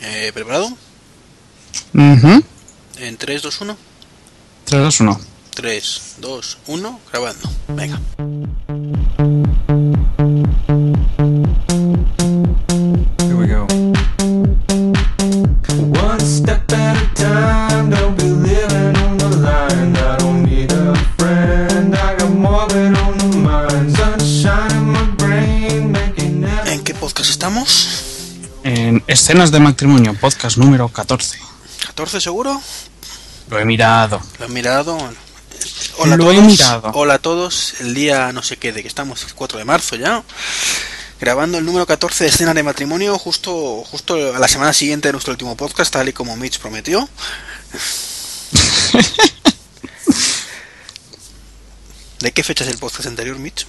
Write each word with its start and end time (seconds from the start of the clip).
Eh, 0.00 0.30
¿Preparado? 0.32 0.70
Mhm. 1.92 2.42
En 2.98 3.16
3, 3.16 3.42
2, 3.42 3.60
1. 3.60 3.76
3, 4.64 4.82
2, 4.82 5.00
1. 5.00 5.20
3, 5.54 6.02
2, 6.18 6.58
1, 6.66 7.00
grabando. 7.10 7.50
Venga. 7.68 8.00
Escenas 29.34 29.50
de 29.50 29.58
Matrimonio, 29.58 30.14
podcast 30.14 30.58
número 30.58 30.88
14. 30.88 31.40
¿14 31.96 32.20
seguro? 32.20 32.62
Lo 33.50 33.58
he 33.58 33.64
mirado. 33.64 34.22
¿Lo 34.38 34.44
has 34.44 34.50
mirado? 34.52 34.96
Hola 35.98 36.14
a 36.14 36.16
Lo 36.16 36.30
he 36.30 36.36
todos. 36.36 36.46
mirado. 36.46 36.92
Hola 36.94 37.14
a 37.14 37.18
todos. 37.18 37.74
El 37.80 37.94
día 37.94 38.30
no 38.30 38.44
sé 38.44 38.58
qué, 38.58 38.72
de 38.72 38.82
que 38.82 38.86
estamos 38.86 39.24
el 39.24 39.34
4 39.34 39.58
de 39.58 39.64
marzo 39.64 39.96
ya. 39.96 40.22
Grabando 41.20 41.58
el 41.58 41.66
número 41.66 41.84
14 41.84 42.22
de 42.22 42.30
escenas 42.30 42.54
de 42.54 42.62
matrimonio 42.62 43.18
justo, 43.18 43.82
justo 43.82 44.36
a 44.36 44.38
la 44.38 44.46
semana 44.46 44.72
siguiente 44.72 45.08
de 45.08 45.12
nuestro 45.12 45.32
último 45.32 45.56
podcast, 45.56 45.92
tal 45.92 46.08
y 46.08 46.12
como 46.12 46.36
Mitch 46.36 46.60
prometió. 46.60 47.08
¿De 52.20 52.30
qué 52.30 52.44
fecha 52.44 52.62
es 52.62 52.70
el 52.70 52.78
podcast 52.78 53.08
anterior, 53.08 53.36
Mitch? 53.40 53.66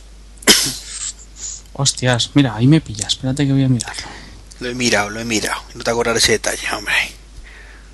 Hostias, 1.73 2.29
mira, 2.35 2.53
ahí 2.55 2.67
me 2.67 2.81
pillas. 2.81 3.13
Espérate 3.13 3.47
que 3.47 3.53
voy 3.53 3.63
a 3.63 3.67
mirarlo. 3.67 4.24
Lo 4.59 4.69
he 4.69 4.75
mirado, 4.75 5.09
lo 5.09 5.19
he 5.19 5.25
mirado. 5.25 5.61
No 5.73 5.83
te 5.83 5.91
acordarás 5.91 6.23
ese 6.23 6.33
detalle, 6.33 6.67
hombre. 6.71 6.93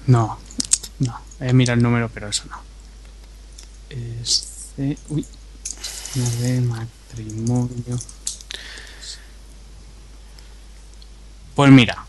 No, 0.07 0.39
no. 0.99 1.19
He 1.39 1.53
mirado 1.53 1.77
el 1.77 1.83
número, 1.83 2.09
pero 2.09 2.27
eso 2.27 2.43
no. 2.49 2.61
Este. 3.89 4.97
Uy. 5.09 5.25
De 6.13 6.61
matrimonio. 6.61 7.99
Pues 11.55 11.71
mira. 11.71 12.05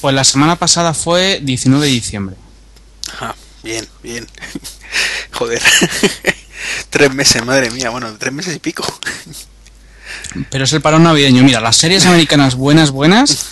Pues 0.00 0.14
la 0.14 0.24
semana 0.24 0.56
pasada 0.56 0.94
fue 0.94 1.40
19 1.42 1.84
de 1.86 1.92
diciembre. 1.92 2.36
Ajá, 3.12 3.34
bien, 3.62 3.86
bien. 4.02 4.26
Joder. 5.32 5.62
tres 6.90 7.14
meses, 7.14 7.44
madre 7.44 7.70
mía. 7.70 7.90
Bueno, 7.90 8.16
tres 8.18 8.32
meses 8.32 8.56
y 8.56 8.58
pico. 8.60 8.84
Pero 10.50 10.64
es 10.64 10.72
el 10.72 10.80
parón 10.80 11.02
navideño. 11.04 11.42
Mira, 11.42 11.60
las 11.60 11.76
series 11.76 12.06
americanas 12.06 12.54
buenas, 12.54 12.90
buenas, 12.90 13.46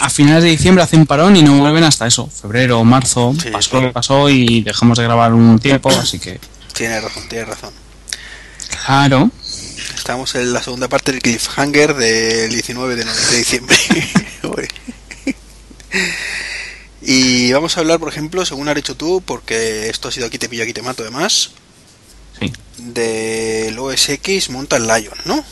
a 0.00 0.10
finales 0.10 0.44
de 0.44 0.50
diciembre 0.50 0.84
hacen 0.84 1.06
parón 1.06 1.36
y 1.36 1.42
no 1.42 1.58
vuelven 1.58 1.84
hasta 1.84 2.06
eso. 2.06 2.28
Febrero, 2.28 2.82
marzo, 2.84 3.34
Sí, 3.40 3.50
pasó 3.50 3.70
sí. 3.70 3.76
lo 3.76 3.82
que 3.88 3.92
pasó 3.92 4.28
y 4.30 4.62
dejamos 4.62 4.98
de 4.98 5.04
grabar 5.04 5.32
un 5.32 5.58
tiempo, 5.58 5.90
así 5.90 6.18
que. 6.18 6.38
Tienes 6.74 7.02
razón, 7.02 7.28
tienes 7.28 7.48
razón. 7.48 7.72
Claro. 8.86 9.30
Estamos 9.96 10.34
en 10.36 10.52
la 10.52 10.62
segunda 10.62 10.88
parte 10.88 11.12
del 11.12 11.20
cliffhanger 11.20 11.94
del 11.94 12.50
19 12.50 12.96
de, 12.96 13.04
de 13.04 13.36
diciembre. 13.36 13.76
Y 17.00 17.52
vamos 17.52 17.76
a 17.76 17.80
hablar, 17.80 17.98
por 17.98 18.08
ejemplo, 18.08 18.44
según 18.44 18.68
has 18.68 18.74
dicho 18.74 18.96
tú, 18.96 19.22
porque 19.24 19.88
esto 19.88 20.08
ha 20.08 20.12
sido 20.12 20.26
aquí 20.26 20.38
te 20.38 20.48
pillo, 20.48 20.64
aquí 20.64 20.72
te 20.72 20.82
mato, 20.82 21.02
además, 21.02 21.50
Sí. 22.40 22.52
del 22.78 23.78
OS 23.78 24.08
X 24.10 24.50
Mountain 24.50 24.86
Lion, 24.86 25.14
¿no? 25.24 25.44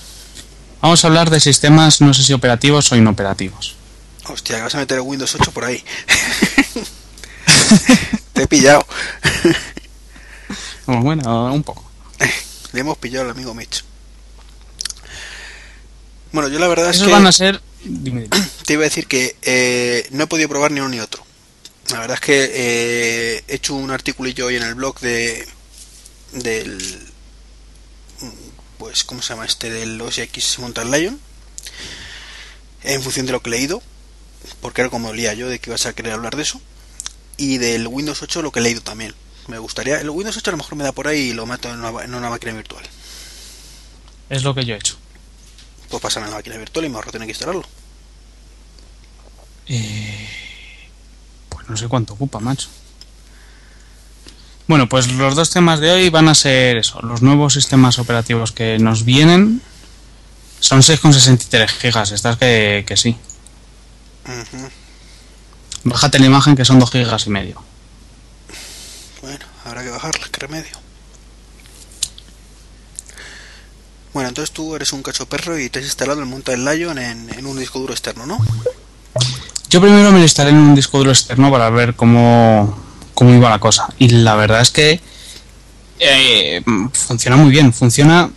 Vamos 0.80 1.04
a 1.04 1.08
hablar 1.08 1.30
de 1.30 1.40
sistemas, 1.40 2.00
no 2.00 2.14
sé 2.14 2.22
si 2.22 2.32
operativos 2.32 2.92
o 2.92 2.96
inoperativos. 2.96 3.76
Hostia, 4.28 4.62
vas 4.62 4.74
a 4.74 4.78
meter 4.78 5.00
Windows 5.00 5.34
8 5.34 5.52
por 5.52 5.64
ahí. 5.64 5.82
te 8.32 8.42
he 8.42 8.46
pillado. 8.46 8.86
Bueno, 10.86 11.52
un 11.52 11.62
poco. 11.62 11.84
Le 12.72 12.80
hemos 12.80 12.98
pillado 12.98 13.24
al 13.24 13.30
amigo 13.30 13.54
Mitch. 13.54 13.84
Bueno, 16.32 16.48
yo 16.48 16.58
la 16.58 16.68
verdad 16.68 16.90
es 16.90 16.96
Esos 16.96 17.08
que... 17.08 17.12
van 17.12 17.26
a 17.26 17.32
ser. 17.32 17.62
Dime, 17.82 18.22
dime. 18.22 18.46
te 18.66 18.74
iba 18.74 18.82
a 18.82 18.84
decir 18.84 19.06
que 19.06 19.36
eh, 19.42 20.06
no 20.10 20.24
he 20.24 20.26
podido 20.26 20.48
probar 20.48 20.70
ni 20.70 20.80
uno 20.80 20.90
ni 20.90 21.00
otro. 21.00 21.24
La 21.90 22.00
verdad 22.00 22.14
es 22.14 22.20
que 22.20 22.50
eh, 22.52 23.44
he 23.46 23.54
hecho 23.54 23.74
un 23.74 23.90
articulillo 23.90 24.46
hoy 24.46 24.56
en 24.56 24.64
el 24.64 24.74
blog 24.74 24.98
de 25.00 25.46
del 26.32 26.78
pues 28.78 29.04
cómo 29.04 29.22
se 29.22 29.30
llama 29.34 29.46
este 29.46 29.70
del 29.70 30.00
OS 30.00 30.18
X 30.18 30.58
Mountain 30.58 30.90
Lion 30.90 31.20
en 32.82 33.02
función 33.02 33.26
de 33.26 33.32
lo 33.32 33.42
que 33.42 33.50
he 33.50 33.52
leído 33.52 33.82
porque 34.60 34.80
era 34.80 34.90
como 34.90 35.08
olía 35.08 35.34
yo 35.34 35.48
de 35.48 35.58
que 35.58 35.70
ibas 35.70 35.86
a 35.86 35.92
querer 35.92 36.12
hablar 36.12 36.36
de 36.36 36.42
eso. 36.42 36.60
Y 37.36 37.58
del 37.58 37.86
Windows 37.86 38.22
8 38.22 38.42
lo 38.42 38.52
que 38.52 38.60
he 38.60 38.62
leído 38.62 38.80
también. 38.80 39.14
Me 39.48 39.58
gustaría 39.58 40.00
el 40.00 40.10
Windows 40.10 40.36
8 40.36 40.50
a 40.50 40.52
lo 40.52 40.56
mejor 40.58 40.76
me 40.76 40.84
da 40.84 40.92
por 40.92 41.06
ahí 41.08 41.30
y 41.30 41.32
lo 41.32 41.46
meto 41.46 41.68
en 41.68 41.84
una, 41.84 42.04
en 42.04 42.14
una 42.14 42.30
máquina 42.30 42.52
virtual. 42.52 42.84
Es 44.28 44.42
lo 44.42 44.54
que 44.54 44.64
yo 44.64 44.74
he 44.74 44.78
hecho. 44.78 44.96
pues 45.88 46.02
pasar 46.02 46.22
a 46.24 46.26
la 46.26 46.36
máquina 46.36 46.56
virtual 46.56 46.84
y 46.84 46.88
me 46.88 46.96
ahorro 46.96 47.12
tener 47.12 47.26
que 47.26 47.32
instalarlo. 47.32 47.64
Eh, 49.68 50.28
pues 51.48 51.68
no 51.68 51.76
sé 51.76 51.88
cuánto 51.88 52.14
ocupa, 52.14 52.40
macho. 52.40 52.68
Bueno, 54.68 54.88
pues 54.88 55.12
los 55.12 55.36
dos 55.36 55.50
temas 55.50 55.78
de 55.80 55.92
hoy 55.92 56.10
van 56.10 56.28
a 56.28 56.34
ser 56.34 56.76
eso. 56.76 57.00
Los 57.02 57.22
nuevos 57.22 57.54
sistemas 57.54 57.98
operativos 57.98 58.50
que 58.50 58.78
nos 58.78 59.04
vienen 59.04 59.62
son 60.58 60.80
6,63 60.80 61.68
gigas. 61.68 62.10
Estas 62.10 62.36
que, 62.36 62.84
que 62.86 62.96
sí. 62.96 63.16
Ujú. 64.24 64.68
Bájate 65.84 66.18
la 66.18 66.26
imagen 66.26 66.56
que 66.56 66.64
son 66.64 66.80
2 66.80 66.90
gigas 66.90 67.26
y 67.26 67.30
medio. 67.30 67.62
Bueno, 69.22 69.44
habrá 69.64 69.84
que 69.84 69.90
bajarla, 69.90 70.26
qué 70.32 70.40
remedio. 70.40 70.76
Bueno, 74.12 74.30
entonces 74.30 74.52
tú 74.52 74.74
eres 74.74 74.92
un 74.92 75.02
cacho 75.02 75.26
perro 75.28 75.58
y 75.58 75.68
te 75.68 75.78
has 75.78 75.84
instalado 75.84 76.20
el 76.20 76.26
Mountain 76.26 76.64
Lion 76.64 76.98
en, 76.98 77.30
en 77.38 77.46
un 77.46 77.58
disco 77.58 77.78
duro 77.78 77.92
externo, 77.92 78.26
¿no? 78.26 78.38
Yo 79.68 79.80
primero 79.80 80.10
me 80.10 80.18
lo 80.18 80.24
instalé 80.24 80.50
en 80.50 80.56
un 80.56 80.74
disco 80.74 80.98
duro 80.98 81.10
externo 81.10 81.50
para 81.50 81.68
ver 81.70 81.94
cómo, 81.94 82.85
cómo 83.16 83.34
iba 83.34 83.48
la 83.48 83.58
cosa. 83.58 83.88
Y 83.98 84.10
la 84.10 84.36
verdad 84.36 84.60
es 84.60 84.70
que 84.70 85.00
eh, 85.98 86.62
funciona 86.92 87.36
muy 87.36 87.50
bien. 87.50 87.72
Funciona 87.72 88.30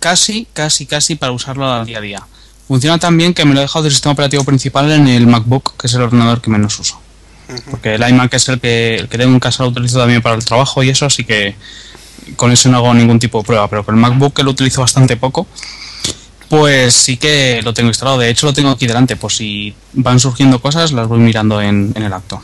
casi, 0.00 0.48
casi, 0.52 0.86
casi 0.86 1.14
para 1.14 1.30
usarlo 1.30 1.70
al 1.70 1.86
día 1.86 1.98
a 1.98 2.00
día. 2.00 2.22
Funciona 2.66 2.98
tan 2.98 3.16
bien 3.18 3.34
que 3.34 3.44
me 3.44 3.52
lo 3.52 3.60
he 3.60 3.62
dejado 3.62 3.84
de 3.84 3.90
sistema 3.90 4.14
operativo 4.14 4.42
principal 4.42 4.90
en 4.90 5.06
el 5.06 5.26
MacBook, 5.26 5.76
que 5.76 5.86
es 5.86 5.94
el 5.94 6.00
ordenador 6.00 6.40
que 6.40 6.50
menos 6.50 6.80
uso. 6.80 6.98
Porque 7.70 7.96
el 7.96 8.08
iMac 8.08 8.32
es 8.32 8.48
el 8.48 8.58
que, 8.58 8.96
el 8.96 9.08
que 9.08 9.18
tengo 9.18 9.34
en 9.34 9.40
casa, 9.40 9.62
lo 9.62 9.68
utilizo 9.68 9.98
también 9.98 10.22
para 10.22 10.34
el 10.34 10.44
trabajo 10.44 10.82
y 10.82 10.88
eso, 10.88 11.04
así 11.04 11.24
que 11.24 11.54
con 12.36 12.50
eso 12.50 12.70
no 12.70 12.78
hago 12.78 12.94
ningún 12.94 13.18
tipo 13.18 13.38
de 13.38 13.44
prueba. 13.44 13.68
Pero 13.68 13.84
con 13.84 13.94
el 13.94 14.00
MacBook, 14.00 14.32
que 14.32 14.42
lo 14.42 14.52
utilizo 14.52 14.80
bastante 14.80 15.18
poco, 15.18 15.46
pues 16.48 16.94
sí 16.94 17.18
que 17.18 17.60
lo 17.62 17.74
tengo 17.74 17.90
instalado. 17.90 18.16
De 18.16 18.30
hecho, 18.30 18.46
lo 18.46 18.54
tengo 18.54 18.70
aquí 18.70 18.86
delante. 18.86 19.16
Por 19.16 19.30
si 19.30 19.74
van 19.92 20.18
surgiendo 20.18 20.62
cosas, 20.62 20.92
las 20.92 21.06
voy 21.08 21.18
mirando 21.18 21.60
en, 21.60 21.92
en 21.94 22.02
el 22.02 22.12
acto. 22.14 22.40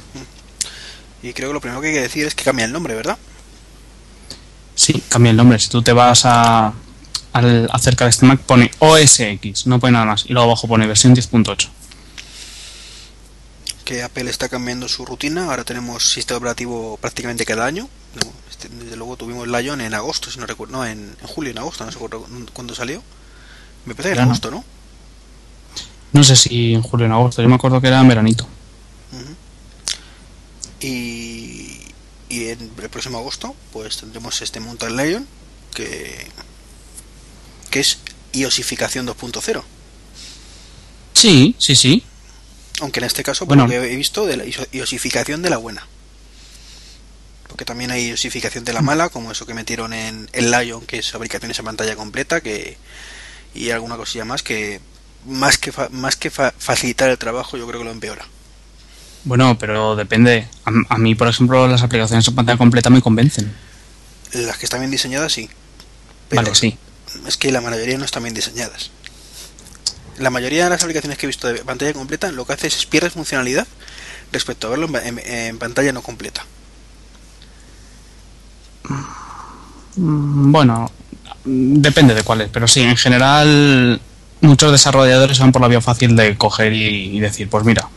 Y 1.23 1.33
creo 1.33 1.51
que 1.51 1.55
lo 1.55 1.61
primero 1.61 1.81
que 1.81 1.89
hay 1.89 1.95
que 1.95 2.01
decir 2.01 2.27
es 2.27 2.35
que 2.35 2.45
cambia 2.45 2.65
el 2.65 2.73
nombre, 2.73 2.95
¿verdad? 2.95 3.19
Sí, 4.75 5.03
cambia 5.09 5.31
el 5.31 5.37
nombre. 5.37 5.59
Si 5.59 5.69
tú 5.69 5.83
te 5.83 5.93
vas 5.93 6.23
a, 6.25 6.73
al, 7.33 7.69
acerca 7.73 8.05
de 8.05 8.11
este 8.11 8.25
Mac, 8.27 8.41
pone 8.41 8.71
OS 8.79 9.21
X, 9.21 9.67
no 9.67 9.79
pone 9.79 9.93
nada 9.93 10.07
más. 10.07 10.25
Y 10.27 10.33
luego 10.33 10.49
abajo 10.49 10.67
pone 10.69 10.87
versión 10.87 11.15
10.8. 11.15 11.69
Que 13.85 14.03
Apple 14.03 14.31
está 14.31 14.49
cambiando 14.49 14.89
su 14.89 15.05
rutina. 15.05 15.47
Ahora 15.47 15.65
tenemos 15.65 16.11
sistema 16.13 16.39
operativo 16.39 16.97
prácticamente 17.01 17.45
cada 17.45 17.67
año. 17.67 17.89
Este- 18.51 18.69
Desde 18.69 18.97
luego 18.97 19.17
tuvimos 19.17 19.49
Lion 19.49 19.81
en 19.81 19.95
agosto, 19.95 20.31
si 20.31 20.39
no 20.39 20.47
recuerdo. 20.47 20.73
No, 20.79 20.87
en, 20.87 21.17
en 21.21 21.27
julio, 21.27 21.51
en 21.51 21.59
agosto, 21.59 21.85
no 21.85 21.93
sé 21.93 21.99
cu- 21.99 22.11
cuándo 22.53 22.75
salió. 22.75 23.03
Me 23.87 23.95
parece 23.95 24.11
que 24.11 24.13
en 24.15 24.19
Ya 24.19 24.25
no. 24.25 24.31
agosto, 24.31 24.51
¿no? 24.51 24.65
No 26.13 26.25
sé 26.25 26.37
si 26.37 26.75
en 26.75 26.83
julio 26.83 27.05
o 27.05 27.09
en 27.09 27.13
agosto. 27.13 27.43
Yo 27.43 27.49
me 27.49 27.55
acuerdo 27.57 27.81
que 27.81 27.89
era 27.89 28.01
en 28.01 28.09
veranito. 28.09 28.47
Y, 30.81 31.79
y 32.29 32.49
en 32.49 32.61
el 32.79 32.89
próximo 32.91 33.19
agosto, 33.19 33.55
pues 33.73 33.99
tendremos 33.99 34.41
este 34.43 34.61
Mountain 34.61 34.97
Lion 34.97 35.27
que, 35.75 36.27
que 37.71 37.81
es 37.81 37.99
iosificación 38.33 39.07
2.0. 39.07 39.63
Sí, 41.15 41.55
sí, 41.59 41.75
sí. 41.77 42.03
Aunque 42.81 43.01
en 43.01 43.05
este 43.05 43.23
caso, 43.23 43.41
por 43.47 43.57
Bueno. 43.59 43.65
lo 43.65 43.71
que 43.83 43.93
he 43.93 43.97
visto, 43.97 44.25
de 44.27 44.37
la 44.39 44.45
iosificación 44.73 45.43
de 45.43 45.51
la 45.51 45.59
buena. 45.59 45.87
Porque 47.47 47.65
también 47.65 47.91
hay 47.91 48.09
iosificación 48.09 48.65
de 48.65 48.73
la 48.73 48.81
mala, 48.81 49.09
como 49.11 49.33
eso 49.33 49.45
que 49.45 49.53
metieron 49.55 49.93
en 49.93 50.31
el 50.33 50.51
Lion, 50.51 50.87
que 50.87 50.99
es 50.99 51.11
fabricación 51.11 51.51
esa 51.51 51.63
pantalla 51.63 51.97
completa, 51.97 52.41
que 52.41 52.79
y 53.55 53.71
alguna 53.71 53.97
cosilla 53.97 54.25
más 54.25 54.43
que 54.45 54.81
más 55.27 55.59
que 55.59 55.73
fa- 55.73 55.89
más 55.91 56.17
que 56.17 56.31
fa- 56.31 56.55
facilitar 56.57 57.11
el 57.11 57.19
trabajo, 57.19 57.57
yo 57.59 57.67
creo 57.67 57.81
que 57.81 57.85
lo 57.85 57.91
empeora. 57.91 58.25
Bueno, 59.25 59.59
pero 59.59 59.97
depende. 59.97 60.47
A, 60.65 60.95
a 60.95 60.99
mí, 60.99 61.15
por 61.15 61.29
ejemplo, 61.29 61.67
las 61.69 61.83
aplicaciones 61.83 62.27
en 62.27 62.35
pantalla 62.35 62.59
completa 62.59 62.89
me 62.91 63.03
convencen. 63.03 63.53
Las 64.33 64.57
que 64.59 64.67
están 64.67 64.81
bien 64.81 64.91
diseñadas, 64.91 65.33
sí. 65.33 65.51
Pero 66.29 66.43
Vale, 66.43 66.55
sí. 66.55 66.79
es 67.27 67.37
que 67.37 67.51
la 67.53 67.61
mayoría 67.61 67.99
no 67.99 68.05
están 68.05 68.23
bien 68.23 68.35
diseñadas. 68.35 68.91
La 70.19 70.31
mayoría 70.31 70.65
de 70.65 70.71
las 70.71 70.83
aplicaciones 70.83 71.19
que 71.19 71.27
he 71.27 71.29
visto 71.29 71.49
de 71.49 71.65
pantalla 71.65 71.93
completa 71.93 72.31
lo 72.31 72.47
que 72.47 72.53
hace 72.53 72.67
es 72.69 72.87
pierdes 72.87 73.13
funcionalidad 73.15 73.67
respecto 74.33 74.67
a 74.67 74.71
verlo 74.71 74.87
en, 74.99 75.19
en- 75.19 75.27
en 75.27 75.59
pantalla 75.59 75.93
no 75.93 76.03
completa. 76.03 76.45
Mm, 79.97 80.53
Bueno, 80.53 80.91
depende 81.45 82.15
de 82.15 82.23
cuáles, 82.23 82.49
pero 82.51 82.69
sí, 82.69 82.81
en 82.83 82.97
general 82.97 84.01
muchos 84.41 84.73
desarrolladores 84.73 85.39
van 85.39 85.53
por 85.53 85.63
la 85.63 85.69
vía 85.69 85.81
fácil 85.81 86.17
de 86.17 86.37
coger 86.37 86.73
y, 86.73 87.17
y 87.17 87.21
decir, 87.21 87.49
pues 87.49 87.65
mira, 87.65 87.89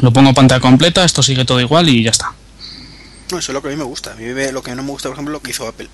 lo 0.00 0.12
pongo 0.12 0.32
pantalla 0.34 0.60
completa, 0.60 1.04
esto 1.04 1.22
sigue 1.22 1.44
todo 1.44 1.60
igual 1.60 1.88
y 1.88 2.02
ya 2.04 2.10
está. 2.10 2.32
No, 3.30 3.38
eso 3.38 3.52
es 3.52 3.54
lo 3.54 3.62
que 3.62 3.68
a 3.68 3.70
mí 3.70 3.76
me 3.76 3.84
gusta. 3.84 4.12
A 4.12 4.16
mí 4.16 4.24
me- 4.24 4.52
lo 4.52 4.62
que 4.62 4.74
no 4.74 4.82
me 4.82 4.90
gusta, 4.90 5.08
por 5.08 5.14
ejemplo, 5.16 5.32
lo 5.32 5.40
que 5.42 5.50
hizo 5.50 5.66
Apple 5.68 5.88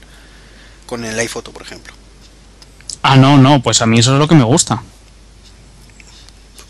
con 0.87 1.05
el 1.05 1.19
iPhoto, 1.19 1.53
por 1.53 1.63
ejemplo. 1.63 1.93
Ah, 3.03 3.17
no, 3.17 3.37
no, 3.39 3.63
pues 3.63 3.83
a 3.83 3.87
mí 3.87 3.99
eso 3.99 4.15
es 4.15 4.19
lo 4.19 4.27
que 4.29 4.35
me 4.35 4.45
gusta. 4.45 4.83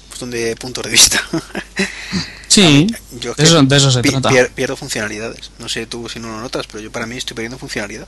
Cuestión 0.08 0.30
de 0.30 0.56
puntos 0.56 0.84
de 0.84 0.90
vista. 0.90 1.20
Sí, 2.48 2.86
Yo 3.20 3.34
de 3.34 3.44
eso, 3.44 3.62
de 3.62 3.76
eso 3.76 3.90
se 3.90 4.00
pi- 4.00 4.08
trata. 4.12 4.30
pier- 4.30 4.50
pierdo 4.50 4.76
funcionalidades. 4.76 5.50
No 5.58 5.68
sé 5.68 5.84
tú 5.84 6.08
si 6.08 6.20
no 6.20 6.28
lo 6.28 6.40
notas, 6.40 6.66
pero 6.66 6.80
yo 6.80 6.90
para 6.90 7.04
mí 7.04 7.14
estoy 7.16 7.34
perdiendo 7.34 7.58
funcionalidad. 7.58 8.06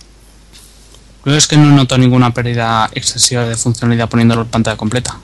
Yo 1.26 1.34
es 1.36 1.46
que 1.46 1.58
no 1.58 1.66
noto 1.70 1.98
ninguna 1.98 2.32
pérdida 2.32 2.88
excesiva 2.94 3.44
de 3.44 3.56
funcionalidad 3.56 4.08
poniéndolo 4.08 4.42
en 4.42 4.48
pantalla 4.48 4.78
completa. 4.78 5.18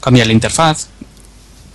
Cambia 0.00 0.24
la 0.24 0.32
interfaz, 0.34 0.86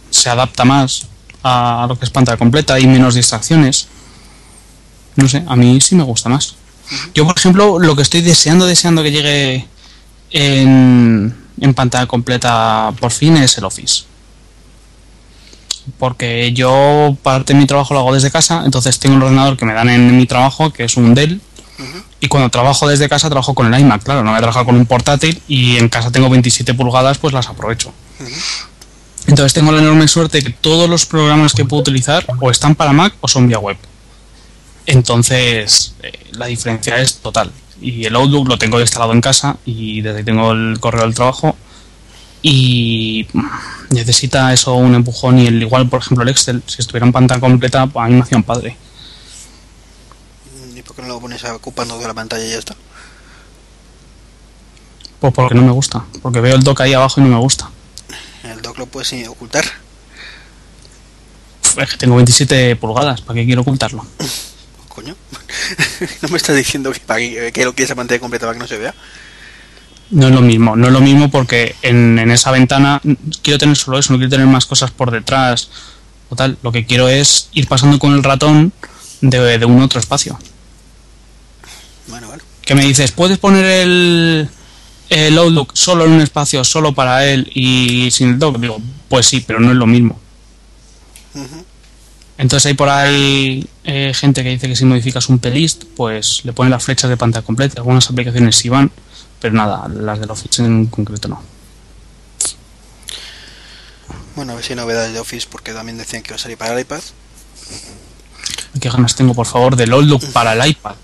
se 0.10 0.30
adapta 0.30 0.64
más 0.64 1.08
a 1.44 1.86
lo 1.88 1.98
que 1.98 2.06
es 2.06 2.12
pantalla 2.12 2.38
completa 2.38 2.80
y 2.80 2.88
menos 2.88 3.16
distracciones. 3.16 3.88
No 5.16 5.28
sé, 5.28 5.44
a 5.48 5.56
mí 5.56 5.80
sí 5.82 5.96
me 5.96 6.04
gusta 6.04 6.30
más. 6.30 6.56
Yo, 7.14 7.26
por 7.26 7.38
ejemplo, 7.38 7.80
lo 7.80 7.96
que 7.96 8.02
estoy 8.02 8.22
deseando, 8.22 8.66
deseando 8.66 9.04
que 9.04 9.12
llegue 9.12 9.68
en, 10.32 11.36
en 11.60 11.74
pantalla 11.74 12.08
completa 12.08 12.92
por 13.00 13.12
fin 13.12 13.38
es 13.38 13.58
el 13.58 13.66
Office. 13.66 14.04
Porque 16.00 16.54
yo 16.54 17.16
parte 17.24 17.54
de 17.54 17.60
mi 17.60 17.66
trabajo 17.66 17.94
lo 17.94 18.00
hago 18.00 18.14
desde 18.14 18.32
casa, 18.32 18.64
entonces 18.66 19.00
tengo 19.00 19.16
un 19.16 19.24
ordenador 19.24 19.58
que 19.58 19.66
me 19.66 19.74
dan 19.74 19.90
en 19.90 20.16
mi 20.16 20.26
trabajo, 20.26 20.72
que 20.72 20.86
es 20.86 20.98
un 20.98 21.14
Dell, 21.14 21.42
y 22.20 22.28
cuando 22.28 22.50
trabajo 22.50 22.88
desde 22.88 23.10
casa 23.10 23.30
trabajo 23.30 23.54
con 23.54 23.74
el 23.74 23.80
iMac, 23.82 24.04
claro, 24.04 24.24
no 24.24 24.30
voy 24.30 24.38
a 24.38 24.42
trabajar 24.42 24.66
con 24.66 24.76
un 24.76 24.86
portátil 24.86 25.42
y 25.48 25.78
en 25.78 25.90
casa 25.90 26.12
tengo 26.12 26.30
27 26.30 26.74
pulgadas, 26.74 27.18
pues 27.18 27.34
las 27.34 27.50
aprovecho. 27.50 27.94
Entonces 29.28 29.54
tengo 29.54 29.72
la 29.72 29.82
enorme 29.82 30.08
suerte 30.08 30.44
que 30.44 30.52
todos 30.52 30.90
los 30.90 31.06
programas 31.06 31.54
que 31.54 31.66
puedo 31.66 31.82
utilizar 31.82 32.26
o 32.40 32.52
están 32.52 32.76
para 32.76 32.94
Mac 32.94 33.14
o 33.22 33.28
son 33.28 33.48
vía 33.48 33.60
web. 33.60 33.78
Entonces 34.86 35.96
eh, 36.04 36.12
la 36.32 36.48
diferencia 36.48 36.98
es 36.98 37.18
total. 37.18 37.52
Y 37.82 38.06
el 38.06 38.16
Outlook 38.16 38.48
lo 38.48 38.58
tengo 38.58 38.80
instalado 38.80 39.14
en 39.14 39.22
casa 39.22 39.58
y 39.66 40.02
desde 40.02 40.20
ahí 40.20 40.24
tengo 40.24 40.52
el 40.52 40.80
correo 40.80 41.04
del 41.04 41.16
trabajo 41.16 41.56
y 42.44 43.26
mm, 43.32 43.46
necesita 43.92 44.54
eso 44.54 44.76
un 44.76 44.94
empujón 44.94 45.40
y 45.40 45.48
el 45.48 45.62
igual 45.62 45.88
por 45.88 46.02
ejemplo 46.02 46.24
el 46.24 46.30
Excel 46.30 46.62
si 46.68 46.82
estuviera 46.82 47.08
en 47.08 47.14
pantalla 47.14 47.40
completa 47.40 47.82
a 47.82 48.08
mí 48.08 48.16
me 48.16 48.22
hacía 48.22 48.38
un 48.38 48.44
padre 48.44 48.76
¿Y 50.76 50.82
por 50.82 50.96
qué 50.96 51.02
no 51.04 51.08
lo 51.08 51.20
pones 51.22 51.44
ocupando 51.46 51.96
toda 51.96 52.10
la 52.10 52.14
pantalla 52.14 52.46
y 52.46 52.50
ya 52.50 52.58
está? 52.58 52.76
pues 55.22 55.34
porque 55.34 55.56
no 55.56 55.62
me 55.62 55.72
gusta 55.72 56.04
porque 56.22 56.42
veo 56.42 56.56
el 56.56 56.64
dock 56.64 56.82
ahí 56.82 56.94
abajo 56.94 57.22
y 57.22 57.24
no 57.24 57.30
me 57.30 57.40
gusta 57.40 57.70
El 58.44 58.62
dock 58.62 58.78
lo 58.78 58.86
puedes 58.86 59.12
eh, 59.14 59.28
ocultar. 59.28 59.66
Es 61.78 61.90
que 61.90 61.98
tengo 61.98 62.16
27 62.16 62.76
pulgadas, 62.76 63.22
¿para 63.22 63.40
qué 63.40 63.46
quiero 63.46 63.62
ocultarlo? 63.62 64.06
Coño. 64.90 65.16
no 66.22 66.30
me 66.30 66.38
estás 66.38 66.56
diciendo 66.56 66.92
que, 66.92 67.00
para 67.00 67.20
que, 67.20 67.52
que 67.52 67.66
lo 67.66 67.74
quieres 67.74 67.92
a 67.92 67.96
pantalla 67.96 68.20
completa 68.20 68.46
para 68.46 68.54
que 68.54 68.60
no 68.60 68.68
se 68.68 68.78
vea. 68.78 68.94
No 70.12 70.28
es 70.28 70.34
lo 70.34 70.42
mismo, 70.42 70.76
no 70.76 70.88
es 70.88 70.94
lo 70.94 71.02
mismo 71.02 71.32
porque 71.32 71.76
en, 71.82 72.20
en 72.20 72.30
esa 72.30 72.52
ventana 72.52 73.02
quiero 73.42 73.58
tener 73.58 73.76
solo 73.76 73.98
eso, 73.98 74.14
no 74.14 74.20
quiero 74.20 74.30
tener 74.30 74.46
más 74.46 74.68
cosas 74.68 74.92
por 74.92 75.10
detrás 75.10 75.70
o 76.30 76.36
tal. 76.36 76.58
Lo 76.62 76.72
que 76.72 76.86
quiero 76.86 77.08
es 77.08 77.50
ir 77.54 77.68
pasando 77.68 77.98
con 77.98 78.14
el 78.14 78.24
ratón 78.24 78.74
de, 79.22 79.58
de 79.58 79.66
un 79.66 79.82
otro 79.82 80.00
espacio. 80.00 80.38
Bueno, 82.08 82.28
vale. 82.28 82.44
Que 82.62 82.76
me 82.76 82.84
dices, 82.84 83.12
¿puedes 83.12 83.40
poner 83.40 83.66
el, 83.66 84.50
el 85.14 85.38
Outlook 85.38 85.72
solo 85.76 86.06
en 86.06 86.12
un 86.12 86.22
espacio, 86.22 86.64
solo 86.64 86.94
para 86.94 87.26
él 87.26 87.50
y 87.54 88.10
sin 88.12 88.30
el 88.30 88.40
dock? 88.40 88.58
Digo, 88.58 88.82
pues 89.10 89.28
sí, 89.28 89.44
pero 89.46 89.60
no 89.60 89.72
es 89.72 89.78
lo 89.78 89.86
mismo. 89.86 90.20
Entonces 92.38 92.66
hay 92.66 92.74
por 92.74 92.90
ahí 92.90 93.68
eh, 93.84 94.12
gente 94.16 94.44
que 94.44 94.50
dice 94.50 94.68
que 94.68 94.76
si 94.76 94.86
modificas 94.86 95.30
un 95.30 95.40
pelist, 95.40 95.84
pues 95.96 96.44
le 96.44 96.54
pone 96.54 96.70
las 96.70 96.84
flechas 96.84 97.10
de 97.10 97.18
pantalla 97.18 97.46
completa. 97.46 97.82
Algunas 97.82 98.10
aplicaciones 98.10 98.56
sí 98.56 98.70
van, 98.70 98.92
pero 99.40 99.54
nada, 99.54 99.88
las 99.88 100.20
del 100.20 100.32
Office 100.32 100.64
en 100.64 100.88
concreto 100.88 101.28
no. 101.28 101.42
Bueno, 104.36 104.54
a 104.54 104.56
ver 104.56 104.64
si 104.64 104.74
hay 104.74 104.78
novedades 104.78 105.14
de 105.14 105.20
Office 105.20 105.48
porque 105.50 105.74
también 105.74 105.98
decían 105.98 106.24
que 106.24 106.30
iba 106.30 106.38
a 106.38 106.40
salir 106.40 106.58
para 106.58 106.74
el 106.74 106.80
iPad. 106.80 107.02
¿Qué 108.82 108.90
ganas 108.90 109.16
tengo, 109.16 109.36
por 109.36 109.46
favor, 109.46 109.76
del 109.76 109.94
Outlook 109.94 110.26
para 110.32 110.54
el 110.54 110.70
iPad? 110.72 110.96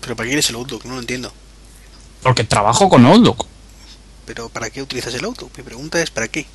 Pero 0.00 0.14
¿para 0.14 0.26
qué 0.26 0.30
quieres 0.30 0.48
el 0.50 0.56
Outlook? 0.56 0.84
No 0.84 0.94
lo 0.94 1.00
entiendo. 1.00 1.32
Porque 2.22 2.44
trabajo 2.44 2.88
con 2.88 3.04
Outlook. 3.06 3.46
Pero 4.26 4.48
¿para 4.48 4.70
qué 4.70 4.82
utilizas 4.82 5.14
el 5.14 5.24
Outlook? 5.24 5.50
Mi 5.56 5.62
pregunta 5.62 6.00
es 6.00 6.10
¿para 6.10 6.28
qué? 6.28 6.46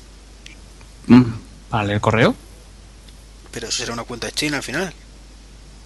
Mm, 1.06 1.24
¿Para 1.70 1.84
leer 1.84 2.00
correo? 2.00 2.34
Pero 3.50 3.68
eso 3.68 3.78
será 3.78 3.92
una 3.92 4.04
cuenta 4.04 4.26
de 4.26 4.32
China 4.32 4.58
al 4.58 4.62
final. 4.62 4.92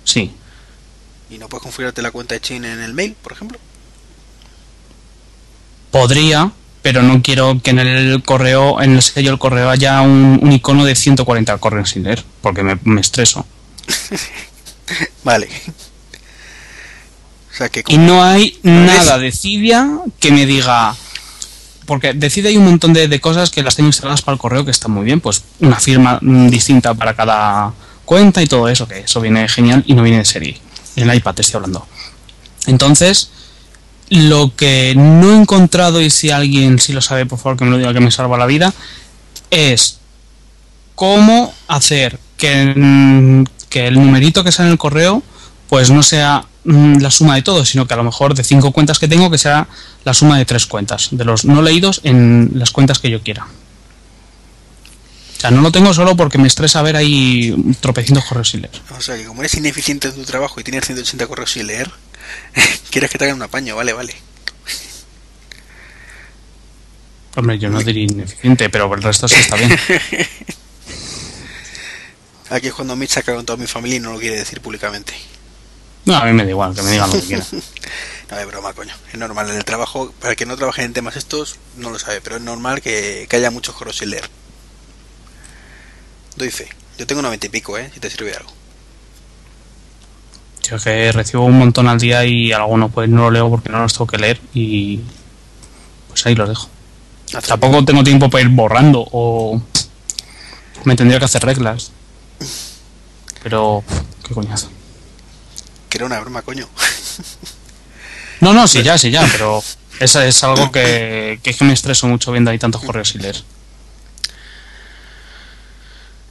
Sí. 0.05 0.33
¿Y 1.31 1.39
no 1.39 1.49
puedes 1.49 1.63
configurarte 1.63 2.03
la 2.03 2.11
cuenta 2.11 2.35
de 2.35 2.41
China 2.41 2.73
en 2.73 2.81
el 2.81 2.95
mail, 2.95 3.17
por 3.23 3.33
ejemplo? 3.33 3.59
Podría, 5.91 6.53
pero 6.83 7.03
no 7.03 7.23
quiero 7.23 7.61
que 7.63 7.71
en 7.71 7.79
el 7.79 8.23
correo, 8.23 8.81
en 8.81 8.95
el 8.95 9.03
sello 9.03 9.31
del 9.31 9.39
correo 9.39 9.71
haya 9.71 10.01
un, 10.01 10.39
un 10.43 10.53
icono 10.53 10.85
de 10.85 10.95
140 10.95 11.59
correos 11.59 11.91
sin 11.91 12.05
leer, 12.05 12.25
porque 12.41 12.63
me, 12.63 12.79
me 12.85 13.01
estreso. 13.01 13.47
Vale. 15.25 15.49
O 17.61 17.63
sea 17.63 17.69
que 17.69 17.85
Y 17.89 17.99
no 17.99 18.23
hay 18.23 18.59
nada 18.63 19.19
de 19.19 19.31
Cydia 19.33 19.87
que 20.19 20.33
me 20.33 20.47
diga. 20.47 20.97
Porque 21.85 22.15
de 22.15 22.31
Cydia 22.31 22.49
hay 22.49 22.57
un 22.57 22.65
montón 22.65 22.95
de, 22.95 23.07
de 23.07 23.21
cosas 23.21 23.51
que 23.51 23.63
las 23.63 23.77
tengo 23.77 23.89
instaladas 23.89 24.23
para 24.23 24.33
el 24.33 24.39
correo 24.39 24.65
que 24.65 24.71
están 24.71 24.93
muy 24.93 25.05
bien. 25.05 25.21
Pues 25.21 25.43
una 25.61 25.79
firma 25.79 26.19
mm, 26.23 26.49
distinta 26.49 26.95
para 26.95 27.15
cada 27.15 27.75
cuenta 28.07 28.43
y 28.43 28.47
todo 28.47 28.67
eso, 28.67 28.89
que 28.89 29.01
eso 29.01 29.21
viene 29.21 29.47
genial 29.47 29.85
y 29.87 29.93
no 29.93 30.03
viene 30.03 30.19
de 30.19 30.25
serie. 30.25 30.59
En 30.97 31.11
el 31.11 31.17
iPad 31.17 31.35
te 31.35 31.43
estoy 31.43 31.57
hablando. 31.59 31.87
Entonces, 32.67 33.31
lo 34.09 34.57
que 34.57 34.95
no 34.97 35.31
he 35.31 35.37
encontrado, 35.37 36.01
y 36.01 36.09
si 36.09 36.31
alguien 36.31 36.79
sí 36.79 36.95
lo 36.95 37.03
sabe, 37.03 37.27
por 37.27 37.39
favor 37.39 37.59
que 37.59 37.67
me 37.67 37.73
lo 37.73 37.77
diga 37.77 37.93
que 37.93 38.01
me 38.01 38.11
salva 38.11 38.39
la 38.39 38.47
vida, 38.47 38.73
es 39.51 39.99
cómo 40.95 41.53
hacer 41.69 42.19
que, 42.39 42.73
mm, 42.75 43.45
que 43.69 43.87
el 43.87 43.97
numerito 43.97 44.43
que 44.45 44.51
sale 44.51 44.69
en 44.69 44.73
el 44.73 44.79
correo 44.79 45.23
pues 45.69 45.91
no 45.91 46.03
sea 46.03 46.47
la 46.65 47.11
suma 47.11 47.37
de 47.37 47.43
todo, 47.43 47.65
sino 47.65 47.87
que 47.87 47.95
a 47.95 47.97
lo 47.97 48.05
mejor 48.05 48.35
de 48.35 48.45
cinco 48.45 48.73
cuentas 48.73 48.99
que 48.99 49.09
tengo 49.09 49.31
que 49.31 49.39
sea 49.39 49.67
la 50.05 50.13
suma 50.15 50.39
de 50.39 50.45
tres 50.45 50.67
cuentas, 50.67 51.09
de 51.11 51.25
los 51.25 51.45
no 51.45 51.63
leídos 51.63 52.01
en 52.05 52.51
las 52.55 52.71
cuentas 52.71 52.99
que 52.99 53.11
yo 53.11 53.23
quiera. 53.23 53.47
O 55.37 55.41
sea, 55.41 55.51
no 55.51 55.63
lo 55.63 55.73
tengo 55.73 55.95
solo 55.95 56.17
porque 56.17 56.37
me 56.37 56.49
estresa 56.49 56.83
ver 56.83 56.97
ahí 56.97 57.57
tropecientos 57.81 58.27
correos 58.27 58.51
sin 58.51 58.61
leer. 58.61 58.75
O 58.91 59.01
sea 59.01 59.17
que 59.17 59.25
como 59.25 59.41
eres 59.41 59.55
ineficiente 59.55 60.09
en 60.09 60.15
tu 60.15 60.25
trabajo 60.25 60.61
y 60.61 60.65
tienes 60.65 60.85
180 60.85 61.27
correos 61.27 61.53
sin 61.53 61.67
leer, 61.67 61.91
quieres 62.91 63.11
que 63.11 63.17
te 63.17 63.25
hagan 63.25 63.37
un 63.37 63.43
apaño, 63.43 63.75
vale, 63.75 63.95
vale. 63.95 64.15
Hombre, 67.37 67.59
yo 67.59 67.71
no 67.71 67.81
diría 67.81 68.05
ineficiente, 68.05 68.69
pero 68.69 68.93
el 68.93 69.03
resto 69.03 69.29
sí 69.29 69.37
está 69.41 69.57
bien. 69.57 69.71
Aquí 72.51 72.67
es 72.67 72.75
cuando 72.75 72.97
Mitch 72.97 73.13
saca 73.13 73.35
con 73.35 73.47
toda 73.47 73.57
mi 73.57 73.69
familia 73.69 73.97
y 73.97 74.01
no 74.01 74.13
lo 74.13 74.19
quiere 74.19 74.37
decir 74.37 74.61
públicamente. 74.61 75.15
No, 76.05 76.17
a 76.17 76.25
mí 76.25 76.33
me 76.33 76.45
da 76.45 76.51
igual, 76.51 76.75
que 76.75 76.83
me 76.83 76.91
digan 76.93 77.09
lo 77.11 77.21
que 77.21 77.27
quieran. 77.27 77.47
No, 78.31 78.39
es 78.39 78.47
broma, 78.47 78.73
coño. 78.75 78.95
Es 79.13 79.19
normal 79.19 79.51
en 79.51 79.57
el 79.57 79.65
trabajo, 79.65 80.13
para 80.21 80.31
el 80.31 80.37
que 80.37 80.47
no 80.47 80.57
trabaje 80.57 80.85
en 80.85 80.93
temas 80.93 81.17
estos, 81.17 81.57
no 81.77 81.91
lo 81.91 81.99
sabe, 81.99 82.21
pero 82.21 82.37
es 82.37 82.43
normal 82.43 82.81
que, 82.81 83.27
que 83.29 83.35
haya 83.37 83.51
muchos 83.51 83.75
correos 83.75 83.97
sin 83.97 84.11
leer. 84.11 84.31
Doy 86.37 86.53
fe. 86.53 86.69
Yo 86.97 87.09
tengo 87.09 87.23
90 87.23 87.47
y 87.47 87.49
pico, 87.49 87.77
¿eh? 87.77 87.91
Si 87.93 87.99
te 87.99 88.09
sirve 88.09 88.31
de 88.31 88.37
algo. 88.37 88.53
Yo 90.63 90.77
es 90.77 90.85
que 90.85 91.11
recibo 91.11 91.45
un 91.45 91.59
montón 91.59 91.89
al 91.89 91.99
día 91.99 92.25
y 92.25 92.53
algunos 92.53 92.93
pues 92.93 93.09
no 93.09 93.23
lo 93.23 93.31
leo 93.33 93.51
porque 93.51 93.69
no 93.71 93.81
los 93.81 93.93
tengo 93.95 94.07
que 94.07 94.19
leer 94.19 94.41
y 94.55 95.01
pues 96.09 96.25
ahí 96.27 96.37
los 96.37 96.49
dejo. 96.49 96.69
Hace- 97.35 97.49
Tampoco 97.49 97.85
tengo 97.85 98.05
tiempo 98.05 98.31
para 98.31 98.43
ir 98.43 98.51
borrando 98.51 99.05
o 99.11 99.61
me 100.85 100.95
tendría 100.95 101.19
que 101.19 101.25
hacer 101.25 101.43
reglas. 101.45 101.91
Pero 103.43 103.83
qué 104.23 104.35
coñazo. 104.35 104.71
Que 105.91 105.99
era 105.99 106.07
una 106.07 106.19
broma, 106.21 106.43
coño. 106.43 106.69
No, 108.41 108.55
no, 108.55 108.67
sí 108.67 108.83
ya, 108.83 108.97
sí 108.97 109.11
ya, 109.11 109.29
pero 109.31 109.63
eso 109.99 110.23
es 110.23 110.43
algo 110.45 110.73
que, 110.73 111.39
que 111.43 111.51
es 111.51 111.59
que 111.59 111.65
me 111.67 111.75
estreso 111.75 112.07
mucho 112.07 112.33
viendo 112.33 112.51
ahí 112.51 112.59
tantos 112.59 112.83
correos 112.83 113.11
sin 113.11 113.21
leer. 113.21 113.37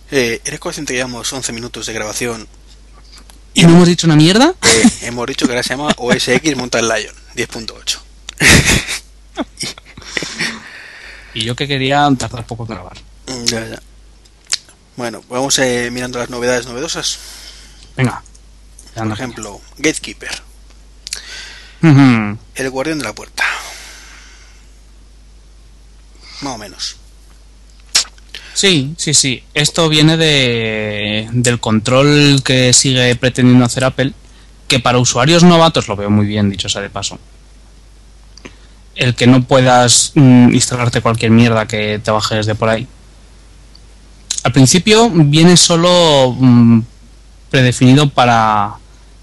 Eh, 0.10 0.42
¿Eres 0.44 0.60
consciente 0.60 0.94
que 0.94 0.98
llevamos 0.98 1.32
11 1.32 1.54
minutos 1.54 1.86
de 1.86 1.94
grabación? 1.94 2.48
¿Y 3.54 3.62
no 3.64 3.70
hemos 3.70 3.88
dicho 3.88 4.08
una 4.08 4.16
mierda? 4.16 4.56
Eh, 4.64 4.90
hemos 5.04 5.28
dicho 5.28 5.46
que 5.46 5.52
ahora 5.52 5.62
se 5.62 5.70
llama 5.70 5.94
OSX 5.98 6.56
Mountain 6.56 6.88
Lion 6.88 7.16
10.8. 7.36 8.00
Y 11.36 11.44
yo 11.46 11.56
que 11.56 11.68
quería 11.68 12.10
tardar 12.18 12.46
poco 12.46 12.64
en 12.64 12.70
grabar. 12.70 12.98
Ya, 13.46 13.68
ya. 13.68 13.80
Bueno, 14.96 15.24
vamos 15.30 15.60
eh, 15.60 15.90
mirando 15.92 16.18
las 16.18 16.30
novedades 16.32 16.66
novedosas. 16.66 17.20
Venga. 17.96 18.24
Por 18.96 19.12
ejemplo, 19.12 19.62
Gatekeeper, 19.78 20.32
el 21.82 22.70
guardián 22.70 23.00
de 23.00 23.06
la 23.06 23.14
puerta. 23.14 23.44
Más 26.42 26.56
o 26.56 26.58
menos. 26.58 26.96
Sí, 28.54 28.94
sí, 28.98 29.14
sí. 29.14 29.44
Esto 29.54 29.88
viene 29.88 30.18
de, 30.18 31.30
del 31.32 31.60
control 31.60 32.42
que 32.44 32.74
sigue 32.74 33.16
pretendiendo 33.16 33.64
hacer 33.64 33.86
Apple, 33.86 34.14
que 34.68 34.80
para 34.80 34.98
usuarios 34.98 35.44
novatos 35.44 35.88
lo 35.88 35.96
veo 35.96 36.10
muy 36.10 36.26
bien, 36.26 36.50
dicho 36.50 36.68
sea 36.68 36.82
de 36.82 36.90
paso. 36.90 37.18
El 38.96 39.16
que 39.16 39.28
no 39.28 39.44
puedas 39.44 40.12
mm, 40.16 40.54
instalarte 40.54 41.00
cualquier 41.00 41.32
mierda 41.32 41.68
que 41.68 42.00
te 42.00 42.12
bajes 42.12 42.46
de 42.46 42.56
por 42.56 42.68
ahí. 42.68 42.86
Al 44.44 44.52
principio 44.52 45.10
viene 45.10 45.56
solo 45.56 46.36
mm, 46.38 46.82
predefinido 47.50 48.10
para 48.10 48.76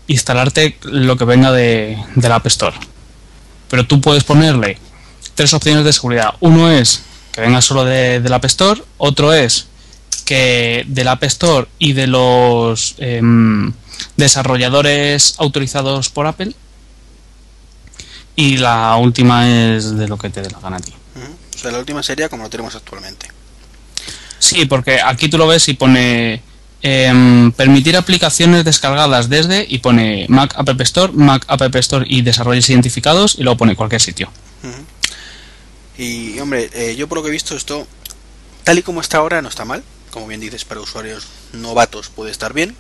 instalarte 0.06 0.78
lo 0.82 1.16
que 1.16 1.24
venga 1.24 1.52
de, 1.52 1.98
del 2.14 2.32
App 2.32 2.46
Store. 2.46 2.76
Pero 3.68 3.86
tú 3.86 4.00
puedes 4.00 4.24
ponerle 4.24 4.78
tres 5.34 5.52
opciones 5.54 5.84
de 5.84 5.92
seguridad. 5.92 6.34
Uno 6.40 6.70
es 6.70 7.02
que 7.32 7.40
venga 7.40 7.60
solo 7.60 7.84
de, 7.84 8.20
del 8.20 8.32
App 8.32 8.44
Store, 8.46 8.82
otro 8.98 9.32
es 9.32 9.68
que 10.24 10.84
del 10.88 11.08
App 11.08 11.22
Store 11.24 11.68
y 11.78 11.92
de 11.92 12.06
los 12.06 12.96
em, 12.98 13.72
desarrolladores 14.16 15.34
autorizados 15.38 16.08
por 16.08 16.26
Apple. 16.26 16.52
Y 18.34 18.58
la 18.58 18.96
última 18.96 19.48
es 19.48 19.96
de 19.96 20.08
lo 20.08 20.18
que 20.18 20.30
te 20.30 20.42
dé 20.42 20.50
la 20.50 20.60
gana 20.60 20.76
a 20.76 20.80
ti. 20.80 20.92
Ujú. 21.14 21.32
O 21.54 21.58
sea, 21.58 21.72
la 21.72 21.78
última 21.78 22.02
sería 22.02 22.28
como 22.28 22.42
lo 22.42 22.50
tenemos 22.50 22.74
actualmente. 22.74 23.28
Sí, 24.38 24.66
porque 24.66 25.00
aquí 25.00 25.28
tú 25.28 25.38
lo 25.38 25.46
ves 25.46 25.68
y 25.68 25.74
pone 25.74 26.42
em, 26.82 27.50
permitir 27.52 27.96
aplicaciones 27.96 28.64
descargadas 28.64 29.28
desde 29.28 29.66
y 29.68 29.78
pone 29.78 30.26
Mac 30.28 30.54
App 30.56 30.80
Store, 30.82 31.12
Mac 31.12 31.44
App 31.48 31.74
Store 31.76 32.06
y 32.08 32.22
desarrollos 32.22 32.68
identificados 32.70 33.36
y 33.38 33.42
luego 33.42 33.56
pone 33.58 33.74
cualquier 33.76 34.00
sitio. 34.00 34.30
Y 35.98 36.38
hombre, 36.40 36.68
eh, 36.74 36.94
yo 36.96 37.08
por 37.08 37.18
lo 37.18 37.22
que 37.22 37.28
he 37.30 37.32
visto 37.32 37.56
esto, 37.56 37.86
tal 38.64 38.78
y 38.78 38.82
como 38.82 39.00
está 39.00 39.18
ahora, 39.18 39.40
no 39.42 39.48
está 39.48 39.64
mal. 39.64 39.82
Como 40.10 40.26
bien 40.26 40.40
dices, 40.40 40.64
para 40.64 40.80
usuarios 40.80 41.26
novatos 41.52 42.08
puede 42.08 42.30
estar 42.30 42.52
bien. 42.52 42.76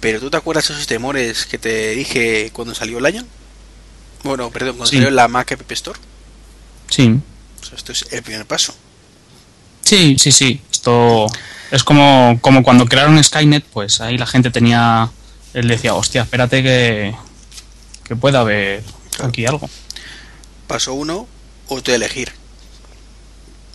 Pero 0.00 0.20
¿tú 0.20 0.30
te 0.30 0.36
acuerdas 0.36 0.68
esos 0.70 0.86
temores 0.86 1.46
que 1.46 1.58
te 1.58 1.90
dije 1.94 2.50
cuando 2.52 2.74
salió 2.74 3.00
Lion? 3.00 3.26
Bueno, 4.24 4.50
perdón, 4.50 4.76
cuando 4.76 4.86
Sí. 4.90 4.96
salió 4.96 5.10
la 5.10 5.28
Mac 5.28 5.52
App 5.52 5.70
Store. 5.72 5.98
Sí, 6.88 7.18
O 7.60 7.64
sea, 7.64 7.76
esto 7.76 7.92
es 7.92 8.06
el 8.10 8.22
primer 8.22 8.46
paso. 8.46 8.74
sí, 9.82 10.16
sí, 10.18 10.30
sí. 10.32 10.60
Esto 10.70 11.26
es 11.72 11.84
como, 11.84 12.38
como 12.42 12.62
cuando 12.62 12.84
crearon 12.84 13.22
Skynet, 13.22 13.64
pues 13.64 14.02
ahí 14.02 14.18
la 14.18 14.26
gente 14.26 14.50
tenía, 14.50 15.10
él 15.54 15.68
decía, 15.68 15.94
hostia, 15.94 16.22
espérate 16.22 16.62
que, 16.62 17.14
que 18.04 18.14
pueda 18.14 18.40
haber 18.40 18.84
aquí 19.24 19.46
algo. 19.46 19.68
Paso 20.66 20.92
1, 20.92 21.26
elegir 21.86 22.30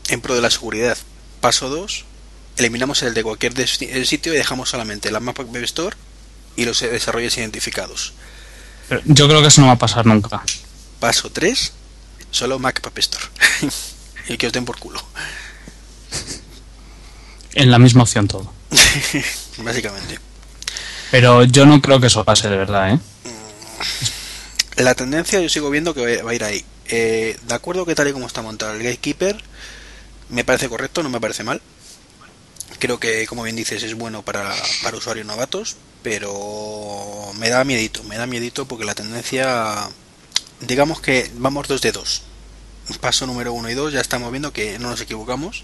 En 0.09 0.21
pro 0.21 0.35
de 0.35 0.41
la 0.41 0.51
seguridad. 0.51 0.95
Paso 1.41 1.69
2, 1.69 2.05
eliminamos 2.57 3.01
el 3.01 3.15
de 3.15 3.23
cualquier 3.23 3.53
el 3.59 4.05
sitio 4.07 4.31
y 4.31 4.37
dejamos 4.37 4.69
solamente 4.69 5.09
la 5.09 5.19
Mac 5.19 5.39
App 5.39 5.55
Store 5.55 5.97
y 6.55 6.65
los 6.65 6.79
desarrollos 6.79 7.35
identificados. 7.37 8.13
Pero 8.89 9.01
yo 9.05 9.27
creo 9.27 9.41
que 9.41 9.47
eso 9.47 9.61
no 9.61 9.67
va 9.67 9.73
a 9.73 9.79
pasar 9.79 10.05
nunca. 10.05 10.43
Paso 10.99 11.31
3, 11.31 11.73
solo 12.29 12.59
Mac 12.59 12.79
App 12.85 12.97
Store. 12.99 13.25
y 14.29 14.37
que 14.37 14.45
os 14.45 14.53
den 14.53 14.65
por 14.65 14.77
culo. 14.77 15.03
En 17.57 17.71
la 17.71 17.79
misma 17.79 18.03
opción 18.03 18.27
todo. 18.27 18.51
Básicamente. 19.57 20.19
Pero 21.11 21.43
yo 21.43 21.65
no 21.65 21.81
creo 21.81 21.99
que 21.99 22.07
eso 22.07 22.23
pase 22.23 22.49
de 22.49 22.57
verdad, 22.57 22.93
¿eh? 22.93 22.99
La 24.77 24.93
tendencia 24.93 25.39
yo 25.41 25.49
sigo 25.49 25.69
viendo 25.69 25.93
que 25.93 26.17
va- 26.17 26.23
va 26.23 26.31
a 26.31 26.35
ir 26.35 26.43
ahí. 26.43 26.63
Eh, 26.89 27.37
de 27.47 27.53
acuerdo 27.55 27.85
que 27.85 27.95
tal 27.95 28.07
y 28.07 28.11
como 28.13 28.27
está 28.27 28.41
montado 28.41 28.73
el 28.73 28.83
Gatekeeper, 28.83 29.43
me 30.29 30.43
parece 30.43 30.69
correcto, 30.69 31.01
no 31.01 31.09
me 31.09 31.19
parece 31.19 31.43
mal. 31.43 31.61
Creo 32.79 32.99
que, 32.99 33.25
como 33.25 33.43
bien 33.43 33.55
dices, 33.55 33.81
es 33.81 33.95
bueno 33.95 34.21
para, 34.21 34.53
para 34.83 34.97
usuarios 34.97 35.25
novatos, 35.25 35.77
pero 36.03 37.31
me 37.37 37.49
da 37.49 37.63
miedito, 37.63 38.03
me 38.03 38.17
da 38.17 38.27
miedito 38.27 38.67
porque 38.67 38.85
la 38.85 38.93
tendencia, 38.93 39.89
digamos 40.61 41.01
que 41.01 41.31
vamos 41.35 41.67
dos 41.67 41.81
de 41.81 41.91
dos. 41.91 42.21
Paso 43.01 43.25
número 43.25 43.51
uno 43.53 43.69
y 43.69 43.73
dos, 43.73 43.93
ya 43.93 43.99
estamos 44.01 44.29
viendo 44.31 44.53
que 44.53 44.77
no 44.79 44.89
nos 44.91 45.01
equivocamos. 45.01 45.63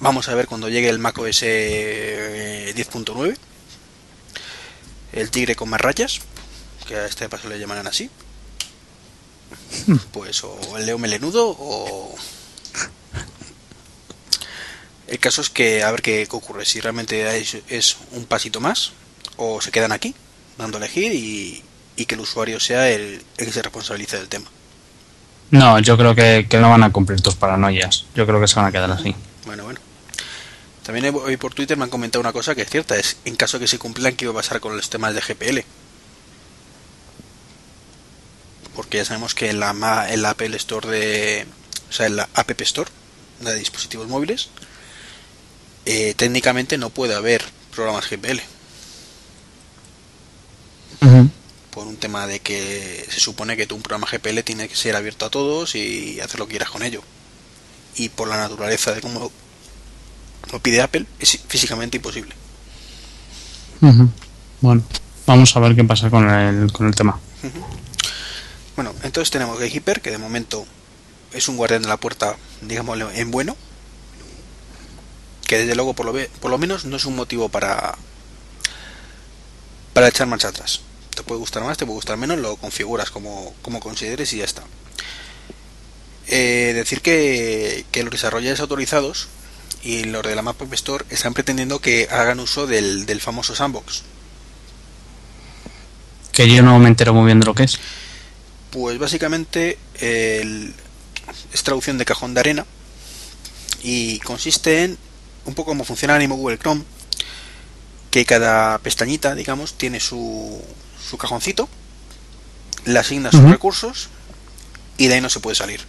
Vamos 0.00 0.28
a 0.28 0.34
ver 0.34 0.46
cuando 0.46 0.68
llegue 0.68 0.88
el 0.88 0.98
macOS 0.98 1.40
eh, 1.42 2.72
10.9, 2.76 3.36
el 5.12 5.30
tigre 5.30 5.56
con 5.56 5.70
más 5.70 5.80
rayas, 5.80 6.20
que 6.86 6.96
a 6.96 7.06
este 7.06 7.28
paso 7.28 7.48
le 7.48 7.58
llamarán 7.58 7.86
así. 7.86 8.10
Pues 10.12 10.42
o 10.44 10.58
el 10.76 10.86
león 10.86 11.00
melenudo 11.00 11.54
o... 11.58 12.14
El 15.06 15.20
caso 15.20 15.40
es 15.40 15.50
que 15.50 15.84
a 15.84 15.90
ver 15.92 16.02
qué, 16.02 16.26
qué 16.28 16.36
ocurre, 16.36 16.64
si 16.66 16.80
realmente 16.80 17.38
es, 17.38 17.58
es 17.68 17.96
un 18.10 18.24
pasito 18.24 18.60
más 18.60 18.92
o 19.36 19.60
se 19.60 19.70
quedan 19.70 19.92
aquí, 19.92 20.14
dando 20.58 20.78
a 20.78 20.80
elegir 20.80 21.12
y, 21.12 21.62
y 21.94 22.06
que 22.06 22.16
el 22.16 22.22
usuario 22.22 22.58
sea 22.58 22.90
el, 22.90 23.22
el 23.36 23.46
que 23.46 23.52
se 23.52 23.62
responsabilice 23.62 24.16
del 24.16 24.28
tema. 24.28 24.46
No, 25.52 25.78
yo 25.78 25.96
creo 25.96 26.14
que, 26.16 26.46
que 26.50 26.58
no 26.58 26.70
van 26.70 26.82
a 26.82 26.90
cumplir 26.90 27.20
tus 27.20 27.36
paranoias. 27.36 28.06
Yo 28.16 28.26
creo 28.26 28.40
que 28.40 28.48
se 28.48 28.56
van 28.56 28.66
a 28.66 28.72
quedar 28.72 28.90
así. 28.90 29.14
Bueno, 29.44 29.62
bueno. 29.62 29.78
También 30.86 31.12
hoy 31.16 31.36
por 31.36 31.52
Twitter 31.52 31.76
me 31.76 31.82
han 31.82 31.90
comentado 31.90 32.20
una 32.20 32.32
cosa 32.32 32.54
que 32.54 32.62
es 32.62 32.70
cierta, 32.70 32.96
es 32.96 33.16
en 33.24 33.34
caso 33.34 33.58
de 33.58 33.64
que 33.64 33.68
se 33.68 33.76
cumplan 33.76 34.14
qué 34.14 34.24
iba 34.24 34.30
a 34.30 34.36
pasar 34.36 34.60
con 34.60 34.76
los 34.76 34.88
temas 34.88 35.16
de 35.16 35.20
GPL. 35.20 35.58
Porque 38.76 38.98
ya 38.98 39.04
sabemos 39.04 39.34
que 39.34 39.50
en 39.50 39.58
la, 39.58 40.06
en 40.08 40.22
la 40.22 40.30
Apple 40.30 40.56
Store 40.56 40.88
de... 40.88 41.46
O 41.90 41.92
sea, 41.92 42.06
en 42.06 42.14
la 42.14 42.28
App 42.34 42.60
Store 42.60 42.88
de 43.40 43.56
dispositivos 43.56 44.06
móviles, 44.06 44.48
eh, 45.86 46.14
técnicamente 46.14 46.78
no 46.78 46.90
puede 46.90 47.16
haber 47.16 47.44
programas 47.74 48.08
GPL. 48.08 48.38
Por 51.72 51.88
un 51.88 51.96
tema 51.96 52.28
de 52.28 52.38
que 52.38 53.04
se 53.10 53.18
supone 53.18 53.56
que 53.56 53.66
tú 53.66 53.74
un 53.74 53.82
programa 53.82 54.06
GPL 54.06 54.38
tiene 54.44 54.68
que 54.68 54.76
ser 54.76 54.94
abierto 54.94 55.26
a 55.26 55.30
todos 55.30 55.74
y 55.74 56.20
hacer 56.20 56.38
lo 56.38 56.46
que 56.46 56.52
quieras 56.52 56.70
con 56.70 56.84
ello. 56.84 57.02
Y 57.96 58.08
por 58.08 58.28
la 58.28 58.36
naturaleza 58.36 58.94
de 58.94 59.00
cómo 59.00 59.32
lo 60.52 60.60
pide 60.60 60.80
Apple, 60.82 61.06
es 61.18 61.38
físicamente 61.48 61.96
imposible. 61.96 62.34
Bueno, 64.60 64.82
vamos 65.26 65.54
a 65.56 65.60
ver 65.60 65.74
qué 65.76 65.84
pasa 65.84 66.08
con 66.10 66.28
el, 66.30 66.72
con 66.72 66.86
el 66.86 66.94
tema. 66.94 67.18
Bueno, 68.74 68.92
entonces 69.02 69.30
tenemos 69.30 69.58
Gatekeeper, 69.58 70.00
que 70.00 70.10
de 70.10 70.18
momento 70.18 70.66
es 71.32 71.48
un 71.48 71.56
guardián 71.56 71.82
de 71.82 71.88
la 71.88 71.96
puerta, 71.96 72.36
digámoslo, 72.62 73.10
en 73.10 73.30
bueno. 73.30 73.56
Que 75.46 75.58
desde 75.58 75.74
luego, 75.76 75.94
por 75.94 76.06
lo, 76.06 76.12
ve- 76.12 76.30
por 76.40 76.50
lo 76.50 76.58
menos, 76.58 76.84
no 76.84 76.96
es 76.96 77.04
un 77.04 77.16
motivo 77.16 77.48
para 77.48 77.96
para 79.92 80.08
echar 80.08 80.26
marcha 80.26 80.48
atrás. 80.48 80.80
Te 81.14 81.22
puede 81.22 81.38
gustar 81.38 81.62
más, 81.62 81.78
te 81.78 81.86
puede 81.86 81.96
gustar 81.96 82.16
menos, 82.18 82.38
lo 82.38 82.56
configuras 82.56 83.10
como, 83.10 83.54
como 83.62 83.80
consideres 83.80 84.32
y 84.34 84.38
ya 84.38 84.44
está. 84.44 84.62
Eh, 86.26 86.72
decir 86.74 87.00
que, 87.00 87.86
que 87.92 88.02
los 88.02 88.10
desarrolladores 88.12 88.60
autorizados 88.60 89.28
y 89.86 90.02
los 90.04 90.22
de 90.24 90.34
la 90.34 90.42
Map 90.42 90.60
App 90.60 90.72
Store 90.74 91.04
están 91.10 91.32
pretendiendo 91.32 91.78
que 91.80 92.08
hagan 92.10 92.40
uso 92.40 92.66
del, 92.66 93.06
del 93.06 93.20
famoso 93.20 93.54
sandbox. 93.54 94.02
Que 96.32 96.52
yo 96.52 96.62
no 96.62 96.78
me 96.80 96.88
entero 96.88 97.14
muy 97.14 97.24
bien 97.26 97.38
de 97.40 97.46
lo 97.46 97.54
que 97.54 97.62
es. 97.64 97.78
Pues 98.70 98.98
básicamente 98.98 99.78
el- 100.00 100.74
es 101.52 101.62
traducción 101.62 101.98
de 101.98 102.04
cajón 102.04 102.34
de 102.34 102.40
arena 102.40 102.66
y 103.82 104.18
consiste 104.20 104.84
en 104.84 104.98
un 105.44 105.54
poco 105.54 105.70
como 105.70 105.84
funciona 105.84 106.14
el 106.14 106.20
mismo 106.20 106.34
Google 106.36 106.58
Chrome, 106.58 106.82
que 108.10 108.24
cada 108.24 108.78
pestañita, 108.78 109.34
digamos, 109.36 109.74
tiene 109.78 110.00
su, 110.00 110.60
su 111.08 111.16
cajoncito, 111.16 111.68
le 112.86 112.98
asigna 112.98 113.30
sus 113.30 113.42
recursos 113.50 114.08
y 114.98 115.06
de 115.06 115.14
ahí 115.14 115.20
no 115.20 115.30
se 115.30 115.38
puede 115.40 115.54
salir. 115.54 115.80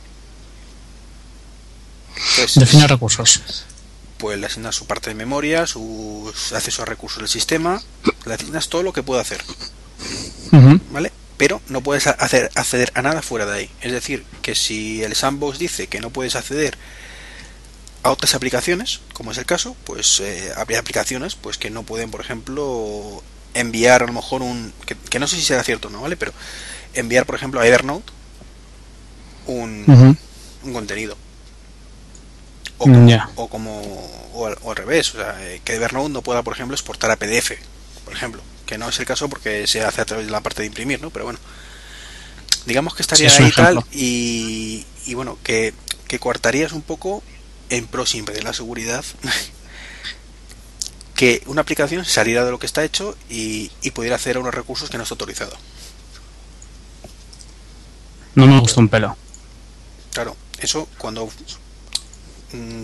Entonces, 2.15 2.55
Define 2.59 2.87
recursos. 2.87 3.41
Pues 4.17 4.39
le 4.39 4.45
asignas 4.45 4.75
su 4.75 4.85
parte 4.85 5.09
de 5.09 5.15
memoria, 5.15 5.67
su 5.67 6.31
acceso 6.53 6.81
a 6.81 6.85
recursos 6.85 7.19
del 7.19 7.29
sistema, 7.29 7.81
le 8.25 8.33
asignas 8.33 8.69
todo 8.69 8.83
lo 8.83 8.93
que 8.93 9.03
puede 9.03 9.21
hacer. 9.21 9.43
¿vale? 10.91 11.11
Pero 11.37 11.61
no 11.69 11.81
puedes 11.81 12.07
hacer, 12.07 12.49
acceder 12.55 12.91
a 12.95 13.01
nada 13.01 13.21
fuera 13.21 13.45
de 13.45 13.59
ahí. 13.59 13.69
Es 13.81 13.91
decir, 13.91 14.25
que 14.41 14.55
si 14.55 15.03
el 15.03 15.15
sandbox 15.15 15.59
dice 15.59 15.87
que 15.87 15.99
no 15.99 16.09
puedes 16.09 16.35
acceder 16.35 16.77
a 18.03 18.11
otras 18.11 18.33
aplicaciones, 18.33 19.01
como 19.13 19.31
es 19.31 19.37
el 19.37 19.45
caso, 19.45 19.75
pues 19.83 20.19
eh, 20.19 20.51
habría 20.55 20.79
aplicaciones 20.79 21.35
pues 21.35 21.57
que 21.57 21.69
no 21.69 21.83
pueden, 21.83 22.09
por 22.09 22.21
ejemplo, 22.21 23.23
enviar 23.53 24.03
a 24.03 24.07
lo 24.07 24.13
mejor 24.13 24.41
un... 24.41 24.73
Que, 24.85 24.95
que 24.95 25.19
no 25.19 25.27
sé 25.27 25.35
si 25.35 25.43
será 25.43 25.63
cierto 25.63 25.89
o 25.89 25.91
no, 25.91 26.01
¿vale? 26.01 26.17
Pero 26.17 26.33
enviar, 26.93 27.25
por 27.25 27.35
ejemplo, 27.35 27.59
a 27.59 27.67
Evernote 27.67 28.11
un, 29.45 30.17
un 30.63 30.73
contenido. 30.73 31.17
O 32.77 32.85
como, 32.85 33.23
o 33.35 33.47
como 33.49 33.81
o 34.33 34.45
al, 34.47 34.57
o 34.61 34.71
al 34.71 34.77
revés, 34.77 35.13
o 35.15 35.17
sea, 35.17 35.35
eh, 35.41 35.61
que 35.63 35.75
Evernote 35.75 36.09
no 36.09 36.21
pueda, 36.21 36.43
por 36.43 36.53
ejemplo, 36.53 36.75
exportar 36.75 37.09
a 37.11 37.15
PDF, 37.17 37.53
por 38.05 38.13
ejemplo, 38.13 38.41
que 38.65 38.77
no 38.77 38.89
es 38.89 38.99
el 38.99 39.05
caso 39.05 39.29
porque 39.29 39.65
se 39.67 39.83
hace 39.83 40.01
a 40.01 40.05
través 40.05 40.27
de 40.27 40.31
la 40.31 40.41
parte 40.41 40.61
de 40.61 40.67
imprimir, 40.67 41.01
¿no? 41.01 41.09
Pero 41.09 41.25
bueno, 41.25 41.39
digamos 42.65 42.93
que 42.95 43.01
estaría 43.01 43.29
Sí, 43.29 43.43
ahí 43.43 43.51
tal 43.51 43.83
y, 43.91 44.85
y 45.05 45.13
bueno, 45.13 45.37
que, 45.43 45.73
que 46.07 46.19
coartarías 46.19 46.73
un 46.73 46.81
poco 46.81 47.23
en 47.69 47.87
pro 47.87 48.05
siempre 48.05 48.35
de 48.35 48.43
la 48.43 48.53
seguridad 48.53 49.03
que 51.15 51.41
una 51.47 51.61
aplicación 51.61 52.05
saliera 52.05 52.45
de 52.45 52.51
lo 52.51 52.59
que 52.59 52.65
está 52.67 52.83
hecho 52.83 53.17
y, 53.29 53.71
y 53.81 53.91
pudiera 53.91 54.15
hacer 54.17 54.37
unos 54.37 54.53
recursos 54.53 54.89
que 54.89 54.97
no 54.97 55.03
está 55.03 55.13
autorizado. 55.13 55.57
No 58.35 58.47
me 58.47 58.59
gusta 58.59 58.79
un 58.79 58.89
pelo. 58.89 59.17
Claro, 60.13 60.35
eso 60.59 60.89
cuando 60.97 61.29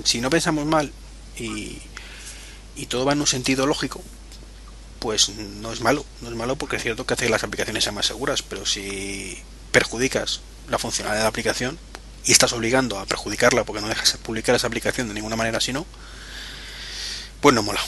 si 0.04 0.22
no 0.22 0.30
pensamos 0.30 0.66
mal 0.66 0.92
y, 1.38 1.80
y 2.76 2.86
todo 2.88 3.06
va 3.06 3.14
en 3.14 3.22
un 3.22 3.28
sentido 3.28 3.66
lógico, 3.66 4.02
pues 5.00 5.30
no 5.30 5.74
es 5.74 5.82
malo, 5.82 6.06
no 6.22 6.30
es 6.30 6.36
malo 6.36 6.56
porque 6.56 6.78
es 6.78 6.84
cierto 6.84 7.06
que 7.06 7.14
hace 7.14 7.26
que 7.26 7.32
las 7.32 7.44
aplicaciones 7.44 7.84
sean 7.84 7.96
más 7.96 8.06
seguras, 8.06 8.42
pero 8.42 8.66
si 8.66 9.38
perjudicas 9.72 10.42
la 10.70 10.80
funcionalidad 10.80 11.20
de 11.20 11.24
la 11.24 11.30
aplicación 11.30 11.78
y 12.26 12.32
estás 12.32 12.54
obligando 12.54 13.00
a 13.00 13.06
perjudicarla 13.06 13.66
porque 13.66 13.82
no 13.82 13.90
dejas 13.90 14.18
publicar 14.18 14.56
esa 14.56 14.68
aplicación 14.68 15.08
de 15.08 15.14
ninguna 15.14 15.36
manera 15.36 15.60
si 15.60 15.74
no, 15.74 15.86
pues 17.42 17.54
no 17.54 17.64
mola. 17.64 17.82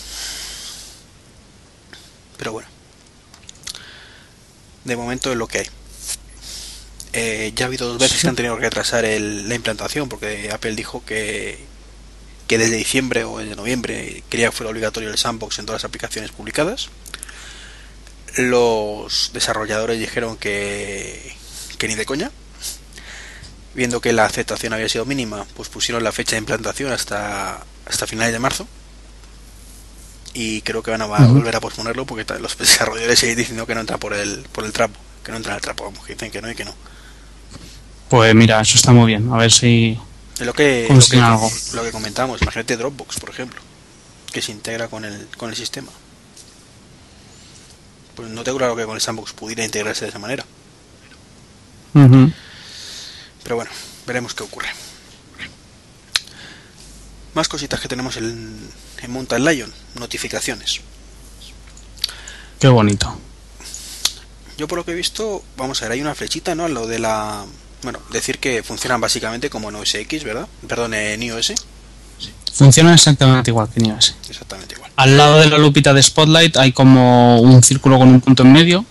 Pero 2.38 2.52
bueno, 2.52 2.68
de 4.84 4.98
momento 4.98 5.32
es 5.32 5.38
lo 5.38 5.48
que 5.48 5.60
hay. 5.60 5.68
Eh, 7.18 7.54
ya 7.56 7.66
ha 7.66 7.68
habido 7.68 7.88
dos 7.88 7.98
veces 7.98 8.18
Sí. 8.18 8.22
que 8.24 8.28
han 8.30 8.36
tenido 8.36 8.56
que 8.58 8.64
retrasar 8.64 9.06
el- 9.06 9.48
la 9.48 9.56
implantación 9.56 10.10
porque 10.10 10.50
Apple 10.52 10.76
dijo 10.76 11.04
que, 11.06 11.58
que 12.48 12.58
desde 12.58 12.76
diciembre 12.76 13.24
o 13.24 13.38
desde 13.40 13.56
noviembre 13.56 14.22
quería 14.30 14.48
que 14.50 14.52
fuera 14.56 14.70
obligatorio 14.72 15.10
el 15.10 15.18
sandbox 15.18 15.60
en 15.60 15.66
todas 15.66 15.82
las 15.82 15.88
aplicaciones 15.88 16.32
publicadas. 16.32 16.90
Los 18.38 19.32
desarrolladores 19.34 19.98
dijeron 20.00 20.36
que, 20.36 21.34
que 21.78 21.88
ni 21.88 21.96
de 21.96 22.06
coña. 22.06 22.32
Viendo 23.74 24.00
que 24.02 24.14
la 24.14 24.26
aceptación 24.26 24.74
había 24.74 24.88
sido 24.90 25.06
mínima, 25.06 25.46
pues 25.56 25.70
pusieron 25.70 26.04
la 26.04 26.12
fecha 26.12 26.32
de 26.32 26.40
implantación 26.40 26.92
hasta, 26.92 27.64
hasta 27.86 28.08
finales 28.08 28.34
de 28.34 28.40
marzo. 28.40 28.68
Y 30.34 30.62
creo 30.64 30.84
que 30.84 30.92
van 30.92 31.02
a 31.02 31.06
volver 31.06 31.56
a 31.56 31.62
posponerlo 31.62 32.06
porque 32.06 32.26
los 32.40 32.58
desarrolladores 32.58 33.20
siguen 33.20 33.38
diciendo 33.38 33.66
que 33.66 33.74
no 33.76 33.82
entra 33.82 33.98
por 33.98 34.14
el, 34.14 34.44
por 34.52 34.66
el 34.66 34.74
trapo. 34.74 35.00
Que 35.24 35.32
no 35.32 35.38
entra 35.38 35.54
en 35.54 35.56
el 35.58 35.62
trapo, 35.62 35.86
vamos, 35.86 36.06
que 36.06 36.14
dicen 36.14 36.30
que 36.32 36.42
no 36.42 36.52
y 36.52 36.56
que 36.56 36.66
no. 36.66 36.76
Pues 38.16 38.34
mira, 38.34 38.62
eso 38.62 38.78
está 38.78 38.94
muy 38.94 39.08
bien. 39.08 39.30
A 39.34 39.36
ver 39.36 39.52
si. 39.52 40.00
Es 40.40 40.46
lo 40.46 40.54
que, 40.54 40.88
lo 40.90 41.00
que, 41.02 41.20
algo. 41.20 41.52
lo 41.74 41.84
que 41.84 41.92
comentamos. 41.92 42.42
Imagínate 42.42 42.78
Dropbox, 42.78 43.20
por 43.20 43.30
ejemplo, 43.30 43.60
que 44.32 44.42
se 44.42 44.54
integra 44.54 44.88
con 44.88 45.04
el, 45.04 45.28
con 45.36 45.50
el 45.50 45.56
sistema. 45.58 45.92
Pues 48.16 48.30
no 48.30 48.46
tengo 48.46 48.58
claro 48.58 48.74
que 48.78 48.86
con 48.86 48.96
el 48.96 49.02
sandbox 49.02 49.34
pudiera 49.34 49.66
integrarse 49.66 50.06
de 50.06 50.10
esa 50.12 50.20
manera. 50.20 50.46
Pero 51.92 53.56
bueno, 53.58 53.72
veremos 54.08 54.34
qué 54.34 54.44
ocurre. 54.44 54.70
Más 57.34 57.50
cositas 57.50 57.82
que 57.82 57.90
tenemos 57.90 58.16
en, 58.16 58.70
en 59.02 59.12
Mountain 59.12 59.44
Lion. 59.44 59.74
Notificaciones. 59.96 60.80
Qué 62.60 62.70
bonito. 62.70 63.20
Yo 64.58 64.70
por 64.70 64.78
lo 64.78 64.86
que 64.86 64.94
he 64.94 64.96
visto, 64.96 65.44
vamos 65.58 65.82
a 65.82 65.86
ver, 65.86 65.92
hay 65.92 66.02
una 66.02 66.16
flechita, 66.16 66.56
¿no? 66.56 66.70
Lo 66.70 66.88
de 66.88 67.00
la... 67.00 67.46
Bueno, 67.84 68.00
decir 68.12 68.40
que 68.40 68.64
funcionan 68.64 69.00
básicamente 69.00 69.50
como 69.50 69.70
en 69.70 69.76
OS 69.76 69.96
X, 69.96 70.24
¿verdad? 70.24 70.48
Perdón, 70.68 70.94
en 70.94 71.22
iOS. 71.22 71.54
Funciona 72.54 72.94
exactamente 72.94 73.52
igual 73.52 73.70
que 73.70 73.80
en 73.80 73.88
iOS. 73.88 74.16
Exactamente 74.30 74.76
igual. 74.76 74.92
Al 74.96 75.18
lado 75.18 75.40
de 75.40 75.50
la 75.50 75.58
lupita 75.58 75.94
de 75.94 76.02
Spotlight 76.02 76.58
hay 76.58 76.72
como 76.72 77.40
un 77.42 77.62
círculo 77.64 78.00
con 78.00 78.08
un 78.08 78.22
punto 78.22 78.44
en 78.44 78.54
medio 78.54 78.86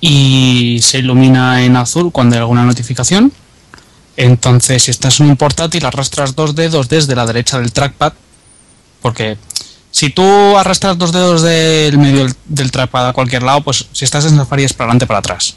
y 0.00 0.80
se 0.82 0.98
ilumina 0.98 1.64
en 1.64 1.76
azul 1.76 2.12
cuando 2.12 2.34
hay 2.34 2.40
alguna 2.40 2.64
notificación. 2.64 3.32
Entonces, 4.16 4.82
si 4.82 4.90
estás 4.90 5.20
en 5.20 5.26
un 5.26 5.36
portátil, 5.36 5.84
arrastras 5.86 6.34
dos 6.34 6.56
dedos 6.56 6.88
desde 6.88 7.14
la 7.14 7.24
derecha 7.24 7.60
del 7.60 7.72
trackpad, 7.72 8.12
porque 9.00 9.38
si 9.92 10.10
tú 10.10 10.24
arrastras 10.56 10.98
dos 10.98 11.12
dedos 11.12 11.42
del 11.42 11.96
medio 11.98 12.24
del, 12.24 12.34
del 12.46 12.70
trackpad 12.72 13.08
a 13.08 13.12
cualquier 13.12 13.44
lado, 13.44 13.62
pues 13.62 13.86
si 13.92 14.04
estás 14.04 14.24
en 14.24 14.36
Safari 14.36 14.64
es 14.64 14.72
para 14.72 14.86
adelante 14.86 15.06
para 15.06 15.20
atrás. 15.20 15.56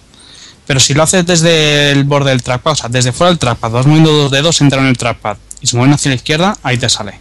Pero 0.72 0.80
si 0.80 0.94
lo 0.94 1.04
haces 1.04 1.26
desde 1.26 1.92
el 1.92 2.06
borde 2.06 2.30
del 2.30 2.44
trackpad, 2.44 2.72
o 2.72 2.76
sea, 2.78 2.88
desde 2.88 3.12
fuera 3.12 3.30
del 3.30 3.40
trackpad, 3.40 3.72
vas 3.72 3.86
moviendo 3.86 4.10
dos 4.10 4.32
dedos, 4.32 4.62
entran 4.62 4.86
en 4.86 4.92
el 4.92 4.98
trackpad 4.98 5.36
y 5.60 5.68
se 5.68 5.76
mueven 5.76 5.94
hacia 5.94 6.08
la 6.08 6.16
izquierda, 6.16 6.58
ahí 6.64 6.78
te 6.78 6.88
sale. 6.88 7.20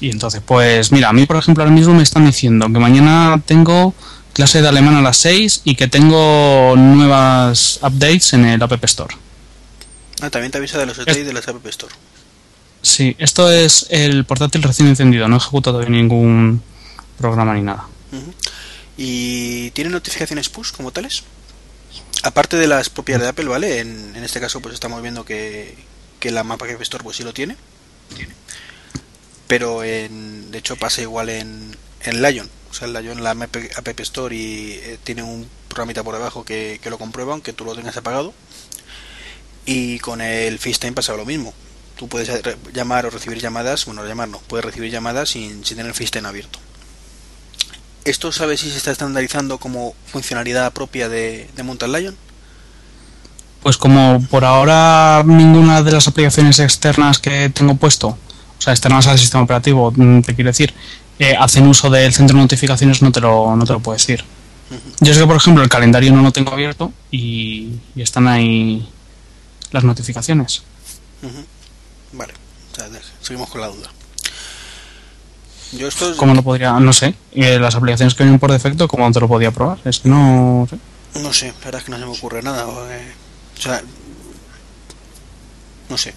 Y 0.00 0.08
entonces, 0.08 0.40
pues 0.42 0.90
mira, 0.90 1.10
a 1.10 1.12
mí 1.12 1.26
por 1.26 1.36
ejemplo 1.36 1.62
ahora 1.62 1.74
mismo 1.76 1.92
me 1.92 2.02
están 2.02 2.24
diciendo 2.24 2.64
que 2.72 2.78
mañana 2.78 3.42
tengo 3.44 3.92
clase 4.32 4.62
de 4.62 4.68
alemán 4.68 4.94
a 4.94 5.02
las 5.02 5.18
6 5.18 5.60
y 5.64 5.74
que 5.74 5.86
tengo 5.86 6.72
nuevas 6.78 7.78
updates 7.82 8.32
en 8.32 8.46
el 8.46 8.62
App 8.62 8.82
Store. 8.84 9.14
Ah, 10.22 10.30
también 10.30 10.50
te 10.50 10.56
avisa 10.56 10.78
de 10.78 10.86
los 10.86 10.96
updates 10.96 11.26
de 11.26 11.32
las 11.34 11.46
App 11.46 11.66
Store. 11.66 11.94
Sí, 12.80 13.16
esto 13.18 13.52
es 13.52 13.86
el 13.90 14.24
portátil 14.24 14.62
recién 14.62 14.88
encendido, 14.88 15.28
no 15.28 15.36
ejecuta 15.36 15.72
todavía 15.72 15.90
ningún 15.90 16.62
programa 17.18 17.52
ni 17.52 17.60
nada. 17.60 17.84
¿Y 18.96 19.72
tiene 19.72 19.90
notificaciones 19.90 20.48
push 20.48 20.72
como 20.72 20.90
tales? 20.90 21.22
Aparte 22.24 22.56
de 22.56 22.66
las 22.66 22.88
propias 22.88 23.20
de 23.20 23.28
Apple, 23.28 23.44
¿vale? 23.44 23.80
En, 23.80 24.16
en 24.16 24.24
este 24.24 24.40
caso 24.40 24.60
pues 24.62 24.72
estamos 24.72 25.02
viendo 25.02 25.26
que, 25.26 25.76
que 26.20 26.30
la 26.30 26.42
mapa 26.42 26.64
App 26.64 26.80
Store 26.80 27.04
pues 27.04 27.18
sí 27.18 27.22
lo 27.22 27.34
tiene. 27.34 27.54
Pero 29.46 29.84
en, 29.84 30.50
de 30.50 30.58
hecho 30.58 30.76
pasa 30.76 31.02
igual 31.02 31.28
en, 31.28 31.76
en 32.02 32.22
Lion. 32.22 32.48
O 32.70 32.74
sea, 32.74 32.88
en 32.88 32.94
Lion 32.94 33.22
la 33.22 33.32
App 33.32 33.56
App 33.76 34.00
Store 34.00 34.34
y 34.34 34.80
eh, 34.82 34.98
tiene 35.04 35.22
un 35.22 35.46
programita 35.68 36.02
por 36.02 36.14
debajo 36.14 36.46
que, 36.46 36.80
que 36.82 36.88
lo 36.88 36.98
comprueba 36.98 37.34
aunque 37.34 37.52
tú 37.52 37.66
lo 37.66 37.74
tengas 37.74 37.98
apagado. 37.98 38.32
Y 39.66 39.98
con 39.98 40.22
el 40.22 40.58
FaceTime 40.58 40.92
pasa 40.92 41.14
lo 41.14 41.26
mismo. 41.26 41.52
Tú 41.96 42.08
puedes 42.08 42.30
llamar 42.72 43.04
o 43.04 43.10
recibir 43.10 43.38
llamadas, 43.38 43.84
bueno, 43.84 44.04
llamar 44.06 44.28
no, 44.28 44.38
puedes 44.40 44.64
recibir 44.64 44.90
llamadas 44.90 45.28
sin, 45.28 45.62
sin 45.62 45.76
tener 45.76 45.92
FaceTime 45.92 46.26
abierto. 46.26 46.58
¿Esto 48.04 48.32
sabes 48.32 48.60
si 48.60 48.70
se 48.70 48.76
está 48.76 48.90
estandarizando 48.90 49.58
como 49.58 49.94
funcionalidad 50.06 50.72
propia 50.72 51.08
de, 51.08 51.48
de 51.56 51.62
Mountain 51.62 51.92
Lion? 51.92 52.16
Pues 53.62 53.78
como 53.78 54.22
por 54.30 54.44
ahora 54.44 55.22
ninguna 55.24 55.82
de 55.82 55.92
las 55.92 56.06
aplicaciones 56.06 56.58
externas 56.58 57.18
que 57.18 57.48
tengo 57.48 57.76
puesto, 57.76 58.08
o 58.08 58.18
sea, 58.62 58.74
externas 58.74 59.06
al 59.06 59.18
sistema 59.18 59.42
operativo, 59.44 59.90
mm, 59.96 60.20
te 60.20 60.34
quiero 60.34 60.50
decir, 60.50 60.74
eh, 61.18 61.34
hacen 61.38 61.66
uso 61.66 61.88
del 61.88 62.12
centro 62.12 62.36
de 62.36 62.42
notificaciones, 62.42 63.00
no 63.00 63.10
te 63.10 63.20
lo, 63.20 63.56
no 63.56 63.64
te 63.64 63.72
lo 63.72 63.80
puedo 63.80 63.96
decir. 63.96 64.22
Yo 65.00 65.14
sé 65.14 65.20
que, 65.20 65.26
por 65.26 65.36
ejemplo, 65.36 65.62
el 65.62 65.68
calendario 65.68 66.12
no 66.12 66.22
lo 66.22 66.32
tengo 66.32 66.52
abierto 66.52 66.92
y, 67.10 67.70
y 67.94 68.02
están 68.02 68.26
ahí 68.28 68.86
las 69.70 69.84
notificaciones. 69.84 70.62
Vale, 72.12 72.32
o 72.72 72.76
sea, 72.76 72.88
de- 72.88 73.00
seguimos 73.22 73.48
con 73.50 73.60
la 73.60 73.68
duda. 73.68 73.88
Yo 75.76 75.88
esto 75.88 76.10
es- 76.10 76.16
¿Cómo 76.16 76.34
lo 76.34 76.42
podría? 76.42 76.72
No 76.80 76.92
sé. 76.92 77.14
Eh, 77.32 77.58
las 77.58 77.74
aplicaciones 77.74 78.14
que 78.14 78.24
vienen 78.24 78.38
por 78.40 78.52
defecto, 78.52 78.86
¿cómo 78.88 79.10
te 79.10 79.20
lo 79.20 79.28
podía 79.28 79.50
probar? 79.50 79.78
Es 79.84 80.00
que 80.00 80.08
no 80.08 80.66
sé. 80.70 80.78
no 81.20 81.32
sé, 81.32 81.48
la 81.48 81.64
verdad 81.64 81.78
es 81.80 81.84
que 81.84 81.90
no 81.90 81.98
se 81.98 82.04
me 82.06 82.12
ocurre 82.12 82.42
nada. 82.42 82.66
o 82.66 82.86
sea, 83.58 83.82
no 85.88 85.96
sé. 85.98 86.14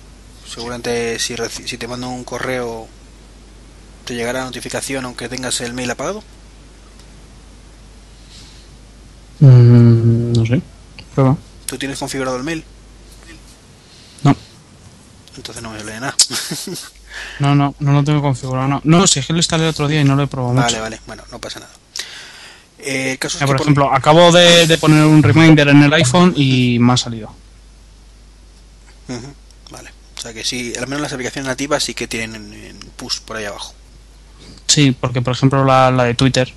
Seguramente 0.48 1.20
si, 1.20 1.36
si 1.66 1.78
te 1.78 1.88
mando 1.88 2.08
un 2.10 2.24
correo 2.24 2.88
te 4.06 4.16
llegará 4.16 4.46
notificación 4.46 5.04
aunque 5.06 5.28
tengas 5.28 5.60
el 5.62 5.74
mail 5.74 5.92
apagado. 5.92 6.24
Mm, 9.40 10.32
no 10.34 10.46
sé. 10.46 10.62
Prueba. 11.14 11.36
¿Tú 11.66 11.78
tienes 11.78 12.00
configurado 12.00 12.38
el 12.38 12.44
mail? 12.44 12.64
No. 14.24 14.36
Entonces 15.36 15.62
no 15.62 15.72
me 15.72 15.84
lee 15.84 16.00
nada. 16.00 16.16
No, 17.40 17.56
no, 17.56 17.76
no 17.80 17.94
lo 17.94 18.04
tengo 18.04 18.22
configurado. 18.22 18.68
No, 18.68 18.82
no 18.84 19.08
si 19.08 19.20
es 19.20 19.28
que 19.28 19.34
lo 19.34 19.40
instalé 19.40 19.64
el 19.64 19.70
otro 19.70 19.88
día 19.88 20.02
y 20.02 20.04
no 20.04 20.16
lo 20.16 20.24
he 20.24 20.28
probado 20.28 20.54
vale, 20.56 20.68
mucho. 20.70 20.82
vale, 20.82 21.00
bueno, 21.08 21.24
no 21.32 21.40
pasa 21.40 21.60
nada. 21.60 21.72
Eh, 22.80 23.12
el 23.14 23.20
caso 23.20 23.38
es 23.38 23.40
que 23.42 23.48
por 23.48 23.56
por- 23.58 23.62
ejemplo, 23.66 23.94
acabo 23.94 24.32
de, 24.32 24.68
de 24.68 24.78
poner 24.78 25.04
un 25.04 25.22
reminder 25.24 25.68
en 25.70 25.84
el 25.84 25.94
iPhone 25.94 26.34
y 26.36 26.78
me 26.80 26.94
ha 26.94 26.98
salido. 26.98 27.32
Vale. 29.72 29.90
O 30.18 30.22
sea 30.22 30.34
que 30.34 30.44
sí, 30.44 30.74
al 30.78 30.88
menos 30.88 31.02
las 31.02 31.14
aplicaciones 31.14 31.48
nativas 31.48 31.84
sí 31.84 31.94
que 31.94 32.08
tienen 32.08 32.36
en, 32.36 32.54
en 32.54 32.80
push 32.96 33.20
por 33.22 33.38
ahí 33.38 33.46
abajo. 33.46 33.74
Sí, 34.68 34.92
porque 35.00 35.22
por 35.22 35.34
ejemplo 35.34 35.64
la, 35.64 35.92
la 35.92 36.04
de 36.06 36.14
Twitter, 36.16 36.52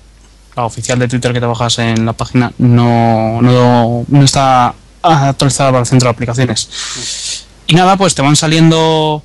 la 0.55 0.65
oficial 0.65 0.99
de 0.99 1.07
Twitter 1.07 1.31
que 1.33 1.39
te 1.39 1.45
bajas 1.45 1.79
en 1.79 2.05
la 2.05 2.13
página, 2.13 2.51
no, 2.57 3.41
no, 3.41 4.05
no 4.07 4.23
está 4.23 4.73
actualizada 5.01 5.71
para 5.71 5.81
el 5.81 5.87
centro 5.87 6.07
de 6.09 6.11
aplicaciones. 6.13 7.45
Y 7.67 7.75
nada, 7.75 7.95
pues 7.97 8.13
te 8.15 8.21
van 8.21 8.35
saliendo... 8.35 9.23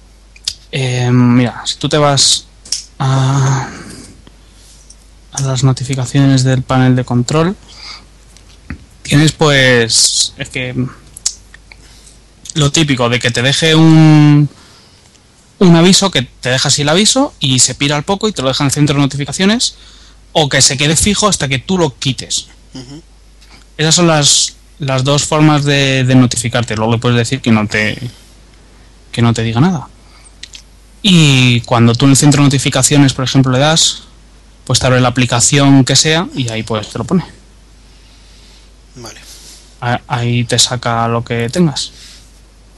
eh, 0.72 1.10
mira, 1.10 1.62
si 1.64 1.76
tú 1.76 1.88
te 1.88 1.98
vas 1.98 2.46
a, 2.98 3.68
a 5.32 5.40
las 5.42 5.64
notificaciones 5.64 6.44
del 6.44 6.62
panel 6.62 6.96
de 6.96 7.04
control, 7.04 7.56
tienes 9.02 9.32
pues... 9.32 10.34
Es 10.36 10.48
que... 10.48 10.74
Lo 12.54 12.72
típico 12.72 13.08
de 13.10 13.18
que 13.18 13.30
te 13.30 13.42
deje 13.42 13.74
un, 13.74 14.48
un 15.58 15.76
aviso 15.76 16.10
que 16.10 16.22
te 16.22 16.48
deja 16.48 16.68
así 16.68 16.82
el 16.82 16.88
aviso 16.88 17.34
y 17.38 17.58
se 17.58 17.74
pira 17.74 17.96
al 17.96 18.02
poco 18.02 18.28
y 18.28 18.32
te 18.32 18.40
lo 18.40 18.48
deja 18.48 18.64
en 18.64 18.68
el 18.68 18.72
centro 18.72 18.96
de 18.96 19.02
notificaciones 19.02 19.76
o 20.32 20.48
que 20.48 20.62
se 20.62 20.78
quede 20.78 20.96
fijo 20.96 21.28
hasta 21.28 21.48
que 21.48 21.58
tú 21.58 21.76
lo 21.76 21.98
quites. 21.98 22.48
Esas 23.76 23.94
son 23.94 24.06
las, 24.06 24.56
las 24.78 25.04
dos 25.04 25.24
formas 25.24 25.64
de, 25.64 26.04
de 26.04 26.14
notificarte. 26.14 26.76
Luego 26.76 26.92
le 26.92 26.98
puedes 26.98 27.18
decir 27.18 27.40
que 27.40 27.50
no 27.52 27.66
te 27.66 27.98
que 29.12 29.22
no 29.22 29.32
te 29.32 29.42
diga 29.42 29.60
nada. 29.60 29.88
Y 31.02 31.60
cuando 31.62 31.94
tú 31.94 32.04
en 32.06 32.12
el 32.12 32.16
centro 32.16 32.42
de 32.42 32.46
notificaciones, 32.48 33.12
por 33.12 33.24
ejemplo, 33.24 33.52
le 33.52 33.58
das, 33.58 34.02
pues 34.64 34.80
te 34.80 34.86
abre 34.86 35.00
la 35.00 35.08
aplicación 35.08 35.84
que 35.84 35.94
sea 35.96 36.28
y 36.34 36.48
ahí 36.48 36.62
pues 36.62 36.88
te 36.88 36.98
lo 36.98 37.04
pone. 37.04 37.24
Vale. 38.96 39.20
Ahí 40.08 40.44
te 40.44 40.58
saca 40.58 41.06
lo 41.06 41.22
que 41.24 41.48
tengas. 41.50 41.92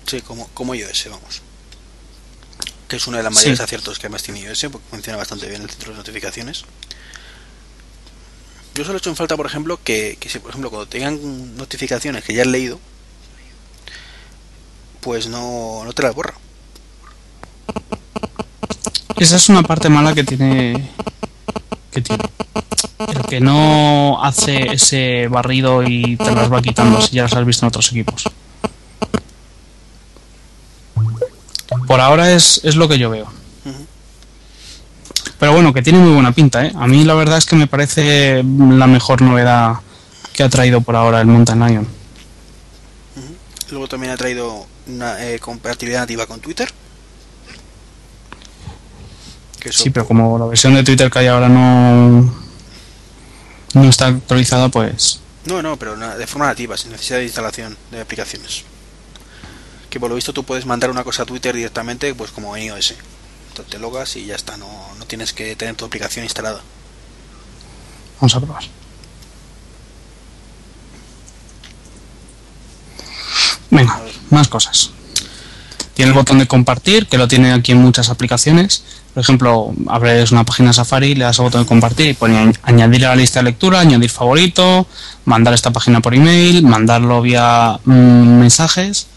Sí, 0.07 0.21
como, 0.21 0.49
como 0.49 0.75
iOS, 0.75 1.07
vamos. 1.11 1.43
Que 2.89 2.97
es 2.97 3.07
uno 3.07 3.19
de 3.19 3.23
los 3.23 3.33
mayores 3.35 3.59
Sí. 3.59 3.65
aciertos 3.65 3.99
que 3.99 4.07
además 4.07 4.23
tiene 4.23 4.41
iOS, 4.41 4.67
porque 4.73 4.87
funciona 4.91 5.17
bastante 5.17 5.47
bien 5.49 5.63
el 5.63 5.71
centro 5.71 5.93
de 5.93 5.99
notificaciones. 5.99 6.65
Yo 8.75 8.85
solo 8.85 8.97
he 8.97 8.99
hecho 8.99 9.11
en 9.11 9.17
falta, 9.17 9.37
por 9.37 9.47
ejemplo, 9.47 9.79
que, 9.83 10.17
que 10.21 10.29
si, 10.29 10.39
por 10.39 10.51
ejemplo, 10.51 10.71
cuando 10.71 10.87
tengan 10.89 11.57
notificaciones 11.57 12.25
que 12.25 12.35
ya 12.35 12.43
has 12.43 12.49
leído, 12.49 12.79
pues 15.01 15.29
no, 15.29 15.83
no 15.85 15.93
te 15.93 16.03
las 16.03 16.15
borra. 16.15 16.35
Esa 19.19 19.37
es 19.37 19.49
una 19.49 19.63
parte 19.63 19.89
mala 19.89 20.15
que 20.15 20.25
tiene. 20.25 20.91
que 21.91 22.01
tiene. 22.01 22.25
El 23.09 23.23
que 23.23 23.41
no 23.41 24.23
hace 24.23 24.73
ese 24.73 25.29
barrido 25.29 25.83
y 25.83 26.17
te 26.17 26.35
las 26.35 26.53
va 26.53 26.61
quitando 26.61 27.01
si 27.01 27.17
ya 27.17 27.23
las 27.23 27.33
has 27.35 27.45
visto 27.45 27.65
en 27.65 27.69
otros 27.69 27.91
equipos. 27.91 28.25
Por 31.87 32.01
ahora 32.01 32.33
es, 32.33 32.61
es 32.65 32.77
lo 32.77 32.89
que 32.89 32.99
yo 32.99 33.11
veo. 33.11 33.27
Pero 35.39 35.53
bueno, 35.53 35.73
que 35.73 35.83
tiene 35.83 36.01
muy 36.01 36.13
buena 36.13 36.33
pinta, 36.33 36.67
¿eh? 36.67 36.73
A 36.75 36.87
mí 36.89 37.05
la 37.05 37.15
verdad 37.15 37.39
es 37.39 37.47
que 37.47 37.55
me 37.55 37.69
parece 37.69 38.43
la 38.43 38.87
mejor 38.89 39.23
novedad 39.23 39.77
que 40.33 40.43
ha 40.43 40.49
traído 40.49 40.81
por 40.81 40.97
ahora 40.97 41.21
el 41.21 41.27
Mountain 41.27 41.67
Lion. 41.67 41.87
Luego 43.71 43.87
también 43.87 44.13
ha 44.13 44.17
traído 44.17 44.67
una 44.87 45.25
eh, 45.25 45.39
compatibilidad 45.39 46.01
nativa 46.01 46.27
con 46.27 46.41
Twitter. 46.41 46.69
Que 49.69 49.73
eso 49.73 49.83
Sí, 49.83 49.91
pero 49.91 50.07
como 50.07 50.39
la 50.39 50.47
versión 50.47 50.75
de 50.75 50.83
Twitter 50.83 51.11
que 51.11 51.19
hay 51.19 51.27
ahora 51.27 51.47
no, 51.47 52.35
no 53.75 53.85
está 53.85 54.07
actualizada, 54.07 54.71
pues 54.71 55.21
No, 55.45 55.61
no, 55.61 55.77
pero 55.77 55.95
de 55.95 56.27
forma 56.27 56.47
nativa, 56.47 56.75
sin 56.79 56.91
necesidad 56.91 57.19
de 57.19 57.25
instalación 57.25 57.77
de 57.91 58.01
aplicaciones. 58.01 58.65
Que 59.91 60.01
por 60.01 60.09
lo 60.09 60.17
visto 60.17 60.33
tú 60.33 60.43
puedes 60.43 60.65
mandar 60.65 60.91
una 60.91 61.05
cosa 61.05 61.25
a 61.25 61.27
Twitter 61.27 61.55
directamente, 61.55 62.15
pues 62.15 62.31
como 62.31 62.57
en 62.57 62.65
iOS. 62.65 62.95
Entonces 63.49 63.71
te 63.71 63.79
logas 63.79 64.17
y 64.17 64.25
ya 64.25 64.37
está, 64.37 64.57
no, 64.57 64.69
no 64.99 65.05
tienes 65.05 65.35
que 65.35 65.55
tener 65.55 65.75
tu 65.75 65.85
aplicación 65.85 66.25
instalada. 66.25 66.63
vamos 68.21 68.35
a 68.35 68.41
probar. 68.41 68.65
Venga, 73.71 74.01
más 74.31 74.49
cosas. 74.49 74.93
Tiene 75.99 76.11
el 76.13 76.15
botón 76.17 76.39
de 76.39 76.47
compartir, 76.47 77.09
que 77.09 77.19
lo 77.19 77.27
tiene 77.27 77.53
aquí 77.53 77.73
en 77.73 77.79
muchas 77.79 78.09
aplicaciones. 78.09 78.85
Por 79.15 79.21
ejemplo, 79.21 79.73
abres 79.89 80.31
una 80.31 80.45
página 80.45 80.73
Safari, 80.73 81.17
le 81.17 81.25
das 81.25 81.41
al 81.41 81.47
botón 81.47 81.63
de 81.63 81.67
compartir 81.67 82.07
y 82.07 82.15
pone 82.15 82.39
añ- 82.41 82.57
añadir 82.63 83.05
a 83.05 83.09
la 83.09 83.17
lista 83.17 83.41
de 83.41 83.47
lectura, 83.47 83.81
añadir 83.81 84.09
favorito, 84.09 84.87
mandar 85.25 85.55
esta 85.55 85.73
página 85.73 86.01
por 86.01 86.15
email, 86.15 86.63
mandarlo 86.63 87.21
vía 87.21 87.81
mm, 87.85 87.93
mensajes 88.39 89.09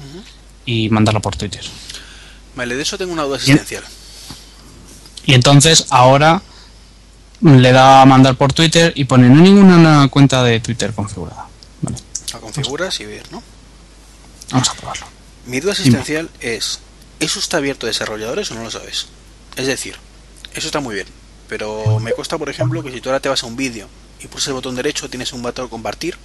y 0.65 0.89
mandarlo 0.89 1.21
por 1.21 1.35
Twitter. 1.35 1.61
Vale, 2.55 2.75
de 2.75 2.81
eso 2.81 2.97
tengo 2.97 3.13
una 3.13 3.23
duda 3.25 3.35
existencial. 3.37 3.83
Y 5.25 5.35
entonces 5.35 5.85
ahora 5.91 6.41
le 7.41 7.71
da 7.71 8.01
a 8.01 8.05
mandar 8.07 8.37
por 8.37 8.53
Twitter 8.53 8.91
y 8.95 9.03
pone 9.05 9.29
no 9.29 9.39
ninguna 9.39 10.07
cuenta 10.07 10.41
de 10.43 10.59
Twitter 10.59 10.93
configurada. 10.95 11.45
Vale, 11.83 11.97
La 12.33 12.39
configuras 12.39 12.99
y 13.01 13.05
ver, 13.05 13.31
¿no? 13.31 13.43
vamos 14.49 14.67
a 14.67 14.73
probarlo. 14.73 15.05
Mi 15.45 15.60
duda 15.60 15.71
existencial 15.73 16.30
es, 16.39 16.80
¿eso 17.19 17.39
está 17.39 17.58
abierto 17.58 17.86
a 17.86 17.89
desarrolladores 17.89 18.51
o 18.51 18.56
no 18.56 18.63
lo 18.63 18.71
sabes? 18.71 19.08
Es 19.56 19.67
decir, 19.67 19.95
eso 20.54 20.67
está 20.67 20.80
muy 20.80 20.95
bien, 20.95 21.08
pero 21.49 21.99
me 21.99 22.12
cuesta, 22.13 22.38
por 22.38 22.49
ejemplo, 22.49 22.84
que 22.84 22.91
si 22.91 23.01
tú 23.01 23.10
ahora 23.10 23.19
te 23.19 23.30
vas 23.30 23.43
a 23.43 23.47
un 23.47 23.56
vídeo 23.56 23.88
y 24.19 24.27
pulsas 24.27 24.49
el 24.49 24.54
botón 24.54 24.75
derecho, 24.75 25.10
tienes 25.10 25.34
un 25.34 25.41
botón 25.41 25.67
compartir, 25.67 26.17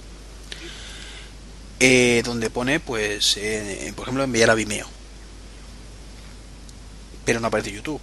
eh, 1.79 2.21
donde 2.25 2.49
pone, 2.49 2.79
pues, 2.79 3.37
eh, 3.37 3.91
por 3.95 4.03
ejemplo, 4.03 4.23
enviar 4.23 4.49
a 4.49 4.55
Vimeo. 4.55 4.87
Pero 7.25 7.39
no 7.39 7.47
aparece 7.47 7.71
YouTube. 7.71 8.01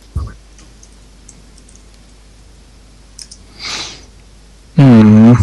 Mm, 4.76 5.34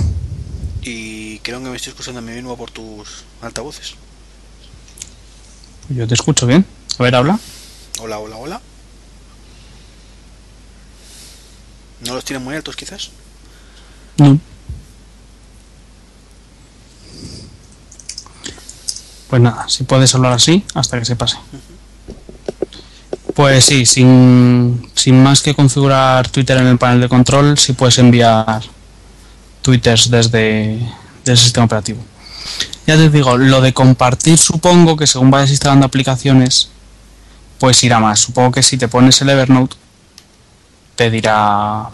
Y 0.84 1.40
creo 1.40 1.62
que 1.64 1.70
me 1.70 1.76
estoy 1.76 1.92
escuchando 1.92 2.20
a 2.20 2.22
mí 2.24 2.32
mismo 2.34 2.58
por 2.58 2.72
tus 2.72 3.24
altavoces. 3.42 3.96
Yo 5.90 6.08
te 6.08 6.14
escucho 6.14 6.48
bien. 6.48 6.66
A 6.98 7.04
ver, 7.04 7.16
habla. 7.16 7.40
Hola, 8.00 8.20
hola, 8.20 8.38
hola. 8.38 8.62
¿No 12.06 12.16
los 12.16 12.26
tienen 12.26 12.44
muy 12.44 12.56
altos 12.56 12.76
quizás? 12.76 13.12
No. 14.18 14.40
Pues 19.30 19.42
nada, 19.42 19.70
si 19.70 19.84
puedes 19.84 20.14
hablar 20.14 20.34
así 20.34 20.66
hasta 20.74 21.00
que 21.00 21.06
se 21.06 21.16
pase. 21.16 21.38
Pues 23.34 23.64
sí, 23.64 23.86
sin, 23.86 24.90
sin 24.94 25.24
más 25.24 25.42
que 25.42 25.56
configurar 25.56 26.28
Twitter 26.30 26.58
en 26.58 26.68
el 26.68 26.78
panel 26.78 27.00
de 27.02 27.08
control, 27.08 27.58
sí 27.58 27.74
puedes 27.74 27.98
enviar 27.98 28.62
twitters 29.62 30.10
desde, 30.10 30.80
desde 31.20 31.32
el 31.32 31.38
sistema 31.38 31.66
operativo. 31.66 32.04
Ya 32.88 32.96
te 32.98 33.10
digo, 33.10 33.38
lo 33.38 33.62
de 33.62 33.74
compartir 33.74 34.38
supongo 34.38 34.98
que 34.98 35.08
según 35.08 35.32
vayas 35.32 35.52
instalando 35.52 35.86
aplicaciones, 35.86 36.70
pues 37.60 37.84
irá 37.84 38.00
más. 38.00 38.20
Supongo 38.20 38.52
que 38.52 38.64
si 38.64 38.78
te 38.78 38.88
pones 38.88 39.22
el 39.22 39.30
Evernote, 39.30 39.76
te 40.96 41.10
dirá 41.10 41.90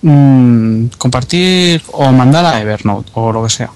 mm, 0.00 0.86
compartir 0.98 1.82
o 1.92 2.10
mandar 2.12 2.46
a 2.46 2.60
Evernote 2.60 3.10
o 3.14 3.32
lo 3.32 3.44
que 3.44 3.50
sea. 3.50 3.70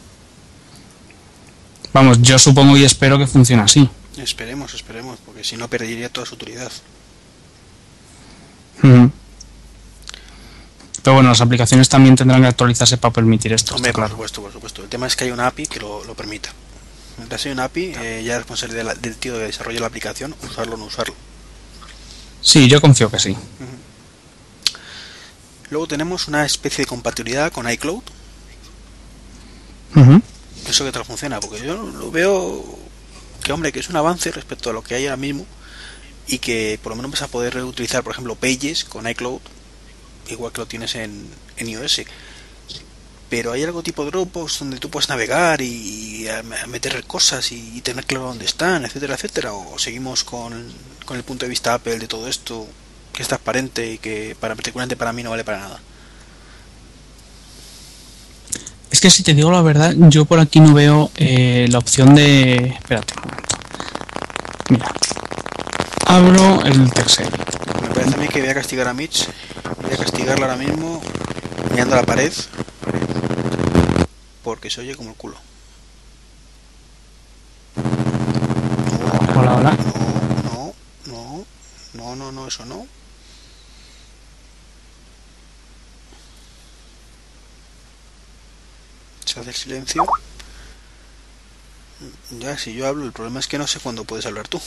Vamos, 1.93 2.21
yo 2.21 2.39
supongo 2.39 2.77
y 2.77 2.85
espero 2.85 3.19
que 3.19 3.27
funcione 3.27 3.63
así. 3.63 3.89
Esperemos, 4.19 4.75
esperemos, 4.75 5.19
porque 5.25 5.45
si 5.45 5.57
no 5.57 5.69
perdería 5.69 6.09
toda 6.11 6.27
su 6.27 6.35
utilidad. 6.35 6.73
Pero 11.07 11.15
bueno, 11.15 11.29
las 11.29 11.41
aplicaciones 11.41 11.89
también 11.89 12.17
tendrán 12.17 12.41
que 12.43 12.49
actualizarse 12.49 12.97
para 12.97 13.15
permitir 13.15 13.53
esto. 13.53 13.77
Hombre, 13.77 13.93
por 13.93 14.01
claro. 14.01 14.11
supuesto, 14.15 14.43
por 14.43 14.53
supuesto. 14.53 14.83
El 14.83 14.89
tema 14.89 15.07
es 15.07 15.15
que 15.15 15.23
hay 15.23 15.31
una 15.31 15.47
API 15.47 15.69
que 15.69 15.79
lo, 15.79 16.03
lo 16.03 16.17
permita. 16.17 16.49
Mientras 17.17 17.47
hay 17.47 17.53
una 17.53 17.63
API, 17.63 17.93
eh, 17.95 18.23
ya 18.27 18.33
es 18.33 18.39
responsabilidad 18.39 18.79
de 18.81 18.85
la- 18.87 18.95
del 18.97 19.15
tío 19.15 19.35
que 19.35 19.39
desarrolla 19.45 19.79
la 19.79 19.87
aplicación, 19.87 20.35
usarlo 20.43 20.75
o 20.75 20.79
no 20.79 20.87
usarlo. 20.87 21.15
Sí, 22.43 22.67
yo 22.67 22.81
confío 22.81 23.09
que 23.09 23.21
sí. 23.21 23.37
Luego 25.71 25.87
tenemos 25.87 26.27
una 26.27 26.45
especie 26.45 26.83
de 26.83 26.89
compatibilidad 26.89 27.53
con 27.53 27.71
iCloud. 27.71 28.03
¿Eso 30.69 30.85
qué 30.85 30.91
tal 30.91 31.05
funciona? 31.05 31.39
Porque 31.39 31.65
yo 31.65 31.77
lo 31.77 32.11
veo 32.11 32.65
que, 33.45 33.53
hombre, 33.53 33.71
que 33.71 33.79
es 33.79 33.89
un 33.91 33.95
avance 33.97 34.33
respecto 34.33 34.71
a 34.71 34.73
lo 34.73 34.83
que 34.83 34.97
hay 34.97 35.05
ahora 35.07 35.17
mismo 35.19 35.47
y 36.27 36.39
que 36.41 36.81
por 36.83 36.91
lo 36.91 36.97
menos 36.97 37.13
vas 37.13 37.23
a 37.23 37.29
poder 37.29 37.55
reutilizar, 37.55 38.03
por 38.03 38.11
ejemplo, 38.11 38.35
Pages 38.35 38.85
con 38.85 39.09
iCloud, 39.09 39.39
igual 40.33 40.53
que 40.53 40.61
lo 40.61 40.67
tienes 40.67 40.95
en, 40.95 41.29
en 41.57 41.69
iOS. 41.69 42.03
Pero 43.29 43.53
hay 43.53 43.65
algo 43.65 43.83
tipo 43.83 44.05
Dropbox 44.05 44.61
donde 44.61 44.79
tú 44.79 44.89
puedes 44.89 45.09
navegar 45.09 45.61
y, 45.61 46.29
meter 46.69 47.05
cosas 47.05 47.51
y, 47.51 47.81
tener 47.81 48.05
claro 48.05 48.27
dónde 48.27 48.45
están, 48.45 48.85
etcétera, 48.85 49.15
etcétera. 49.15 49.53
O 49.53 49.79
seguimos 49.79 50.23
con, 50.23 50.73
con 51.05 51.17
el 51.17 51.25
punto 51.25 51.45
de 51.45 51.51
vista 51.51 51.75
Apple 51.75 51.99
de 51.99 52.07
todo 52.07 52.29
esto, 52.29 52.67
que 53.13 53.23
es 53.23 53.29
transparente 53.29 53.93
y 53.93 53.99
que 53.99 54.37
para, 54.39 54.55
particularmente 54.55 54.97
para 54.97 55.13
mí 55.13 55.23
no 55.23 55.31
vale 55.31 55.45
para 55.45 55.59
nada. 55.59 55.81
Es 58.91 59.01
que 59.01 59.11
si 59.11 59.23
te 59.23 59.35
digo 59.35 59.51
la 59.51 59.63
verdad, 59.63 59.93
yo 59.97 60.25
por 60.25 60.39
aquí 60.39 60.61
no 60.61 60.73
veo 60.73 61.11
eh, 61.17 61.67
la 61.71 61.79
opción 61.79 62.15
de... 62.15 62.77
Espérate 62.79 63.15
un 63.17 63.23
momento. 63.23 63.57
Mira. 64.71 64.93
Abro 66.07 66.65
el 66.65 66.81
edit. 66.83 67.21
Me 67.83 67.89
parece 67.89 68.15
a 68.15 68.19
mí 68.19 68.29
que 68.29 68.41
voy 68.41 68.49
a 68.49 68.55
castigar 68.55 68.87
a 68.89 68.95
Mitch. 68.95 69.29
Voy 69.87 69.95
a 69.95 69.99
castigarla 69.99 70.47
ahora 70.47 70.57
mismo 70.57 71.01
mirando 71.71 71.95
a 71.95 72.01
la 72.01 72.05
pared. 72.05 72.33
Porque 74.43 74.69
se 74.69 74.81
oye 74.81 74.97
como 74.97 75.11
el 75.11 75.17
culo. 75.17 75.37
Hola, 79.37 79.55
hola. 79.55 79.77
No, 80.43 80.75
no, 81.07 81.47
no, 81.95 82.17
no, 82.17 82.33
no, 82.33 82.49
eso 82.49 82.65
no. 82.65 82.85
Se 89.25 89.39
hace 89.39 89.51
el 89.51 89.55
silencio. 89.55 90.05
Ya, 92.33 92.59
si 92.59 92.75
yo 92.75 92.89
hablo, 92.89 93.05
el 93.05 93.13
problema 93.13 93.39
es 93.39 93.47
que 93.47 93.59
no 93.59 93.69
sé 93.69 93.79
cuándo 93.79 94.05
puedes 94.05 94.27
hablar 94.27 94.49
tú. 94.49 94.61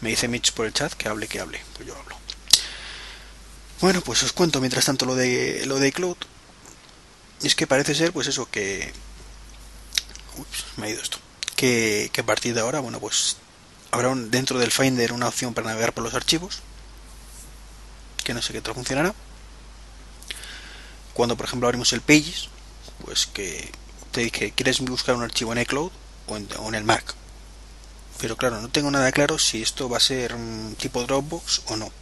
Me 0.00 0.10
dice 0.10 0.26
Mitch 0.26 0.52
por 0.52 0.66
el 0.66 0.72
chat 0.72 0.92
que 0.94 1.08
hable, 1.08 1.28
que 1.28 1.38
hable. 1.38 1.62
Pues 1.76 1.86
yo 1.86 1.96
hablo. 1.96 2.23
Bueno, 3.80 4.00
pues 4.00 4.22
os 4.22 4.32
cuento 4.32 4.60
mientras 4.60 4.84
tanto 4.86 5.04
lo 5.06 5.14
de 5.14 5.64
lo 5.66 5.78
de 5.78 5.88
iCloud. 5.88 6.16
Es 7.42 7.54
que 7.54 7.66
parece 7.66 7.94
ser, 7.94 8.12
pues 8.12 8.26
eso, 8.28 8.48
que. 8.50 8.92
Ups, 10.38 10.64
me 10.76 10.86
ha 10.86 10.90
ido 10.90 11.02
esto. 11.02 11.18
Que, 11.56 12.10
que 12.12 12.20
a 12.22 12.26
partir 12.26 12.54
de 12.54 12.60
ahora, 12.60 12.80
bueno, 12.80 12.98
pues 13.00 13.36
habrá 13.90 14.08
un- 14.08 14.30
dentro 14.30 14.58
del 14.58 14.70
Finder 14.72 15.12
una 15.12 15.28
opción 15.28 15.54
para 15.54 15.68
navegar 15.68 15.92
por 15.92 16.04
los 16.04 16.14
archivos. 16.14 16.60
Que 18.24 18.32
no 18.34 18.40
sé 18.42 18.52
qué 18.52 18.60
tal 18.60 18.74
funcionará. 18.74 19.14
Cuando, 21.12 21.36
por 21.36 21.46
ejemplo, 21.46 21.68
abrimos 21.68 21.92
el 21.92 22.00
Pages, 22.00 22.48
pues 23.04 23.26
que 23.26 23.70
te 24.12 24.22
dice, 24.22 24.52
¿quieres 24.52 24.80
buscar 24.80 25.14
un 25.14 25.22
archivo 25.22 25.52
en 25.52 25.60
iCloud 25.60 25.92
o 26.26 26.36
en, 26.36 26.48
o 26.58 26.68
en 26.68 26.74
el 26.74 26.84
Mac? 26.84 27.14
Pero 28.20 28.36
claro, 28.36 28.60
no 28.60 28.68
tengo 28.70 28.90
nada 28.90 29.12
claro 29.12 29.38
si 29.38 29.62
esto 29.62 29.88
va 29.88 29.98
a 29.98 30.00
ser 30.00 30.34
mm, 30.36 30.74
tipo 30.74 31.02
Dropbox 31.04 31.62
o 31.66 31.76
no. 31.76 31.92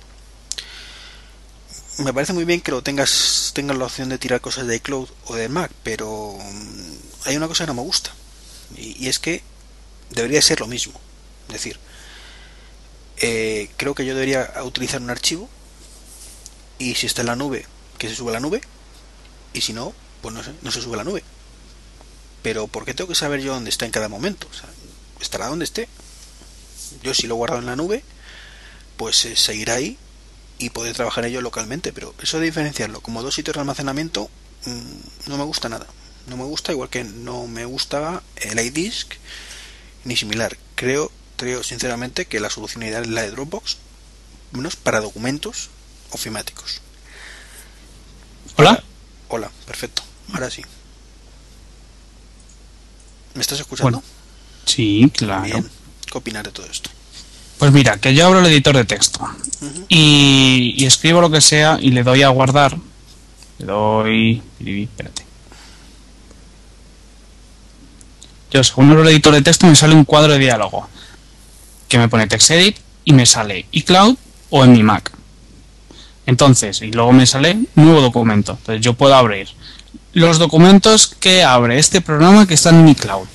Me 1.98 2.12
parece 2.12 2.32
muy 2.32 2.44
bien 2.44 2.62
que 2.62 2.70
lo 2.70 2.82
tengas, 2.82 3.52
tengas 3.54 3.76
la 3.76 3.84
opción 3.84 4.08
de 4.08 4.18
tirar 4.18 4.40
cosas 4.40 4.66
de 4.66 4.76
iCloud 4.76 5.10
o 5.26 5.34
de 5.34 5.48
Mac, 5.50 5.70
pero 5.82 6.38
mm, 6.40 7.26
hay 7.26 7.36
una 7.36 7.48
cosa 7.48 7.64
que 7.64 7.68
no 7.68 7.74
me 7.74 7.82
gusta. 7.82 8.12
Y, 8.76 9.08
es 9.08 9.18
que 9.18 9.42
debería 10.10 10.40
ser 10.40 10.60
lo 10.60 10.66
mismo. 10.66 10.98
Es 11.48 11.54
decir, 11.54 11.78
eh, 13.18 13.70
creo 13.76 13.94
que 13.94 14.06
yo 14.06 14.14
debería 14.14 14.52
utilizar 14.64 15.02
un 15.02 15.10
archivo 15.10 15.50
y 16.78 16.94
si 16.94 17.06
está 17.06 17.20
en 17.20 17.26
la 17.26 17.36
nube, 17.36 17.66
que 17.98 18.08
se 18.08 18.16
sube 18.16 18.30
a 18.30 18.34
la 18.34 18.40
nube 18.40 18.62
y 19.52 19.60
si 19.60 19.74
no, 19.74 19.92
pues 20.22 20.34
no, 20.34 20.42
no 20.62 20.70
se 20.70 20.80
sube 20.80 20.94
a 20.94 20.98
la 20.98 21.04
nube. 21.04 21.22
Pero 22.42 22.68
¿por 22.68 22.86
qué 22.86 22.94
tengo 22.94 23.08
que 23.08 23.14
saber 23.14 23.42
yo 23.42 23.52
dónde 23.52 23.70
está 23.70 23.84
en 23.84 23.92
cada 23.92 24.08
momento? 24.08 24.48
O 24.50 24.54
sea, 24.54 24.68
estará 25.20 25.48
donde 25.48 25.66
esté. 25.66 25.88
Yo 27.02 27.12
si 27.12 27.26
lo 27.26 27.34
he 27.34 27.36
guardado 27.36 27.60
en 27.60 27.66
la 27.66 27.76
nube, 27.76 28.02
pues 28.96 29.26
eh, 29.26 29.36
seguirá 29.36 29.74
ahí 29.74 29.98
y 30.62 30.70
podré 30.70 30.94
trabajar 30.94 31.24
ello 31.24 31.40
localmente. 31.40 31.92
Pero 31.92 32.14
eso 32.22 32.38
de 32.38 32.46
diferenciarlo 32.46 33.00
como 33.00 33.22
dos 33.22 33.34
sitios 33.34 33.54
de 33.54 33.60
almacenamiento 33.60 34.30
mm, 34.66 35.28
no 35.30 35.36
me 35.36 35.44
gusta 35.44 35.68
nada. 35.68 35.86
No 36.28 36.36
me 36.36 36.44
gusta, 36.44 36.70
igual 36.70 36.88
que 36.88 37.02
no 37.02 37.48
me 37.48 37.64
gustaba 37.64 38.22
el 38.36 38.58
iDisk 38.60 39.14
ni 40.04 40.16
similar. 40.16 40.56
Creo, 40.76 41.10
creo 41.36 41.64
sinceramente 41.64 42.26
que 42.26 42.38
la 42.38 42.48
solución 42.48 42.84
ideal 42.84 43.02
es 43.04 43.10
la 43.10 43.22
de 43.22 43.32
Dropbox, 43.32 43.78
menos 44.52 44.76
para 44.76 45.00
documentos 45.00 45.70
ofimáticos. 46.10 46.80
Hola. 48.56 48.82
Hola, 49.28 49.50
perfecto. 49.66 50.02
Ahora 50.32 50.50
sí. 50.50 50.62
¿Me 53.34 53.40
estás 53.40 53.58
escuchando? 53.58 53.98
Bueno, 53.98 54.22
Sí, 54.66 55.10
claro. 55.16 55.42
Bien. 55.42 55.70
¿Qué 56.06 56.18
opinas 56.18 56.44
de 56.44 56.50
todo 56.52 56.66
esto? 56.66 56.90
Pues 57.62 57.70
mira, 57.70 57.96
que 57.96 58.12
yo 58.12 58.26
abro 58.26 58.40
el 58.40 58.46
editor 58.46 58.74
de 58.76 58.84
texto 58.84 59.20
y 59.88 60.84
escribo 60.84 61.20
lo 61.20 61.30
que 61.30 61.40
sea 61.40 61.78
y 61.80 61.92
le 61.92 62.02
doy 62.02 62.24
a 62.24 62.28
guardar. 62.28 62.76
Le 63.58 63.64
doy. 63.64 64.42
Espérate. 64.58 65.24
Yo, 68.50 68.64
según 68.64 68.90
abro 68.90 69.02
el 69.02 69.10
editor 69.10 69.32
de 69.32 69.42
texto, 69.42 69.68
me 69.68 69.76
sale 69.76 69.94
un 69.94 70.04
cuadro 70.04 70.32
de 70.32 70.40
diálogo 70.40 70.88
que 71.86 71.98
me 71.98 72.08
pone 72.08 72.26
TextEdit 72.26 72.78
y 73.04 73.12
me 73.12 73.26
sale 73.26 73.66
iCloud 73.70 74.16
o 74.50 74.64
en 74.64 74.72
mi 74.72 74.82
Mac. 74.82 75.12
Entonces, 76.26 76.82
y 76.82 76.90
luego 76.90 77.12
me 77.12 77.26
sale 77.26 77.60
nuevo 77.76 78.00
documento. 78.00 78.58
Entonces, 78.58 78.84
yo 78.84 78.94
puedo 78.94 79.14
abrir 79.14 79.46
los 80.14 80.40
documentos 80.40 81.06
que 81.06 81.44
abre 81.44 81.78
este 81.78 82.00
programa 82.00 82.44
que 82.44 82.54
están 82.54 82.80
en 82.80 82.88
iCloud. 82.88 83.28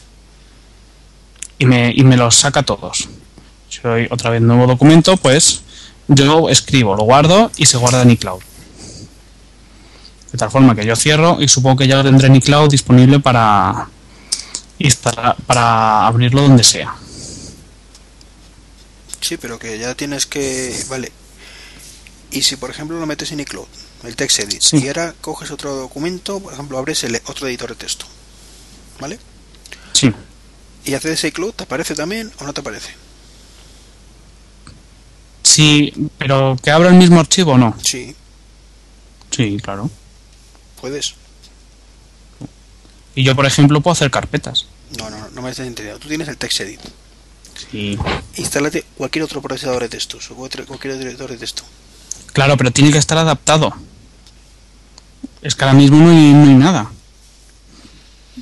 Y 1.60 1.66
me, 1.66 1.94
y 1.96 2.04
me 2.04 2.18
los 2.18 2.36
saca 2.36 2.64
todos. 2.64 3.08
Si 3.78 3.88
doy 3.88 4.08
otra 4.10 4.32
vez 4.32 4.42
nuevo 4.42 4.66
documento, 4.66 5.18
pues 5.18 5.62
yo 6.08 6.50
escribo, 6.50 6.96
lo 6.96 7.04
guardo 7.04 7.52
y 7.58 7.68
se 7.68 7.78
guarda 7.78 8.02
en 8.02 8.10
iCloud. 8.12 8.42
De 10.32 10.38
tal 10.38 10.50
forma 10.50 10.76
que 10.76 10.84
yo 10.86 10.96
cierro 10.96 11.38
y 11.40 11.48
supongo 11.48 11.78
que 11.78 11.88
ya 11.88 12.02
tendré 12.04 12.28
en 12.28 12.38
iCloud 12.38 12.70
disponible 12.70 13.20
para, 13.20 13.88
instalar, 14.80 15.36
para 15.46 16.08
abrirlo 16.08 16.42
donde 16.42 16.64
sea. 16.64 16.96
Sí, 19.22 19.38
pero 19.38 19.60
que 19.60 19.78
ya 19.78 19.94
tienes 19.96 20.26
que... 20.26 20.76
Vale. 20.90 21.12
Y 22.32 22.42
si 22.42 22.56
por 22.56 22.70
ejemplo 22.70 23.00
lo 23.00 23.06
metes 23.06 23.32
en 23.32 23.40
iCloud, 23.42 23.68
el 24.04 24.16
TextEdit, 24.16 24.62
Sí. 24.62 24.78
y 24.84 24.88
ahora 24.88 25.14
coges 25.22 25.52
otro 25.52 25.76
documento, 25.76 26.40
por 26.40 26.54
ejemplo 26.54 26.78
abres 26.78 27.04
el 27.04 27.16
otro 27.26 27.48
editor 27.48 27.70
de 27.70 27.76
texto, 27.76 28.06
¿vale? 29.00 29.20
Sí. 29.94 30.12
Y 30.84 30.94
haces 30.94 31.24
iCloud, 31.24 31.54
¿te 31.54 31.64
aparece 31.64 31.96
también 31.96 32.32
o 32.40 32.44
no 32.44 32.54
te 32.54 32.62
aparece? 32.62 33.07
Sí, 35.58 35.92
pero 36.20 36.56
que 36.62 36.70
abra 36.70 36.90
el 36.90 36.94
mismo 36.98 37.20
archivo 37.20 37.54
o 37.54 37.58
no. 37.58 37.76
Sí, 37.84 38.16
Sí, 39.32 39.58
claro. 39.60 39.90
puedes. 40.80 41.16
Y 43.16 43.24
yo, 43.24 43.36
por 43.36 43.48
ejemplo, 43.48 43.82
puedo 43.82 43.94
hacer 43.94 44.12
carpetas. 44.12 44.68
No, 45.00 45.10
no, 45.10 45.30
no 45.30 45.42
me 45.42 45.50
estás 45.50 45.66
entendiendo. 45.66 46.00
Tú 46.00 46.08
tienes 46.10 46.28
el 46.28 46.38
TextEdit. 46.38 46.80
Sí. 47.72 47.98
Instálate 48.36 48.86
cualquier 48.96 49.24
otro 49.24 49.42
procesador 49.42 49.82
de 49.82 49.90
textos 49.90 50.30
o 50.30 50.36
cualquier 50.36 50.92
editor 50.94 51.32
de 51.32 51.38
texto. 51.38 51.64
Claro, 52.34 52.56
pero 52.56 52.70
tiene 52.70 52.92
que 52.92 53.00
estar 53.00 53.18
adaptado. 53.18 53.74
Es 55.42 55.56
que 55.56 55.64
ahora 55.64 55.74
mismo 55.76 55.98
no 55.98 56.12
hay, 56.12 56.34
no 56.34 56.44
hay 56.44 56.54
nada. 56.56 56.92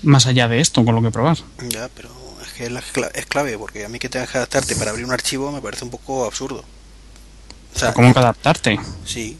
Más 0.03 0.25
allá 0.25 0.49
de 0.49 0.59
esto, 0.59 0.83
con 0.83 0.95
lo 0.95 1.01
que 1.01 1.11
probar. 1.11 1.37
Ya, 1.69 1.87
pero 1.95 2.09
es 2.45 2.51
que 2.51 2.65
es, 2.65 2.71
la 2.73 2.81
cla- 2.81 3.11
es 3.15 3.25
clave, 3.25 3.57
porque 3.57 3.85
a 3.85 3.89
mí 3.89 3.99
que 3.99 4.09
tengas 4.09 4.29
que 4.29 4.37
adaptarte 4.37 4.75
para 4.75 4.91
abrir 4.91 5.05
un 5.05 5.13
archivo 5.13 5.49
me 5.53 5.61
parece 5.61 5.85
un 5.85 5.91
poco 5.91 6.25
absurdo. 6.25 6.65
O 7.75 7.79
sea, 7.79 7.93
¿Cómo 7.93 8.13
que 8.13 8.19
adaptarte? 8.19 8.79
sí. 9.05 9.37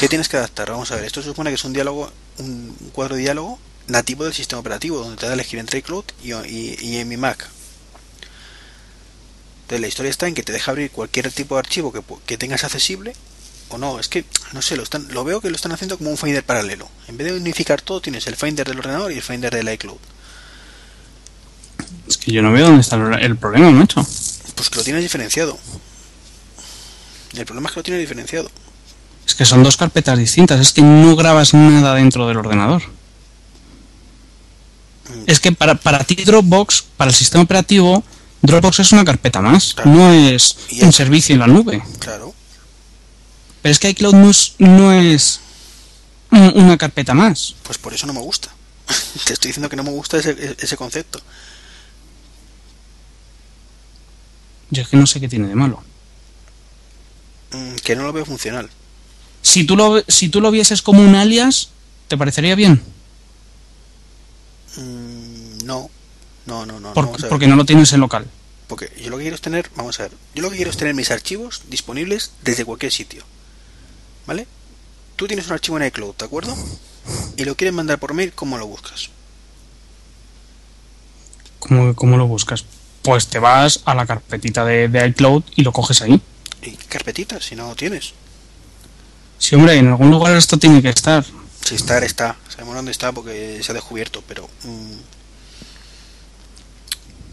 ¿Qué 0.00 0.08
tienes 0.08 0.28
que 0.28 0.36
adaptar? 0.38 0.70
Vamos 0.70 0.90
a 0.90 0.96
ver, 0.96 1.04
esto 1.04 1.20
se 1.20 1.28
supone 1.28 1.50
que 1.50 1.56
es 1.56 1.64
un 1.64 1.72
diálogo, 1.74 2.10
un 2.38 2.74
cuadro 2.92 3.16
de 3.16 3.22
diálogo 3.22 3.58
nativo 3.86 4.24
del 4.24 4.32
sistema 4.32 4.60
operativo, 4.60 4.98
donde 4.98 5.16
te 5.16 5.26
da 5.26 5.32
a 5.32 5.34
elegir 5.34 5.58
entre 5.58 5.80
iCloud 5.80 6.04
y, 6.22 6.32
y, 6.32 6.76
y 6.80 6.96
en 6.96 7.08
mi 7.08 7.16
Mac. 7.16 7.48
Entonces 9.62 9.80
la 9.80 9.88
historia 9.88 10.10
está 10.10 10.26
en 10.26 10.34
que 10.34 10.42
te 10.42 10.52
deja 10.52 10.70
abrir 10.70 10.90
cualquier 10.90 11.30
tipo 11.30 11.54
de 11.54 11.60
archivo 11.60 11.92
que, 11.92 12.02
que 12.26 12.38
tengas 12.38 12.64
accesible 12.64 13.14
o 13.68 13.78
no, 13.78 14.00
es 14.00 14.08
que 14.08 14.24
no 14.52 14.62
sé, 14.62 14.76
lo 14.76 14.82
están 14.82 15.06
lo 15.12 15.22
veo 15.22 15.40
que 15.40 15.50
lo 15.50 15.56
están 15.56 15.72
haciendo 15.72 15.96
como 15.98 16.10
un 16.10 16.16
Finder 16.18 16.42
paralelo. 16.42 16.88
En 17.06 17.16
vez 17.16 17.28
de 17.28 17.36
unificar 17.38 17.80
todo, 17.82 18.00
tienes 18.00 18.26
el 18.26 18.36
Finder 18.36 18.66
del 18.66 18.78
ordenador 18.78 19.12
y 19.12 19.16
el 19.16 19.22
Finder 19.22 19.54
del 19.54 19.72
iCloud. 19.72 19.98
Es 22.08 22.16
que 22.16 22.32
yo 22.32 22.42
no 22.42 22.52
veo 22.52 22.66
dónde 22.66 22.80
está 22.80 22.96
el 22.96 23.22
el 23.22 23.36
problema, 23.36 23.70
macho. 23.70 24.04
Pues 24.56 24.70
que 24.70 24.76
lo 24.76 24.82
tienes 24.82 25.02
diferenciado. 25.02 25.58
El 27.34 27.44
problema 27.46 27.68
es 27.68 27.74
que 27.74 27.80
lo 27.80 27.84
tienes 27.84 28.00
diferenciado. 28.00 28.50
Es 29.26 29.34
que 29.34 29.44
son 29.44 29.62
dos 29.62 29.76
carpetas 29.76 30.18
distintas. 30.18 30.60
Es 30.60 30.72
que 30.72 30.82
no 30.82 31.14
grabas 31.16 31.54
nada 31.54 31.94
dentro 31.94 32.26
del 32.26 32.36
ordenador. 32.38 32.82
Mm, 35.08 35.24
Es 35.26 35.38
que 35.40 35.52
para, 35.52 35.74
para 35.76 36.02
ti 36.04 36.16
Dropbox, 36.16 36.82
para 36.96 37.10
el 37.10 37.14
sistema 37.14 37.44
operativo, 37.44 38.02
Dropbox 38.42 38.80
es 38.80 38.92
una 38.92 39.04
carpeta 39.04 39.40
más. 39.40 39.74
Claro. 39.74 39.90
No 39.90 40.12
es 40.12 40.56
un 40.82 40.92
servicio 40.92 41.34
en 41.34 41.40
la 41.40 41.46
nube. 41.46 41.82
Claro. 42.00 42.34
Pero 43.62 43.72
es 43.72 43.78
que 43.78 43.90
iCloud 43.90 44.14
no 44.14 44.30
es, 44.30 44.54
no 44.58 44.92
es 44.92 45.40
un- 46.30 46.52
una 46.56 46.76
carpeta 46.78 47.14
más. 47.14 47.54
Pues 47.62 47.78
por 47.78 47.92
eso 47.94 48.06
no 48.06 48.14
me 48.14 48.20
gusta. 48.20 48.48
Te 49.24 49.34
estoy 49.34 49.50
diciendo 49.50 49.68
que 49.68 49.76
no 49.76 49.84
me 49.84 49.90
gusta 49.90 50.16
ese, 50.16 50.56
ese 50.58 50.76
concepto. 50.76 51.20
Yo 54.70 54.82
es 54.82 54.88
que 54.88 54.96
no 54.96 55.06
sé 55.06 55.20
qué 55.20 55.28
tiene 55.28 55.48
de 55.48 55.54
malo. 55.54 55.82
Mm, 57.52 57.74
Que 57.82 57.96
no 57.96 58.04
lo 58.04 58.12
veo 58.12 58.24
funcional. 58.24 58.68
Si 59.42 59.64
tú 59.64 59.76
lo, 59.76 60.02
si 60.06 60.28
tú 60.28 60.40
lo 60.40 60.50
vieses 60.50 60.82
como 60.82 61.02
un 61.02 61.14
alias, 61.14 61.70
¿te 62.08 62.16
parecería 62.16 62.54
bien? 62.54 62.82
Mm, 64.76 65.64
No. 65.64 65.90
No, 66.46 66.66
no, 66.66 66.80
no. 66.80 66.92
Por- 66.94 67.28
porque 67.28 67.46
no 67.46 67.54
lo 67.56 67.64
tienes 67.64 67.92
en 67.92 68.00
local. 68.00 68.26
Porque 68.66 68.90
yo 69.02 69.10
lo 69.10 69.16
que 69.18 69.24
quiero 69.24 69.34
es 69.34 69.40
tener, 69.42 69.70
vamos 69.76 69.98
a 70.00 70.04
ver, 70.04 70.12
yo 70.34 70.42
lo 70.42 70.50
que 70.50 70.56
quiero 70.56 70.70
es 70.70 70.76
tener 70.76 70.94
mis 70.94 71.10
archivos 71.10 71.62
disponibles 71.68 72.32
desde 72.42 72.64
cualquier 72.64 72.92
sitio. 72.92 73.24
¿Vale? 74.26 74.46
Tú 75.16 75.26
tienes 75.26 75.46
un 75.48 75.52
archivo 75.54 75.76
en 75.78 75.86
iCloud, 75.86 76.14
¿de 76.16 76.24
acuerdo? 76.24 76.56
Y 77.36 77.44
lo 77.44 77.56
quieres 77.56 77.74
mandar 77.74 77.98
por 77.98 78.14
mail, 78.14 78.32
¿cómo 78.32 78.58
lo 78.58 78.66
buscas? 78.66 79.10
¿Cómo, 81.58 81.94
cómo 81.94 82.16
lo 82.16 82.26
buscas? 82.26 82.64
Pues 83.02 83.26
te 83.26 83.38
vas 83.38 83.80
a 83.84 83.94
la 83.94 84.06
carpetita 84.06 84.64
de, 84.64 84.88
de 84.88 85.06
iCloud 85.08 85.42
y 85.56 85.62
lo 85.62 85.72
coges 85.72 86.00
ahí. 86.02 86.20
¿Y 86.62 86.72
qué 86.72 86.86
carpetita? 86.86 87.40
Si 87.40 87.54
no 87.54 87.68
lo 87.68 87.74
tienes. 87.74 88.12
Sí, 89.38 89.54
hombre, 89.54 89.76
en 89.76 89.88
algún 89.88 90.10
lugar 90.10 90.36
esto 90.36 90.58
tiene 90.58 90.82
que 90.82 90.90
estar. 90.90 91.24
Si 91.64 91.74
estar 91.74 92.04
está, 92.04 92.36
sabemos 92.48 92.74
dónde 92.74 92.90
está 92.90 93.12
porque 93.12 93.60
se 93.62 93.72
ha 93.72 93.74
descubierto, 93.74 94.22
pero 94.26 94.48
mm, 94.64 94.96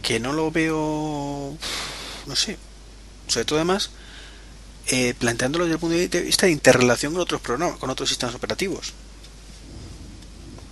que 0.01 0.19
no 0.19 0.31
lo 0.31 0.51
veo, 0.51 1.57
no 2.25 2.35
sé, 2.35 2.57
sobre 3.27 3.45
todo 3.45 3.59
además 3.59 3.89
eh, 4.87 5.13
planteándolo 5.19 5.65
desde 5.65 5.75
el 5.75 5.79
punto 5.79 5.97
de 5.97 6.21
vista 6.21 6.45
de 6.45 6.53
interrelación 6.53 7.11
con 7.11 7.21
otros 7.21 7.41
programas, 7.41 7.77
con 7.77 7.89
otros 7.89 8.07
sistemas 8.07 8.35
operativos, 8.35 8.93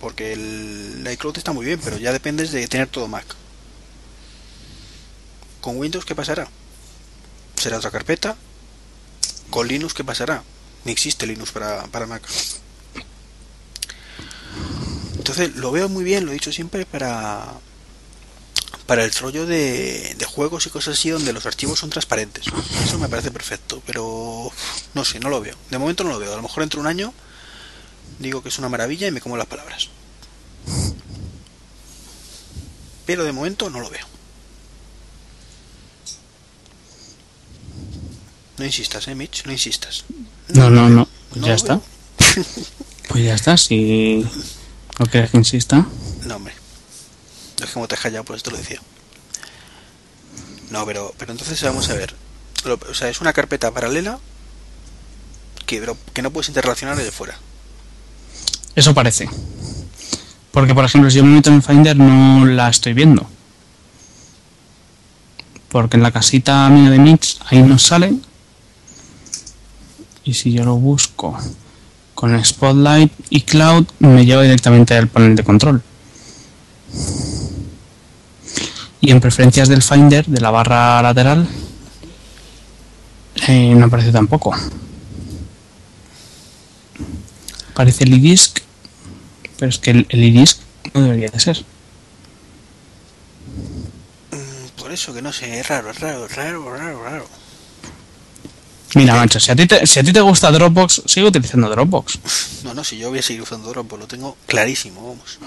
porque 0.00 0.32
el 0.32 1.06
iCloud 1.12 1.36
está 1.36 1.52
muy 1.52 1.66
bien, 1.66 1.80
pero 1.84 1.98
ya 1.98 2.12
dependes 2.12 2.50
de 2.52 2.66
tener 2.66 2.88
todo 2.88 3.08
Mac. 3.08 3.26
Con 5.60 5.76
Windows, 5.78 6.06
¿qué 6.06 6.14
pasará? 6.14 6.48
Será 7.56 7.78
otra 7.78 7.90
carpeta. 7.90 8.36
Con 9.50 9.68
Linux, 9.68 9.94
¿qué 9.94 10.04
pasará? 10.04 10.42
Ni 10.84 10.92
existe 10.92 11.26
Linux 11.26 11.52
para, 11.52 11.84
para 11.86 12.06
Mac. 12.06 12.22
Entonces 15.16 15.56
lo 15.56 15.72
veo 15.72 15.88
muy 15.88 16.04
bien, 16.04 16.24
lo 16.24 16.30
he 16.30 16.34
dicho 16.34 16.52
siempre, 16.52 16.86
para, 16.86 17.44
para 18.86 19.04
el 19.04 19.12
rollo 19.12 19.46
de, 19.46 20.14
de 20.16 20.24
juegos 20.24 20.66
y 20.66 20.70
cosas 20.70 20.98
así 20.98 21.10
donde 21.10 21.32
los 21.32 21.46
archivos 21.46 21.80
son 21.80 21.90
transparentes. 21.90 22.46
Eso 22.84 22.98
me 22.98 23.08
parece 23.08 23.30
perfecto, 23.30 23.82
pero 23.86 24.50
no 24.94 25.04
sé, 25.04 25.18
no 25.18 25.28
lo 25.28 25.40
veo. 25.40 25.56
De 25.70 25.78
momento 25.78 26.04
no 26.04 26.10
lo 26.10 26.18
veo. 26.18 26.32
A 26.32 26.36
lo 26.36 26.42
mejor 26.42 26.62
entre 26.62 26.78
un 26.78 26.86
año 26.86 27.12
digo 28.18 28.42
que 28.42 28.48
es 28.48 28.58
una 28.58 28.68
maravilla 28.68 29.08
y 29.08 29.10
me 29.10 29.20
como 29.20 29.36
las 29.36 29.46
palabras. 29.46 29.88
Pero 33.04 33.24
de 33.24 33.32
momento 33.32 33.70
no 33.70 33.80
lo 33.80 33.90
veo. 33.90 34.06
No 38.58 38.64
insistas, 38.64 39.06
eh, 39.08 39.14
Mitch, 39.14 39.44
no 39.44 39.52
insistas. 39.52 40.04
No, 40.48 40.70
no, 40.70 40.88
no. 40.88 41.08
Pues 41.30 41.40
No 41.40 41.46
ya 41.48 41.54
está. 41.54 41.80
Pues 43.08 43.24
ya 43.24 43.34
está. 43.34 43.56
Si 43.56 44.26
no 44.98 45.06
quieres 45.06 45.30
que 45.30 45.36
insista. 45.36 45.86
No, 46.24 46.36
hombre. 46.36 46.54
Es 47.62 47.70
como 47.70 47.86
te 47.86 47.94
has 47.94 48.00
callado, 48.00 48.24
pues 48.24 48.38
esto 48.38 48.50
lo 48.50 48.56
decía. 48.56 48.80
No, 50.70 50.84
pero, 50.84 51.14
pero 51.16 51.30
entonces 51.32 51.62
vamos 51.62 51.88
a 51.88 51.94
ver. 51.94 52.14
Lo- 52.64 52.80
o 52.90 52.94
sea, 52.94 53.08
es 53.08 53.20
una 53.20 53.32
carpeta 53.32 53.70
paralela 53.70 54.18
que, 55.66 55.78
pero 55.78 55.96
que 56.12 56.22
no 56.22 56.32
puedes 56.32 56.48
interrelacionar 56.48 56.96
desde 56.96 57.12
fuera. 57.12 57.38
Eso 58.74 58.92
parece. 58.92 59.28
Porque, 60.50 60.74
por 60.74 60.84
ejemplo, 60.84 61.08
si 61.10 61.18
yo 61.18 61.24
me 61.24 61.36
meto 61.36 61.50
en 61.50 61.62
Finder 61.62 61.96
no 61.96 62.44
la 62.44 62.68
estoy 62.68 62.92
viendo. 62.92 63.26
Porque 65.68 65.96
en 65.96 66.02
la 66.02 66.10
casita 66.10 66.68
mía 66.70 66.90
de 66.90 66.98
Mix 66.98 67.38
ahí 67.46 67.62
no 67.62 67.78
sale. 67.78 68.14
Y 70.26 70.34
si 70.34 70.52
yo 70.52 70.64
lo 70.64 70.74
busco 70.74 71.38
con 72.16 72.44
Spotlight 72.44 73.12
y 73.30 73.42
Cloud, 73.42 73.86
me 74.00 74.26
lleva 74.26 74.42
directamente 74.42 74.96
al 74.96 75.06
panel 75.06 75.36
de 75.36 75.44
control. 75.44 75.82
Y 79.00 79.12
en 79.12 79.20
preferencias 79.20 79.68
del 79.68 79.84
Finder, 79.84 80.26
de 80.26 80.40
la 80.40 80.50
barra 80.50 81.00
lateral, 81.00 81.46
eh, 83.46 83.72
no 83.76 83.86
aparece 83.86 84.10
tampoco. 84.10 84.52
Aparece 87.70 88.02
el 88.02 88.14
iDisk, 88.14 88.58
pero 89.60 89.68
es 89.68 89.78
que 89.78 89.92
el, 89.92 90.06
el 90.08 90.48
no 90.92 91.02
debería 91.02 91.28
de 91.28 91.38
ser. 91.38 91.64
Mm, 94.32 94.80
Por 94.80 94.90
eso 94.90 95.14
que 95.14 95.22
no 95.22 95.32
sé, 95.32 95.60
es 95.60 95.68
raro, 95.68 95.90
es 95.90 96.00
raro, 96.00 96.26
es 96.26 96.34
raro, 96.34 96.76
raro, 96.76 97.04
raro. 97.04 97.35
Mira, 98.96 99.14
macho, 99.14 99.38
si 99.38 99.50
a 99.50 99.56
ti 99.56 99.66
te, 99.66 99.86
si 99.86 99.98
a 99.98 100.02
ti 100.02 100.12
te 100.12 100.20
gusta 100.22 100.50
Dropbox, 100.50 101.02
sigue 101.06 101.26
utilizando 101.26 101.68
Dropbox. 101.68 102.18
No, 102.64 102.72
no, 102.74 102.82
si 102.82 102.96
yo 102.98 103.10
voy 103.10 103.18
a 103.18 103.22
seguir 103.22 103.42
usando 103.42 103.68
Dropbox, 103.68 104.00
lo 104.00 104.06
tengo 104.06 104.36
clarísimo, 104.46 105.02
vamos. 105.08 105.38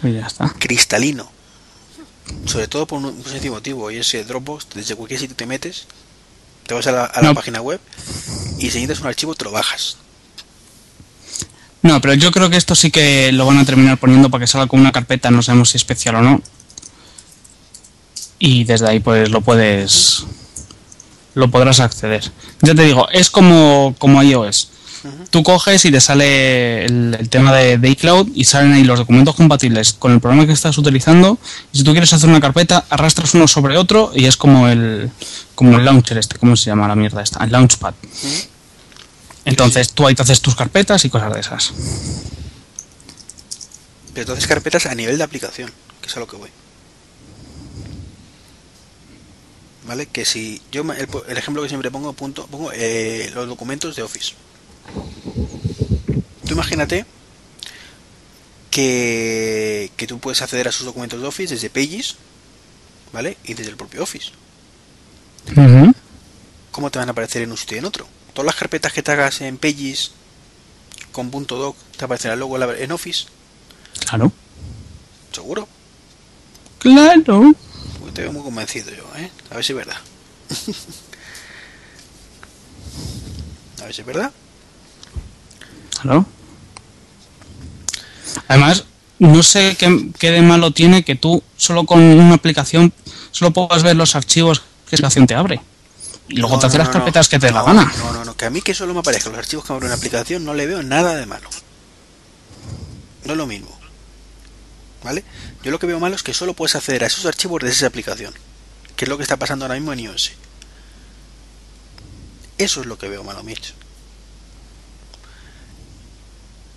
Pues 0.00 0.14
ya 0.14 0.26
está. 0.26 0.48
Cristalino. 0.58 1.30
Sobre 2.46 2.66
todo 2.66 2.86
por 2.86 2.98
un, 2.98 3.04
un 3.06 3.24
sencillo 3.24 3.52
motivo, 3.52 3.90
y 3.90 3.98
ese 3.98 4.24
Dropbox, 4.24 4.68
desde 4.74 4.96
cualquier 4.96 5.20
sitio 5.20 5.36
te 5.36 5.44
metes, 5.44 5.86
te 6.66 6.72
vas 6.72 6.86
a 6.86 6.92
la, 6.92 7.04
a 7.04 7.20
la 7.20 7.28
No. 7.28 7.34
página 7.34 7.60
web 7.60 7.78
y 8.58 8.70
si 8.70 8.78
necesitas 8.78 9.00
un 9.00 9.06
archivo 9.08 9.34
te 9.34 9.44
lo 9.44 9.50
bajas. 9.50 9.98
No, 11.82 12.00
pero 12.00 12.14
yo 12.14 12.32
creo 12.32 12.48
que 12.48 12.56
esto 12.56 12.74
sí 12.74 12.90
que 12.90 13.30
lo 13.32 13.44
van 13.44 13.58
a 13.58 13.66
terminar 13.66 13.98
poniendo 13.98 14.30
para 14.30 14.42
que 14.42 14.46
salga 14.46 14.66
con 14.66 14.80
una 14.80 14.90
carpeta, 14.92 15.30
no 15.30 15.42
sabemos 15.42 15.68
si 15.68 15.76
especial 15.76 16.14
o 16.16 16.22
no. 16.22 16.40
Y 18.38 18.64
desde 18.64 18.88
ahí 18.88 19.00
pues 19.00 19.28
lo 19.28 19.42
puedes 19.42 20.24
lo 21.34 21.50
podrás 21.50 21.80
acceder. 21.80 22.30
Ya 22.62 22.74
te 22.74 22.82
digo, 22.82 23.08
es 23.10 23.30
como, 23.30 23.94
como 23.98 24.22
iOS. 24.22 24.70
Tú 25.28 25.42
coges 25.42 25.84
y 25.84 25.90
te 25.90 26.00
sale 26.00 26.86
el, 26.86 27.14
el 27.20 27.28
tema 27.28 27.52
de, 27.52 27.76
de 27.76 27.90
iCloud 27.90 28.28
y 28.34 28.44
salen 28.44 28.72
ahí 28.72 28.84
los 28.84 28.98
documentos 28.98 29.34
compatibles 29.34 29.92
con 29.92 30.12
el 30.12 30.20
programa 30.20 30.46
que 30.46 30.52
estás 30.52 30.78
utilizando. 30.78 31.38
Y 31.74 31.78
si 31.78 31.84
tú 31.84 31.92
quieres 31.92 32.10
hacer 32.14 32.30
una 32.30 32.40
carpeta, 32.40 32.86
arrastras 32.88 33.34
uno 33.34 33.46
sobre 33.46 33.76
otro 33.76 34.12
y 34.14 34.24
es 34.24 34.38
como 34.38 34.66
el 34.66 35.10
como 35.54 35.78
el 35.78 35.84
launcher 35.84 36.16
este, 36.16 36.38
¿cómo 36.38 36.56
se 36.56 36.66
llama 36.66 36.88
la 36.88 36.96
mierda 36.96 37.22
esta? 37.22 37.44
El 37.44 37.52
launchpad. 37.52 37.94
Entonces 39.44 39.92
tú 39.92 40.06
ahí 40.06 40.14
te 40.14 40.22
haces 40.22 40.40
tus 40.40 40.56
carpetas 40.56 41.04
y 41.04 41.10
cosas 41.10 41.34
de 41.34 41.40
esas. 41.40 41.72
Pero 44.14 44.22
entonces 44.22 44.46
carpetas 44.46 44.86
a 44.86 44.94
nivel 44.94 45.18
de 45.18 45.24
aplicación, 45.24 45.70
que 46.00 46.08
es 46.08 46.16
a 46.16 46.20
lo 46.20 46.26
que 46.26 46.36
voy. 46.36 46.48
¿Vale? 49.86 50.06
Que 50.06 50.24
si 50.24 50.62
yo 50.72 50.80
el, 50.82 51.08
el 51.28 51.36
ejemplo 51.36 51.62
que 51.62 51.68
siempre 51.68 51.90
pongo, 51.90 52.12
punto, 52.14 52.46
pongo 52.46 52.70
eh, 52.72 53.30
los 53.34 53.46
documentos 53.48 53.96
de 53.96 54.02
Office. 54.02 54.32
Tú 56.46 56.54
imagínate 56.54 57.04
que, 58.70 59.90
que 59.96 60.06
tú 60.06 60.18
puedes 60.18 60.42
acceder 60.42 60.68
a 60.68 60.72
sus 60.72 60.86
documentos 60.86 61.20
de 61.20 61.26
Office 61.26 61.54
desde 61.54 61.70
Pages, 61.70 62.16
¿vale? 63.12 63.36
Y 63.44 63.54
desde 63.54 63.70
el 63.70 63.76
propio 63.76 64.02
Office. 64.02 64.30
¿Cómo 66.70 66.90
te 66.90 66.98
van 66.98 67.08
a 67.08 67.12
aparecer 67.12 67.42
en 67.42 67.50
un 67.50 67.56
sitio 67.56 67.76
y 67.76 67.78
en 67.80 67.84
otro? 67.84 68.06
Todas 68.32 68.46
las 68.46 68.56
carpetas 68.56 68.92
que 68.92 69.02
te 69.02 69.12
hagas 69.12 69.40
en 69.42 69.58
Pages 69.58 70.12
con 71.12 71.30
punto 71.30 71.56
.doc 71.56 71.76
te 71.96 72.04
aparecerá 72.04 72.34
luego 72.36 72.60
en 72.72 72.90
Office, 72.90 73.26
Claro. 74.06 74.32
seguro. 75.30 75.68
Claro. 76.78 77.54
Te 78.14 78.22
veo 78.22 78.32
muy 78.32 78.42
convencido 78.42 78.90
yo, 78.92 79.04
¿eh? 79.16 79.30
A 79.50 79.56
ver 79.56 79.64
si 79.64 79.72
es 79.72 79.76
verdad. 79.76 79.96
A 83.80 83.84
ver 83.84 83.94
si 83.94 84.00
es 84.00 84.06
verdad. 84.06 84.30
Claro. 86.00 86.24
Además, 88.48 88.84
no 89.18 89.42
sé 89.42 89.76
qué, 89.78 90.10
qué 90.18 90.30
de 90.30 90.42
malo 90.42 90.70
tiene 90.70 91.04
que 91.04 91.16
tú 91.16 91.42
solo 91.56 91.84
con 91.84 92.00
una 92.00 92.34
aplicación 92.34 92.92
solo 93.30 93.50
puedas 93.52 93.82
ver 93.82 93.96
los 93.96 94.14
archivos 94.14 94.60
que 94.88 94.94
esa 94.96 95.06
aplicación 95.06 95.26
te 95.26 95.34
abre. 95.34 95.60
Y 96.28 96.36
luego 96.36 96.54
No, 96.54 96.60
te 96.60 96.66
hace 96.66 96.78
no, 96.78 96.84
las 96.84 96.88
no, 96.88 97.00
carpetas 97.00 97.28
que 97.28 97.38
te 97.38 97.46
dé 97.46 97.52
la 97.52 97.62
gana. 97.62 97.92
No, 97.98 98.12
no, 98.12 98.24
no, 98.24 98.36
que 98.36 98.44
a 98.46 98.50
mí 98.50 98.62
que 98.62 98.74
solo 98.74 98.94
me 98.94 99.00
aparezcan 99.00 99.32
los 99.32 99.40
archivos 99.40 99.64
que 99.64 99.72
abre 99.72 99.86
una 99.86 99.96
aplicación 99.96 100.44
no 100.44 100.54
le 100.54 100.66
veo 100.66 100.82
nada 100.82 101.16
de 101.16 101.26
malo. 101.26 101.48
No 103.24 103.32
es 103.32 103.36
lo 103.36 103.46
mismo. 103.46 103.76
¿Vale? 105.04 105.22
Yo 105.62 105.70
lo 105.70 105.78
que 105.78 105.86
veo 105.86 106.00
malo 106.00 106.16
es 106.16 106.22
que 106.22 106.32
solo 106.32 106.54
puedes 106.54 106.74
acceder 106.74 107.04
a 107.04 107.06
esos 107.06 107.26
archivos 107.26 107.62
de 107.62 107.68
esa 107.68 107.86
aplicación. 107.86 108.34
Que 108.96 109.04
es 109.04 109.08
lo 109.08 109.18
que 109.18 109.22
está 109.22 109.36
pasando 109.36 109.66
ahora 109.66 109.74
mismo 109.74 109.92
en 109.92 110.00
iOS. 110.00 110.32
Eso 112.56 112.80
es 112.80 112.86
lo 112.86 112.96
que 112.98 113.08
veo 113.08 113.22
malo, 113.22 113.44
Mitch. 113.44 113.74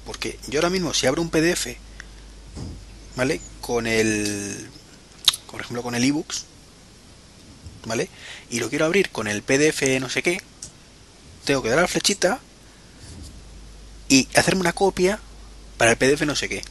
Porque 0.06 0.38
yo 0.48 0.60
ahora 0.60 0.70
mismo, 0.70 0.94
si 0.94 1.08
abro 1.08 1.22
un 1.22 1.30
PDF, 1.30 1.78
¿vale? 3.16 3.40
Con 3.62 3.88
el. 3.88 4.70
Por 5.50 5.62
ejemplo, 5.62 5.82
con 5.82 5.96
el 5.96 6.04
ebooks, 6.04 6.46
¿vale? 7.86 8.10
Y 8.50 8.60
lo 8.60 8.70
quiero 8.70 8.86
abrir 8.86 9.10
con 9.10 9.28
el 9.28 9.42
PDF 9.42 10.00
no 10.02 10.10
sé 10.10 10.22
qué, 10.22 10.42
tengo 11.46 11.64
que 11.64 11.70
dar 11.70 11.80
la 11.80 11.88
flechita 11.88 12.40
y 14.10 14.28
hacerme 14.36 14.62
una 14.62 14.74
copia 14.74 15.20
para 15.78 15.92
el 15.92 15.98
PDF 15.98 16.24
no 16.24 16.36
sé 16.36 16.50
qué. 16.50 16.64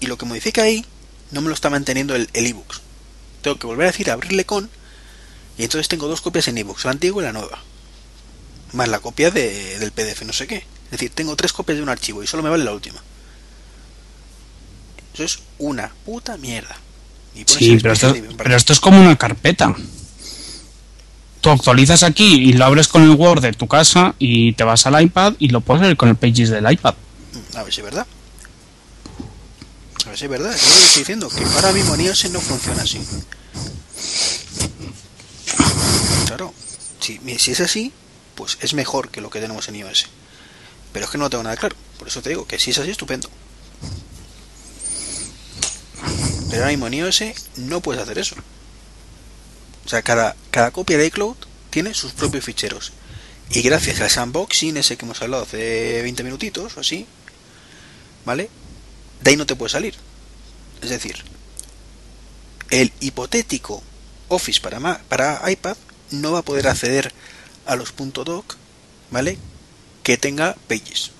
Y 0.00 0.06
lo 0.06 0.16
que 0.18 0.26
modifica 0.26 0.62
ahí 0.62 0.84
no 1.30 1.40
me 1.40 1.48
lo 1.48 1.54
está 1.54 1.70
manteniendo 1.70 2.14
el, 2.14 2.28
el 2.32 2.46
ebooks. 2.46 2.80
Tengo 3.42 3.58
que 3.58 3.66
volver 3.66 3.88
a 3.88 3.90
decir 3.92 4.10
abrirle 4.10 4.44
con 4.44 4.68
y 5.56 5.64
entonces 5.64 5.88
tengo 5.88 6.06
dos 6.08 6.20
copias 6.20 6.48
en 6.48 6.58
ebooks, 6.58 6.84
la 6.84 6.92
antigua 6.92 7.22
y 7.22 7.26
la 7.26 7.32
nueva. 7.32 7.58
Más 8.72 8.88
la 8.88 9.00
copia 9.00 9.30
de- 9.30 9.78
del 9.78 9.92
PDF 9.92 10.22
no 10.24 10.32
sé 10.32 10.46
qué. 10.46 10.56
Es 10.86 10.90
decir, 10.92 11.10
tengo 11.14 11.36
tres 11.36 11.52
copias 11.52 11.76
de 11.78 11.82
un 11.82 11.88
archivo 11.88 12.22
y 12.22 12.26
solo 12.26 12.42
me 12.42 12.48
vale 12.50 12.64
la 12.64 12.72
última. 12.72 13.02
Eso 15.14 15.24
es 15.24 15.38
una 15.58 15.92
puta 16.04 16.36
mierda. 16.36 16.76
Y 17.34 17.44
Sí, 17.46 17.76
pero 17.82 17.92
esto, 17.94 18.08
pero 18.36 18.56
esto 18.56 18.72
es 18.72 18.80
como 18.80 19.00
una 19.00 19.16
carpeta. 19.16 19.74
Tú 21.40 21.50
actualizas 21.50 22.02
aquí 22.02 22.34
y 22.48 22.52
lo 22.54 22.64
abres 22.64 22.88
con 22.88 23.02
el 23.02 23.10
Word 23.10 23.42
de 23.42 23.52
tu 23.52 23.68
casa 23.68 24.14
y 24.18 24.52
te 24.54 24.64
vas 24.64 24.86
al 24.86 25.00
iPad 25.00 25.34
y 25.38 25.48
lo 25.48 25.60
puedes 25.60 25.82
ver 25.82 25.96
con 25.96 26.08
el 26.08 26.16
Pages 26.16 26.50
del 26.50 26.70
iPad. 26.70 26.94
A 27.54 27.62
ver 27.62 27.72
si 27.72 27.80
es 27.80 27.84
verdad. 27.84 28.06
Es 30.12 30.28
verdad. 30.28 30.56
Yo 30.56 30.68
lo 30.68 30.84
estoy 30.84 31.00
diciendo, 31.02 31.28
que 31.28 31.44
ahora 31.44 31.72
mismo 31.72 31.94
en 31.94 32.00
iOS 32.02 32.30
no 32.30 32.40
funciona 32.40 32.82
así. 32.82 33.00
Claro, 36.26 36.52
si, 37.00 37.20
es 37.52 37.60
así, 37.60 37.92
pues 38.34 38.58
es 38.60 38.74
mejor 38.74 39.10
que 39.10 39.20
lo 39.20 39.30
que 39.30 39.40
tenemos 39.40 39.68
en 39.68 39.76
iOS. 39.76 40.06
Pero 40.92 41.04
es 41.04 41.10
que 41.10 41.18
no 41.18 41.30
tengo 41.30 41.44
nada 41.44 41.56
claro. 41.56 41.76
Por 41.98 42.08
eso 42.08 42.22
te 42.22 42.30
digo 42.30 42.46
que 42.46 42.58
si 42.58 42.70
es 42.70 42.78
así, 42.78 42.90
estupendo. 42.90 43.28
Pero 46.50 46.62
ahora 46.62 46.70
mismo 46.70 46.86
en 46.86 46.94
iOS 46.94 47.22
no 47.56 47.80
puedes 47.80 48.02
hacer 48.02 48.18
eso. 48.18 48.36
O 49.84 49.88
sea, 49.88 50.02
cada, 50.02 50.36
cada 50.50 50.70
copia 50.70 50.98
de 50.98 51.06
iCloud 51.06 51.36
tiene 51.70 51.94
sus 51.94 52.12
propios 52.12 52.44
ficheros. 52.44 52.92
Y 53.50 53.62
gracias 53.62 54.00
al 54.00 54.10
sandboxing 54.10 54.76
ese 54.76 54.96
que 54.96 55.04
hemos 55.04 55.22
hablado 55.22 55.44
hace 55.44 56.02
20 56.02 56.22
minutitos 56.24 56.76
o 56.76 56.80
así, 56.80 57.06
¿vale? 58.24 58.50
De 59.22 59.30
ahí 59.30 59.36
no 59.36 59.46
te 59.46 59.56
puede 59.56 59.70
salir. 59.70 59.94
Es 60.82 60.90
decir, 60.90 61.16
el 62.70 62.92
hipotético 63.00 63.82
Office 64.28 64.60
para, 64.60 64.78
Ma- 64.78 65.00
para 65.08 65.50
iPad 65.50 65.76
no 66.10 66.32
va 66.32 66.40
a 66.40 66.42
poder 66.44 66.68
acceder 66.68 67.12
a 67.66 67.76
los 67.76 67.94
.doc, 67.96 68.56
¿vale? 69.10 69.38
Que 70.02 70.16
tenga 70.18 70.54
Pages. 70.68 71.10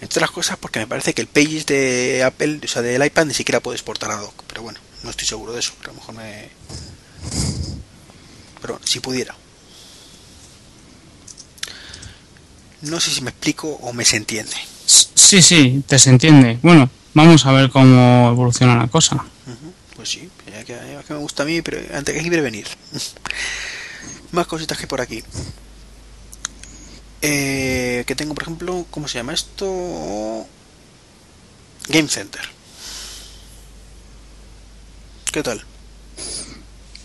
Entre 0.00 0.18
otras 0.18 0.30
cosas 0.30 0.56
porque 0.58 0.78
me 0.80 0.86
parece 0.86 1.12
que 1.14 1.22
el 1.22 1.28
Pages 1.28 1.66
de 1.66 2.22
Apple, 2.24 2.60
o 2.64 2.68
sea, 2.68 2.82
del 2.82 3.04
iPad 3.04 3.26
ni 3.26 3.34
siquiera 3.34 3.60
puede 3.60 3.76
exportar 3.76 4.10
a 4.10 4.16
doc, 4.16 4.34
pero 4.46 4.62
bueno, 4.62 4.80
no 5.02 5.10
estoy 5.10 5.26
seguro 5.26 5.52
de 5.52 5.60
eso, 5.60 5.72
a 5.84 5.86
lo 5.88 5.94
mejor 5.94 6.14
me... 6.14 6.48
Pero 8.60 8.80
si 8.84 9.00
pudiera. 9.00 9.34
No 12.82 12.98
sé 13.00 13.10
si 13.10 13.20
me 13.20 13.30
explico 13.30 13.68
o 13.68 13.92
me 13.92 14.04
se 14.04 14.16
entiende. 14.16 14.56
Sí, 14.86 15.42
sí, 15.42 15.82
te 15.86 15.98
se 15.98 16.10
entiende. 16.10 16.58
Bueno, 16.62 16.90
vamos 17.14 17.46
a 17.46 17.52
ver 17.52 17.70
cómo 17.70 18.30
evoluciona 18.30 18.76
la 18.76 18.88
cosa. 18.88 19.24
Pues 19.94 20.08
sí, 20.08 20.28
ya 20.50 20.64
que, 20.64 20.72
ya 20.72 21.02
que 21.02 21.12
me 21.12 21.20
gusta 21.20 21.42
a 21.42 21.46
mí, 21.46 21.62
pero 21.62 21.78
antes 21.94 22.14
que 22.14 22.20
hay 22.20 22.30
prevenir. 22.30 22.66
Más 24.32 24.46
cositas 24.46 24.78
que 24.78 24.86
por 24.86 25.00
aquí. 25.00 25.22
Eh, 27.22 28.04
que 28.06 28.14
tengo, 28.14 28.34
por 28.34 28.44
ejemplo, 28.44 28.86
¿cómo 28.90 29.08
se 29.08 29.18
llama 29.18 29.34
esto? 29.34 30.46
Game 31.88 32.08
Center. 32.08 32.40
¿Qué 35.30 35.42
tal? 35.42 35.62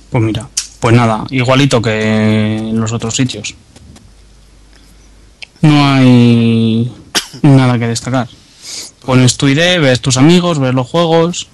Pues 0.09 0.23
mira, 0.23 0.49
pues 0.80 0.95
nada, 0.95 1.26
igualito 1.30 1.82
que 1.82 2.57
en 2.57 2.80
los 2.80 2.91
otros 2.91 3.15
sitios. 3.15 3.55
No 5.61 5.86
hay 5.86 6.91
nada 7.42 7.80
que 7.80 7.88
destacar. 7.88 8.30
Pones 9.06 9.38
tu 9.38 9.48
ID, 9.48 9.80
ves 9.80 10.02
tus 10.02 10.18
amigos, 10.18 10.60
ves 10.60 10.74
los 10.74 10.88
juegos. 10.88 11.48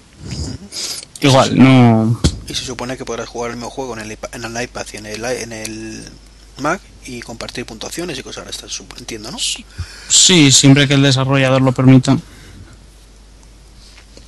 Igual, 1.22 1.58
no. 1.58 2.20
Y 2.48 2.54
se 2.54 2.66
supone 2.66 2.98
que 2.98 3.06
podrás 3.06 3.30
jugar 3.30 3.52
el 3.52 3.58
mismo 3.58 3.70
juego 3.70 3.98
en 3.98 4.12
el, 4.12 4.18
en 4.34 4.44
el 4.44 4.64
iPad 4.64 4.86
y 4.94 4.98
en 4.98 5.06
el, 5.06 5.26
en 5.26 5.52
el 5.54 6.10
Mac 6.58 6.82
y 7.06 7.22
compartir 7.22 7.66
puntuaciones 7.66 8.18
y 8.18 8.24
cosas 8.24 8.48
estas, 8.50 8.82
entiendo, 8.98 9.32
¿no? 9.32 9.38
Sí, 9.40 10.52
siempre 10.52 10.88
que 10.88 10.96
el 10.96 11.04
desarrollador 11.04 11.62
lo 11.62 11.72
permita. 11.72 12.18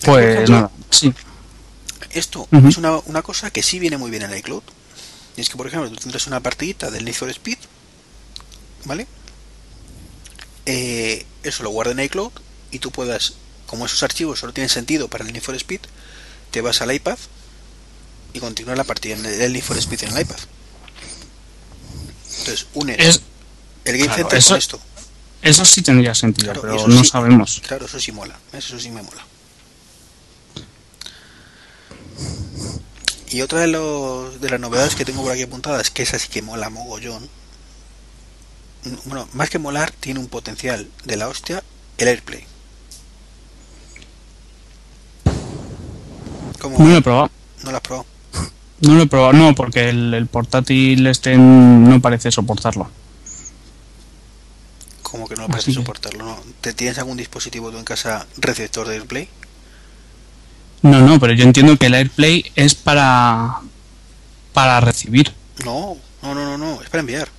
Pues 0.06 0.26
ejemplo, 0.26 0.56
nada, 0.56 0.72
sí. 0.90 1.14
Esto 2.12 2.48
es 2.52 2.78
una, 2.78 2.98
una 3.06 3.22
cosa 3.22 3.50
que 3.50 3.64
sí 3.64 3.80
viene 3.80 3.98
muy 3.98 4.12
bien 4.12 4.24
en 4.24 4.38
iCloud. 4.38 4.64
Y 5.36 5.42
es 5.42 5.50
que, 5.50 5.58
por 5.58 5.66
ejemplo, 5.66 5.90
tú 5.90 5.96
tendrás 5.96 6.28
una 6.28 6.40
partidita 6.42 6.92
del 6.92 7.06
Need 7.06 7.16
for 7.16 7.30
Speed, 7.30 7.58
¿vale? 8.86 9.08
Eh, 10.66 11.26
eso 11.44 11.64
lo 11.64 11.70
guarda 11.70 11.92
en 11.92 12.00
iCloud 12.00 12.32
y 12.72 12.80
tú 12.80 12.92
puedas, 12.92 13.34
como 13.68 13.86
esos 13.86 14.04
archivos 14.04 14.40
solo 14.40 14.54
tienen 14.54 14.70
sentido 14.70 15.08
para 15.08 15.24
el 15.26 15.34
Need 15.34 15.44
for 15.44 15.56
Speed, 15.56 15.82
te 16.52 16.62
vas 16.62 16.82
al 16.82 16.92
iPad 16.94 17.18
y 18.34 18.40
continúas 18.40 18.78
la 18.78 18.84
partida 18.84 19.16
en 19.16 19.26
el 19.26 19.42
el 19.42 19.54
Need 19.54 19.64
for 19.64 19.78
Speed 19.78 20.04
en 20.04 20.16
el 20.16 20.22
iPad. 20.22 20.38
Entonces, 22.40 22.66
unes 22.74 22.98
Es, 23.00 23.22
el 23.86 23.94
Game 23.98 24.06
claro, 24.08 24.16
Center 24.24 24.40
eso- 24.40 24.50
con 24.50 24.58
esto. 24.58 24.80
eso 25.42 25.66
sí 25.66 25.82
tendría 25.82 26.16
sentido, 26.16 26.54
Claro, 26.54 26.62
pero 26.62 26.88
no 26.88 27.04
sí. 27.04 27.10
sabemos. 27.10 27.62
Claro, 27.66 27.86
eso 27.86 28.00
sí 28.00 28.12
mola. 28.12 28.38
Eso 28.54 28.80
sí 28.80 28.90
me 28.90 29.02
mola. 29.02 29.24
Y 33.30 33.42
otra 33.42 33.62
de, 33.62 33.68
los, 33.68 34.40
de 34.42 34.50
las 34.50 34.60
novedades 34.60 34.96
que 34.96 35.06
tengo 35.06 35.24
por 35.24 35.32
aquí 35.32 35.42
apuntadas, 35.44 35.90
que 35.90 36.04
esa 36.04 36.20
sí 36.20 36.28
que 36.28 36.42
mola 36.44 36.70
mogollón. 36.70 37.28
Bueno, 39.06 39.28
más 39.34 39.50
que 39.50 39.60
molar, 39.60 39.92
tiene 39.92 40.20
un 40.20 40.28
potencial 40.28 40.88
de 41.06 41.18
la 41.18 41.28
hostia, 41.30 41.64
el 41.98 42.08
AirPlay. 42.08 42.46
¿Cómo 46.60 46.78
No 46.80 46.86
lo 46.90 46.98
he 46.98 47.02
probado. 47.02 47.30
¿No 47.64 47.72
lo 47.72 47.78
has 47.78 47.84
probado? 47.84 48.06
No 48.82 48.96
lo 48.96 49.04
he 49.04 49.08
probado, 49.08 49.34
no, 49.34 49.56
porque 49.56 49.90
el, 49.90 50.14
el 50.14 50.28
portátil 50.28 51.08
este 51.08 51.38
no 51.38 52.02
parece 52.02 52.32
soportarlo. 52.32 52.90
Como 55.02 55.28
que 55.28 55.36
no 55.36 55.44
Así 55.44 55.52
parece 55.52 55.72
que- 55.72 55.76
soportarlo, 55.76 56.26
¿no? 56.26 56.40
¿Te 56.62 56.74
tienes 56.74 56.98
algún 56.98 57.18
dispositivo 57.18 57.72
tú 57.72 57.78
en 57.78 57.86
casa 57.86 58.26
receptor 58.38 58.88
de 58.88 58.96
AirPlay? 58.96 59.30
No, 60.82 61.00
no, 61.00 61.20
pero 61.20 61.34
yo 61.34 61.46
entiendo 61.46 61.78
que 61.78 61.86
el 61.86 61.94
AirPlay 61.94 62.52
es 62.56 62.76
para 62.76 63.60
para 64.54 64.82
recibir. 64.82 65.34
No, 65.64 65.98
no, 66.22 66.36
no, 66.36 66.44
no, 66.46 66.58
no, 66.58 66.82
es 66.82 66.90
para 66.90 67.00
enviar. 67.02 67.30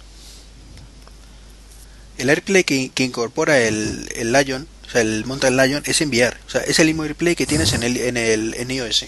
El 2.19 2.31
AirPlay 2.31 2.65
que, 2.65 2.91
que 2.95 3.05
incorpora 3.05 3.59
el, 3.59 4.09
el 4.15 4.33
Lion, 4.33 4.67
o 4.87 4.91
sea, 4.91 5.01
el 5.01 5.25
Mountain 5.25 5.57
Lion, 5.57 5.83
es 5.87 6.01
enviar. 6.01 6.39
O 6.47 6.51
sea, 6.51 6.61
es 6.63 6.79
el 6.79 6.87
mismo 6.87 7.03
AirPlay 7.03 7.35
que 7.35 7.47
tienes 7.47 7.73
en 7.73 7.83
el, 7.83 7.97
en 7.97 8.17
el 8.17 8.55
en 8.55 8.71
iOS, 8.71 9.07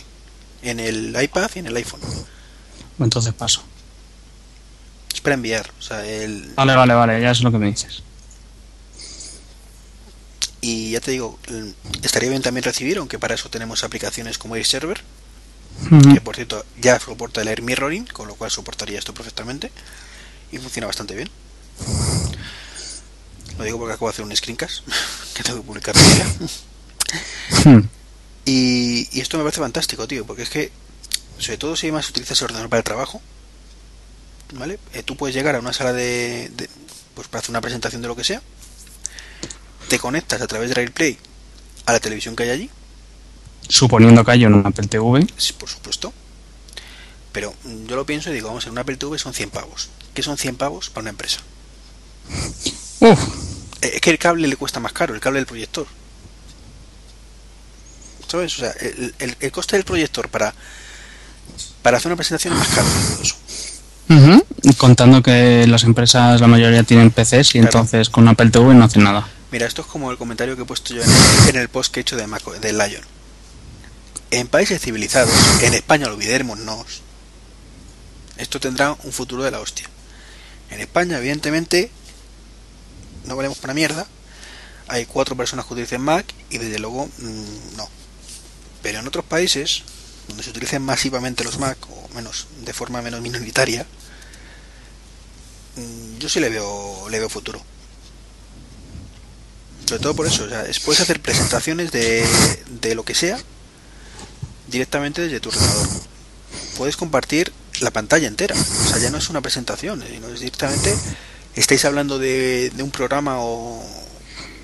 en 0.63 0.81
el 0.81 1.17
iPad 1.23 1.51
y 1.55 1.59
en 1.61 1.67
el 1.67 1.77
iPhone. 1.77 2.01
Entonces 2.99 3.33
paso. 3.35 3.63
Es 5.15 5.21
para 5.21 5.35
enviar. 5.35 5.71
O 5.79 5.83
sea, 5.83 6.05
el, 6.05 6.53
Vale, 6.57 6.75
vale, 6.75 6.95
vale, 6.95 7.21
ya 7.21 7.31
es 7.31 7.43
lo 7.43 7.53
que 7.53 7.59
me 7.59 7.67
dices. 7.67 8.03
y 10.61 10.91
ya 10.91 11.01
te 11.01 11.13
digo, 11.13 11.39
estaría 12.03 12.29
bien 12.31 12.43
también 12.43 12.65
recibir, 12.65 12.99
aunque 12.99 13.19
para 13.21 13.35
eso 13.37 13.49
tenemos 13.49 13.85
aplicaciones 13.85 14.37
como 14.37 14.57
Air 14.57 14.67
Server, 14.67 15.01
Ujú. 15.93 16.15
que 16.15 16.21
por 16.21 16.35
cierto 16.35 16.65
ya 16.81 16.99
soporta 16.99 17.41
el 17.43 17.47
Air 17.49 17.63
Mirroring, 17.63 18.07
con 18.07 18.27
lo 18.27 18.35
cual 18.35 18.51
soportaría 18.51 18.99
esto 18.99 19.15
perfectamente 19.15 19.71
y 20.51 20.59
funciona 20.59 20.89
bastante 20.89 21.15
bien. 21.15 21.31
Lo 23.59 23.65
digo 23.65 23.79
porque 23.79 23.95
acabo 23.95 24.07
de 24.09 24.13
hacer 24.13 24.25
un 24.25 24.37
screencast 24.37 24.83
que 25.35 25.43
tengo 25.43 25.61
que 25.61 25.67
publicar. 25.67 25.95
Hmm. 27.65 27.81
Y, 28.45 29.09
y 29.17 29.21
esto 29.21 29.39
me 29.39 29.45
parece 29.45 29.61
fantástico, 29.61 30.07
tío, 30.07 30.25
porque 30.27 30.43
es 30.43 30.51
que, 30.51 30.71
sobre 31.39 31.59
todo 31.59 31.75
si 31.77 31.87
además 31.87 32.09
utilizas 32.11 32.39
el 32.41 32.45
ordenador 32.47 32.69
para 32.71 32.79
el 32.79 32.85
trabajo, 32.85 33.21
¿vale? 34.55 34.79
Eh, 34.95 35.03
tú 35.03 35.17
puedes 35.17 35.35
llegar 35.35 35.57
a 35.57 35.61
una 35.61 35.73
sala 35.73 35.93
de, 35.93 36.51
de- 36.55 36.71
pues 37.15 37.29
para 37.29 37.41
hacer 37.41 37.51
una 37.51 37.61
presentación 37.61 38.03
de 38.03 38.09
lo 38.09 38.15
que 38.17 38.25
sea, 38.25 38.43
te 39.89 39.99
conectas 39.99 40.41
a 40.43 40.47
través 40.47 40.69
del 40.69 40.79
AirPlay 40.79 41.19
a 41.87 41.93
la 41.93 42.01
televisión 42.01 42.37
que 42.37 42.45
hay 42.45 42.51
allí, 42.51 42.71
Suponiendo 43.69 44.25
que 44.25 44.31
hay 44.31 44.45
en 44.45 44.55
un 44.55 44.65
Apple 44.65 44.87
TV. 44.87 45.27
sí, 45.37 45.53
por 45.55 45.69
supuesto, 45.69 46.13
pero 47.33 47.53
mm, 47.65 47.87
yo 47.87 47.97
lo 47.97 48.07
pienso 48.07 48.31
y 48.31 48.35
digo, 48.35 48.47
vamos, 48.49 48.65
en 48.67 48.73
una 48.73 48.83
Apple 48.83 48.97
TV 48.97 49.19
son 49.19 49.35
100 49.35 49.51
pavos. 49.51 49.89
¿Qué 50.15 50.23
son 50.23 50.39
100 50.39 50.57
pavos 50.57 50.89
para 50.91 51.03
una 51.03 51.11
empresa? 51.11 51.41
Uf, 53.01 53.19
Es 53.95 54.01
que 54.01 54.11
el 54.11 54.18
cable 54.18 54.49
le 54.49 54.57
cuesta 54.57 54.80
más 54.80 54.93
caro, 54.93 55.14
el 55.14 55.20
cable 55.20 55.39
del 55.41 55.47
proyector. 55.47 55.87
¿Sabes? 58.28 58.55
O 58.57 58.59
sea, 58.61 58.70
el, 58.80 59.14
el- 59.18 59.37
el 59.39 59.53
coste 59.53 59.76
del 59.76 59.84
proyector 59.84 60.28
para, 60.28 60.53
para 61.82 61.97
hacer 61.99 62.09
una 62.09 62.16
presentación 62.16 62.55
es 62.55 62.59
más 62.61 62.68
caro 62.68 62.89
Contando 64.78 65.22
que 65.22 65.66
las 65.68 65.84
empresas, 65.84 66.41
la 66.41 66.47
mayoría 66.49 66.82
tienen 66.82 67.11
PCs 67.11 67.51
y 67.51 67.53
Claro. 67.61 67.66
entonces 67.66 68.09
con 68.11 68.26
Apple 68.28 68.51
TV 68.51 68.74
no 68.74 68.84
hacen 68.84 69.05
nada. 69.05 69.28
Mira, 69.53 69.66
esto 69.66 69.82
es 69.82 69.87
como 69.89 70.11
el 70.11 70.18
comentario 70.18 70.57
que 70.57 70.62
he 70.62 70.64
puesto 70.64 70.93
yo 70.95 71.03
en 71.03 71.09
el, 71.11 71.49
en 71.51 71.57
el 71.57 71.68
post 71.68 71.93
que 71.93 72.01
he 72.01 72.03
hecho 72.03 72.16
de 72.16 72.26
Mac, 72.26 72.43
del 72.61 72.78
Lion. 72.78 73.03
En 74.32 74.49
países 74.49 74.80
civilizados, 74.82 75.32
en 75.62 75.74
España 75.74 76.09
olvidémonos, 76.09 77.03
esto 78.39 78.59
tendrá 78.59 78.93
un 79.05 79.12
futuro 79.12 79.45
de 79.45 79.53
la 79.53 79.61
hostia. 79.61 79.89
En 80.70 80.80
España, 80.80 81.18
evidentemente, 81.18 81.91
no 83.27 83.37
valemos 83.37 83.59
para 83.59 83.74
mierda. 83.74 84.07
Hay 84.89 85.05
cuatro 85.07 85.37
personas 85.37 85.66
que 85.66 85.74
utilicen 85.74 86.01
Mac 86.01 86.27
y 86.51 86.59
desde 86.59 86.79
luego 86.79 87.07
mm, 87.18 87.77
no. 87.77 87.89
Pero 88.83 89.01
en 89.01 89.07
otros 89.09 89.24
países, 89.24 89.83
donde 90.29 90.43
se 90.45 90.51
utilicen 90.51 90.83
masivamente 90.83 91.43
los 91.45 91.59
Mac, 91.59 91.77
o 91.91 92.09
menos 92.14 92.47
de 92.64 92.72
forma 92.72 93.03
menos 93.03 93.20
minoritaria, 93.20 93.85
mm, 95.77 96.18
yo 96.18 96.29
sí 96.29 96.41
le 96.41 96.49
veo, 96.51 97.09
le 97.11 97.18
veo 97.18 97.29
futuro. 97.29 97.61
Sobre 99.89 100.03
todo 100.03 100.14
por 100.16 100.27
eso, 100.27 100.45
o 100.45 100.49
sea, 100.49 100.62
es- 100.66 100.81
puedes 100.81 101.01
hacer 101.01 101.20
presentaciones 101.20 101.93
de, 101.93 102.27
de 102.81 102.95
lo 102.95 103.05
que 103.05 103.14
sea 103.14 103.39
directamente 104.68 105.22
desde 105.22 105.39
tu 105.41 105.51
ordenador. 105.51 105.89
Puedes 106.77 106.97
compartir 106.97 107.53
la 107.81 107.91
pantalla 107.93 108.27
entera. 108.27 108.57
O 108.57 108.89
sea, 108.89 108.99
ya 108.99 109.11
no 109.11 109.18
es 109.18 109.29
una 109.31 109.41
presentación, 109.41 110.03
sino 110.09 110.29
es 110.29 110.41
directamente 110.41 110.95
estáis 111.61 111.85
hablando 111.85 112.19
de, 112.19 112.71
de 112.71 112.83
un 112.83 112.91
programa 112.91 113.37
o 113.39 113.83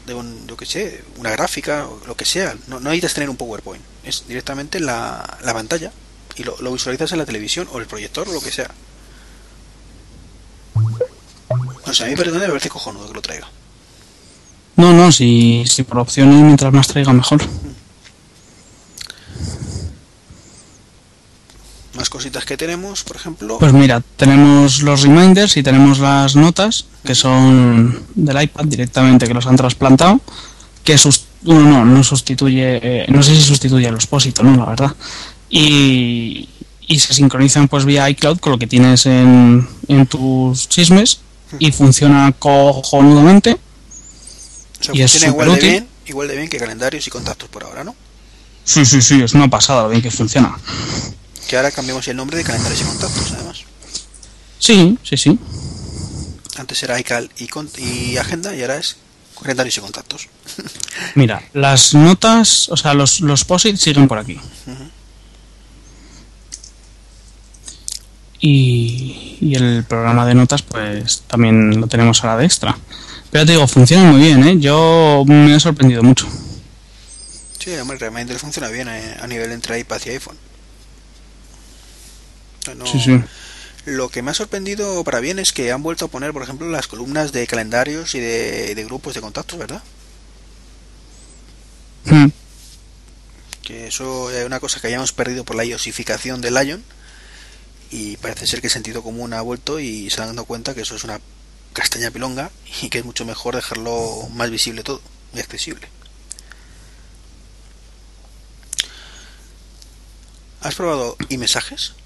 de 0.07 0.15
un, 0.15 0.47
yo 0.47 0.57
que 0.57 0.67
sé, 0.67 1.03
una 1.19 1.31
gráfica 1.31 1.87
o 1.87 2.01
lo 2.07 2.17
que 2.17 2.25
sea. 2.25 2.55
No, 2.67 2.81
no 2.81 2.91
necesitas 2.91 3.15
tener 3.15 3.31
un 3.31 3.37
PowerPoint. 3.37 3.83
Es 4.05 4.27
directamente 4.27 4.81
la, 4.81 5.39
la 5.43 5.55
pantalla 5.55 5.93
y 6.37 6.45
lo, 6.45 6.57
lo 6.61 6.73
visualizas 6.73 7.13
en 7.13 7.19
la 7.19 7.27
televisión 7.27 7.69
o 7.73 7.79
el 7.79 7.87
proyector 7.87 8.29
o 8.29 8.33
lo 8.33 8.41
que 8.41 8.51
sea. 8.51 8.71
O 11.85 11.93
sea, 11.93 12.07
a 12.07 12.09
mí 12.09 12.17
personalmente 12.17 12.47
me 12.47 12.53
parece 12.53 12.69
cojonudo 12.69 13.09
que 13.09 13.15
lo 13.15 13.23
traiga. 13.23 13.49
No, 14.77 14.93
no, 14.93 15.13
si, 15.13 15.65
si 15.67 15.83
por 15.83 15.99
opciones 15.99 16.35
mientras 16.37 16.73
más 16.73 16.89
traiga 16.89 17.13
mejor. 17.13 17.43
Más 21.95 22.09
cositas 22.09 22.45
que 22.45 22.57
tenemos, 22.57 23.05
por 23.05 23.17
ejemplo. 23.17 23.59
Pues 23.59 23.73
mira, 23.73 24.03
tenemos 24.17 24.83
los 24.83 25.03
reminders 25.03 25.57
y 25.59 25.63
tenemos 25.63 25.99
las 25.99 26.37
notas, 26.37 26.87
que 27.05 27.15
son 27.15 28.03
del 28.15 28.43
iPad 28.43 28.65
directamente, 28.65 29.27
que 29.27 29.35
los 29.35 29.47
han 29.47 29.57
trasplantado, 29.57 30.21
que 30.85 30.97
no, 31.43 31.61
no, 31.61 31.85
no 31.85 32.05
sustituye, 32.05 32.81
eh, 32.83 33.07
no 33.09 33.23
sé 33.23 33.35
si 33.35 33.43
sustituye 33.43 33.89
el 33.89 33.95
expósito, 33.95 34.43
no, 34.43 34.57
la 34.57 34.65
verdad. 34.65 34.97
Y, 35.51 36.49
y 36.87 36.99
se 36.99 37.13
sincronizan 37.13 37.69
pues 37.69 37.85
vía 37.85 38.09
iCloud 38.09 38.39
con 38.39 38.53
lo 38.53 38.59
que 38.59 38.67
tienes 38.67 39.07
en, 39.07 39.69
en 39.89 40.07
tus 40.07 40.69
chismes 40.69 41.21
y 41.59 41.73
funciona 41.73 42.33
cojonudamente. 42.39 43.59
O 44.81 44.85
sea, 44.85 44.95
Y 44.95 45.03
es 45.03 45.23
igual 45.23 45.55
de 45.55 45.61
bien, 45.61 45.89
igual 46.07 46.29
de 46.29 46.37
bien 46.37 46.49
que 46.49 46.57
calendarios 46.57 47.07
y 47.07 47.11
contactos 47.11 47.49
por 47.49 47.65
ahora, 47.65 47.85
¿no? 47.85 47.95
Sí, 48.65 48.85
sí, 48.85 49.03
sí, 49.03 49.23
es 49.23 49.35
una 49.35 49.49
pasada 49.49 49.85
lo 49.85 49.89
bien 49.89 50.03
que 50.03 50.11
funciona. 50.11 50.57
Que 51.49 51.57
ahora 51.57 51.71
cambiamos 51.71 52.07
el 52.09 52.17
nombre 52.17 52.39
de 52.39 52.45
calendarios 52.45 52.81
y 52.81 52.85
contactos, 52.85 53.33
además. 53.33 53.65
Sí, 54.59 54.99
sí, 55.03 55.17
sí. 55.17 55.39
Antes 56.57 56.83
era 56.83 56.99
iCal 57.01 57.31
y, 57.39 57.49
y 57.83 58.17
agenda 58.17 58.55
y 58.55 58.63
ahora 58.63 58.77
es 58.77 58.97
calendarios 59.41 59.77
y 59.79 59.81
contactos. 59.81 60.29
Mira, 61.15 61.43
las 61.53 61.95
notas, 61.95 62.69
o 62.69 62.77
sea, 62.77 62.95
los, 62.95 63.21
los 63.21 63.45
posits 63.45 63.81
siguen 63.81 64.09
por 64.09 64.19
aquí. 64.19 64.39
Y, 68.41 69.39
y 69.41 69.55
el 69.55 69.85
programa 69.85 70.27
de 70.27 70.35
notas, 70.35 70.63
pues 70.63 71.23
también 71.27 71.81
lo 71.81 71.87
tenemos 71.87 72.23
ahora 72.25 72.39
de 72.39 72.47
extra. 72.47 72.77
Pero 73.31 73.47
te 73.47 73.53
digo, 73.53 73.67
funciona 73.67 74.11
muy 74.11 74.21
bien, 74.21 74.47
¿eh? 74.47 74.57
Yo 74.59 75.25
me 75.27 75.55
ha 75.55 75.61
sorprendido 75.61 76.03
mucho. 76.03 76.29
Sí, 77.59 77.73
hombre, 77.77 77.99
realmente 77.99 78.37
funciona 78.39 78.69
bien 78.69 78.89
eh, 78.89 79.17
a 79.21 79.27
nivel 79.27 79.53
entre 79.53 79.79
iPad 79.79 80.01
y 80.07 80.11
iPhone. 80.11 80.37
No- 82.77 82.87
Sí, 82.87 83.01
sí. 83.01 83.21
Lo 83.85 84.09
que 84.11 84.23
me 84.23 84.31
ha 84.31 84.35
sorprendido 84.35 85.03
para 85.03 85.19
bien 85.21 85.39
es 85.41 85.53
que 85.53 85.73
han 85.73 85.83
vuelto 85.83 86.05
a 86.05 86.09
poner, 86.09 86.33
por 86.33 86.43
ejemplo, 86.45 86.69
las 86.71 86.87
columnas 86.87 87.33
de 87.33 87.47
calendarios 87.49 88.15
y 88.15 88.21
de, 88.21 88.75
de 88.77 88.85
grupos 88.85 89.15
de 89.15 89.21
contactos, 89.21 89.59
¿verdad? 89.59 89.83
Mm. 92.05 92.29
Que 93.63 93.89
eso 93.89 94.31
es 94.31 94.47
una 94.47 94.61
cosa 94.61 94.81
que 94.81 94.87
hayamos 94.87 95.13
perdido 95.13 95.45
por 95.45 95.57
la 95.57 95.65
iosificación 95.65 96.41
de 96.41 96.51
Lion. 96.53 96.85
Y 97.91 98.17
parece 98.19 98.47
ser 98.47 98.61
que 98.61 98.69
el 98.69 98.73
sentido 98.73 99.03
común 99.03 99.35
ha 99.35 99.41
vuelto 99.43 99.79
y 99.81 100.09
se 100.11 100.23
han 100.23 100.29
dado 100.29 100.45
cuenta 100.47 100.75
que 100.75 100.83
eso 100.83 100.95
es 100.97 101.03
una 101.05 101.21
castaña 101.73 102.11
pilonga 102.11 102.51
y 102.83 102.89
que 102.89 102.99
es 102.99 103.05
mucho 103.05 103.25
mejor 103.25 103.57
dejarlo 103.57 104.29
más 104.33 104.51
visible 104.51 104.83
todo 104.85 105.01
y 105.35 105.41
accesible. 105.41 105.89
¿Has 110.61 110.75
probado 110.77 111.17
iMessages? 111.29 111.93
Mm, 111.93 112.02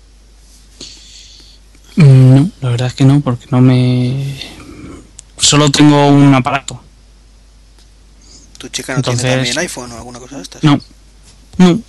No, 1.97 2.51
la 2.61 2.71
verdad 2.71 2.89
es 2.89 2.95
que 2.95 3.05
no, 3.05 3.21
porque 3.21 3.47
no 3.51 3.61
me... 3.61 4.39
Solo 5.39 5.71
tengo 5.71 6.09
un 6.09 6.35
aparato. 6.35 6.81
¿Tu 8.59 8.69
chica 8.69 8.93
no 8.93 8.99
Entonces- 8.99 9.23
tiene 9.23 9.37
también 9.37 9.59
iPhone 9.59 9.93
o 9.93 9.97
alguna 9.97 10.19
cosa 10.19 10.37
de 10.37 10.43
estas? 10.43 10.63
No. 10.65 10.79
No. 11.59 11.81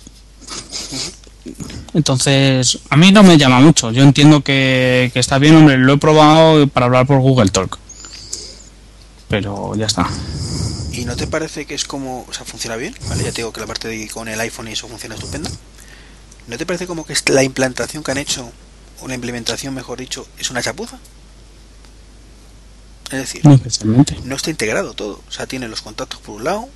Entonces, 1.94 2.78
a 2.90 2.96
mí 2.96 3.10
no 3.12 3.22
me 3.22 3.38
llama 3.38 3.60
mucho. 3.60 3.90
Yo 3.90 4.02
entiendo 4.02 4.42
que, 4.42 5.10
que 5.12 5.18
está 5.20 5.38
bien, 5.38 5.56
hombre, 5.56 5.78
lo 5.78 5.94
he 5.94 5.98
probado 5.98 6.66
para 6.68 6.86
hablar 6.86 7.06
por 7.06 7.20
Google 7.20 7.50
Talk. 7.50 7.78
Pero 9.28 9.74
ya 9.76 9.86
está. 9.86 10.08
¿Y 10.92 11.04
no 11.04 11.16
te 11.16 11.26
parece 11.26 11.64
que 11.66 11.74
es 11.74 11.84
como, 11.84 12.26
o 12.28 12.32
sea, 12.32 12.44
funciona 12.44 12.76
bien? 12.76 12.94
Vale, 13.08 13.24
ya 13.24 13.30
te 13.30 13.36
digo 13.36 13.52
que 13.52 13.60
la 13.60 13.66
parte 13.66 13.88
de 13.88 14.08
con 14.08 14.28
el 14.28 14.40
iPhone 14.40 14.68
y 14.68 14.72
eso 14.72 14.88
funciona 14.88 15.14
estupendo. 15.14 15.50
¿No 16.48 16.56
te 16.56 16.66
parece 16.66 16.86
como 16.86 17.04
que 17.04 17.12
es 17.12 17.28
la 17.28 17.42
implantación 17.42 18.02
que 18.02 18.10
han 18.10 18.18
hecho, 18.18 18.50
o 19.00 19.08
la 19.08 19.14
implementación, 19.14 19.74
mejor 19.74 19.98
dicho, 19.98 20.26
es 20.38 20.50
una 20.50 20.62
chapuza? 20.62 20.98
Es 23.10 23.18
decir, 23.18 23.42
No 24.24 24.36
está 24.36 24.50
integrado 24.50 24.92
todo. 24.92 25.22
O 25.28 25.32
sea, 25.32 25.46
tiene 25.46 25.68
los 25.68 25.80
contactos 25.80 26.20
por 26.20 26.36
un 26.36 26.44
lado, 26.44 26.68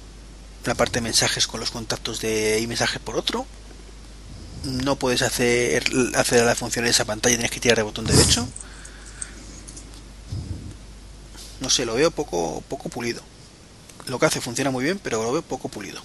la 0.65 0.75
parte 0.75 0.95
de 0.95 1.03
mensajes 1.03 1.47
con 1.47 1.61
los 1.61 1.71
contactos 1.71 2.21
de 2.21 2.59
y 2.61 2.67
mensajes 2.67 3.01
por 3.01 3.17
otro. 3.17 3.47
No 4.65 4.97
puedes 4.97 5.23
hacer 5.23 5.85
hacer 6.15 6.45
la 6.45 6.55
función 6.55 6.85
en 6.85 6.91
esa 6.91 7.05
pantalla, 7.05 7.37
tienes 7.37 7.51
que 7.51 7.61
tirar 7.61 7.77
de 7.77 7.83
botón 7.83 8.07
derecho. 8.07 8.49
No 11.61 11.69
sé, 11.69 11.85
lo 11.85 11.95
veo 11.95 12.11
poco 12.11 12.63
poco 12.69 12.89
pulido. 12.89 13.23
Lo 14.07 14.19
que 14.19 14.27
hace 14.27 14.41
funciona 14.41 14.71
muy 14.71 14.85
bien, 14.85 14.99
pero 14.99 15.23
lo 15.23 15.33
veo 15.33 15.43
poco 15.43 15.69
pulido. 15.69 16.01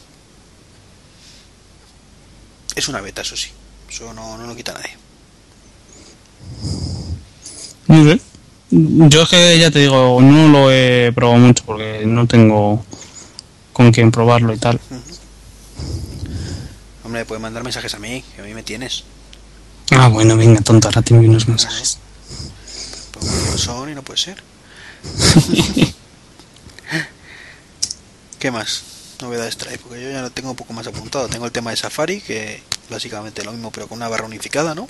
Es 2.76 2.88
una 2.88 3.01
beta, 3.01 3.22
eso 3.22 3.38
sí. 3.38 3.49
Eso 3.89 4.13
no, 4.13 4.38
no 4.38 4.45
lo 4.45 4.55
quita 4.55 4.74
nadie. 4.74 4.97
No 7.87 8.03
sé. 8.03 8.21
Yo 8.69 9.21
es 9.21 9.29
que 9.29 9.59
ya 9.59 9.71
te 9.71 9.79
digo, 9.79 10.21
no 10.21 10.49
lo 10.49 10.71
he 10.71 11.11
probado 11.13 11.39
mucho 11.39 11.63
porque 11.65 12.03
no 12.05 12.27
tengo 12.27 12.83
con 13.71 13.91
quién 13.91 14.11
probarlo 14.11 14.53
y 14.53 14.57
tal. 14.57 14.79
Hombre, 17.03 17.23
puedes 17.25 17.41
mandar 17.41 17.63
mensajes 17.63 17.93
a 17.93 17.99
mí, 17.99 18.23
que 18.35 18.41
a 18.41 18.43
mí 18.43 18.53
me 18.53 18.63
tienes. 18.63 19.05
Ah, 19.91 20.09
bueno, 20.09 20.35
venga, 20.35 20.59
tonto, 20.61 20.89
ahora 20.89 21.01
te 21.01 21.13
envío 21.13 21.29
unos 21.29 21.47
mensajes. 21.47 21.99
Pues 23.11 23.25
no 23.25 23.57
son 23.57 23.89
y 23.89 23.95
no 23.95 24.03
puede 24.03 24.19
ser. 24.19 24.43
¿Qué 28.39 28.51
más? 28.51 28.83
Novedades 29.21 29.57
trae, 29.57 29.77
porque 29.77 30.03
yo 30.03 30.11
ya 30.11 30.21
lo 30.21 30.29
tengo 30.31 30.49
un 30.49 30.55
poco 30.57 30.73
más 30.73 30.85
apuntado. 30.87 31.27
Tengo 31.29 31.45
el 31.45 31.51
tema 31.51 31.71
de 31.71 31.77
Safari, 31.77 32.19
que 32.19 32.61
básicamente 32.89 33.43
lo 33.45 33.53
mismo, 33.53 33.71
pero 33.71 33.87
con 33.87 33.97
una 33.97 34.09
barra 34.09 34.25
unificada, 34.25 34.75
¿no? 34.75 34.89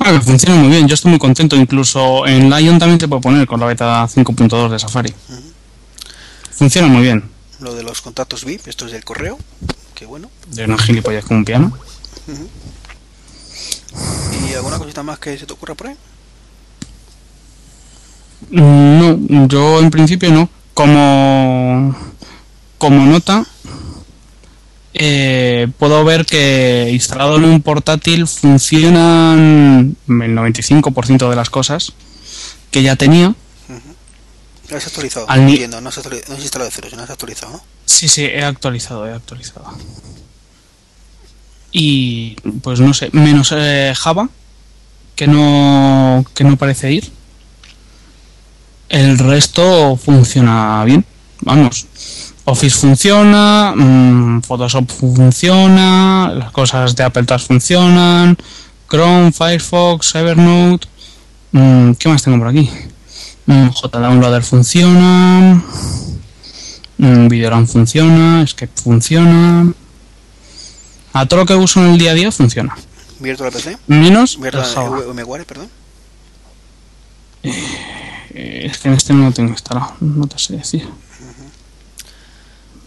Ah, 0.00 0.20
funciona 0.20 0.56
muy 0.60 0.68
bien, 0.68 0.86
yo 0.86 0.94
estoy 0.94 1.10
muy 1.10 1.18
contento. 1.18 1.56
Incluso 1.56 2.26
en 2.26 2.50
Lion 2.50 2.78
también 2.78 2.98
te 2.98 3.08
puedo 3.08 3.20
poner 3.20 3.46
con 3.46 3.58
la 3.60 3.66
beta 3.66 4.06
5.2 4.06 4.70
de 4.70 4.78
Safari. 4.78 5.12
Funciona 6.52 6.88
muy 6.88 7.02
bien. 7.02 7.24
Lo 7.60 7.74
de 7.74 7.82
los 7.82 8.02
contactos 8.02 8.44
VIP, 8.44 8.68
esto 8.68 8.86
es 8.86 8.92
del 8.92 9.04
correo, 9.04 9.38
que 9.94 10.06
bueno. 10.06 10.30
De 10.50 10.64
una 10.64 10.78
gilipollas 10.78 11.24
con 11.24 11.38
un 11.38 11.44
piano. 11.44 11.72
¿Y 14.48 14.54
alguna 14.54 14.78
cosita 14.78 15.02
más 15.02 15.18
que 15.18 15.38
se 15.38 15.46
te 15.46 15.52
ocurra 15.54 15.74
por 15.74 15.88
ahí? 15.88 15.96
Mm, 18.50 19.26
No, 19.30 19.46
yo 19.48 19.80
en 19.80 19.90
principio 19.90 20.30
no. 20.30 20.48
Como, 20.74 21.96
como 22.76 23.06
nota, 23.06 23.46
eh, 24.98 25.68
puedo 25.78 26.04
ver 26.04 26.24
que 26.26 26.88
instalado 26.92 27.36
en 27.36 27.44
un 27.44 27.60
portátil 27.62 28.26
funcionan 28.26 29.96
el 30.08 30.36
95% 30.36 31.28
de 31.28 31.36
las 31.36 31.50
cosas 31.50 31.92
que 32.70 32.82
ya 32.82 32.96
tenía. 32.96 33.34
¿Lo 34.68 34.76
has 34.76 34.86
actualizado? 34.86 35.26
Al 35.30 35.42
Entiendo, 35.42 35.80
no 35.80 35.88
has, 35.90 35.98
actuali- 35.98 36.22
no 36.28 36.34
has 36.34 36.40
instalado 36.42 36.68
de 36.70 36.74
cero, 36.74 36.88
sino 36.90 37.02
has 37.02 37.10
actualizado, 37.10 37.52
¿no? 37.52 37.62
Sí, 37.84 38.08
sí, 38.08 38.24
he 38.24 38.42
actualizado, 38.42 39.06
he 39.06 39.12
actualizado. 39.12 39.64
Y 41.70 42.36
pues 42.62 42.80
no 42.80 42.94
sé, 42.94 43.10
menos 43.12 43.52
eh, 43.56 43.92
Java, 43.96 44.28
que 45.14 45.26
no, 45.26 46.24
que 46.34 46.42
no 46.44 46.56
parece 46.56 46.92
ir. 46.92 47.10
El 48.88 49.18
resto 49.18 49.96
funciona 49.96 50.82
bien. 50.84 51.04
Vamos, 51.42 51.86
Office 52.48 52.78
funciona, 52.78 53.74
mm, 53.76 54.42
Photoshop 54.42 54.88
funciona, 54.88 56.32
las 56.32 56.52
cosas 56.52 56.94
de 56.94 57.02
Apple 57.02 57.24
todas 57.24 57.42
funcionan, 57.42 58.36
Chrome, 58.88 59.32
Firefox, 59.32 60.14
Evernote. 60.14 60.86
mm, 61.50 61.92
¿Qué 61.94 62.08
más 62.08 62.22
tengo 62.22 62.38
por 62.38 62.46
aquí? 62.48 62.70
Mm, 63.46 63.68
JDownloader 63.70 64.44
funciona. 64.44 65.60
Mm, 66.98 67.28
Videoram 67.28 67.66
funciona, 67.66 68.42
Escape 68.42 68.72
funciona. 68.80 69.72
A 71.12 71.26
todo 71.26 71.40
lo 71.40 71.46
que 71.46 71.54
uso 71.56 71.80
en 71.80 71.90
el 71.92 71.98
día 71.98 72.12
a 72.12 72.14
día 72.14 72.30
funciona. 72.30 72.76
Virtual 73.18 73.50
PC, 73.50 73.76
Menos 73.88 74.38
Virtual 74.38 74.90
VMware, 74.90 75.46
perdón. 75.46 75.68
Eh, 77.42 78.66
es 78.70 78.78
que 78.78 78.88
en 78.88 78.94
este 78.94 79.14
no 79.14 79.24
lo 79.24 79.32
tengo 79.32 79.50
instalado. 79.50 79.94
No 80.00 80.26
te 80.26 80.38
sé 80.38 80.56
decir. 80.56 80.86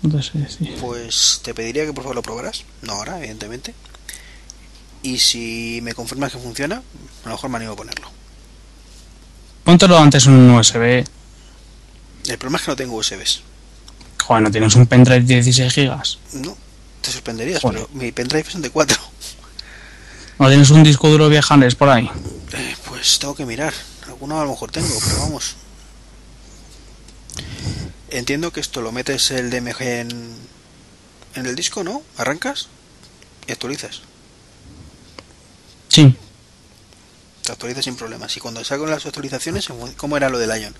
No 0.01 0.21
sé. 0.23 0.31
Pues 0.79 1.41
te 1.43 1.53
pediría 1.53 1.85
que 1.85 1.93
por 1.93 2.03
favor 2.03 2.15
lo 2.15 2.21
probaras. 2.21 2.63
No 2.81 2.93
ahora, 2.93 3.17
evidentemente. 3.19 3.73
Y 5.03 5.19
si 5.19 5.79
me 5.83 5.93
confirmas 5.93 6.31
que 6.31 6.39
funciona, 6.39 6.77
a 6.77 7.27
lo 7.27 7.31
mejor 7.35 7.49
me 7.49 7.57
animo 7.57 7.73
a 7.73 7.75
ponerlo. 7.75 8.09
Póntelo 9.63 9.97
antes 9.97 10.25
en 10.25 10.33
un 10.33 10.51
USB. 10.51 11.05
El 12.27 12.37
problema 12.37 12.57
es 12.57 12.63
que 12.63 12.71
no 12.71 12.75
tengo 12.75 12.95
USBs. 12.95 13.41
Joder, 14.23 14.43
no 14.43 14.51
tienes 14.51 14.75
un 14.75 14.85
pendrive 14.87 15.21
de 15.21 15.35
16 15.35 15.73
gigas. 15.73 16.19
No, 16.33 16.55
te 17.01 17.11
sorprenderías, 17.11 17.61
Joder. 17.61 17.87
pero 17.87 17.89
mi 17.99 18.11
pendrive 18.11 18.49
son 18.49 18.61
de 18.61 18.69
4. 18.69 18.97
No 20.39 20.47
tienes 20.47 20.69
un 20.69 20.83
disco 20.83 21.09
duro 21.09 21.27
viajables 21.29 21.75
por 21.75 21.89
ahí. 21.89 22.09
Eh, 22.53 22.75
pues 22.87 23.19
tengo 23.19 23.35
que 23.35 23.45
mirar. 23.45 23.73
Alguno 24.07 24.39
a 24.39 24.43
lo 24.45 24.51
mejor 24.51 24.71
tengo, 24.71 24.87
pero 25.05 25.19
vamos. 25.19 25.55
Entiendo 28.11 28.51
que 28.51 28.59
esto 28.59 28.81
lo 28.81 28.91
metes 28.91 29.31
el 29.31 29.49
DMG 29.49 29.81
en, 29.81 30.09
en 31.35 31.45
el 31.45 31.55
disco, 31.55 31.83
¿no? 31.83 32.01
Arrancas 32.17 32.67
y 33.47 33.51
actualizas. 33.51 34.01
Sí. 35.89 36.15
Te 37.43 37.51
actualizas 37.51 37.85
sin 37.85 37.95
problemas. 37.95 38.35
Y 38.37 38.39
cuando 38.39 38.63
salgan 38.63 38.89
las 38.89 39.05
actualizaciones, 39.05 39.67
¿cómo 39.97 40.17
era 40.17 40.29
lo 40.29 40.39
del 40.39 40.49
Lion? 40.49 40.73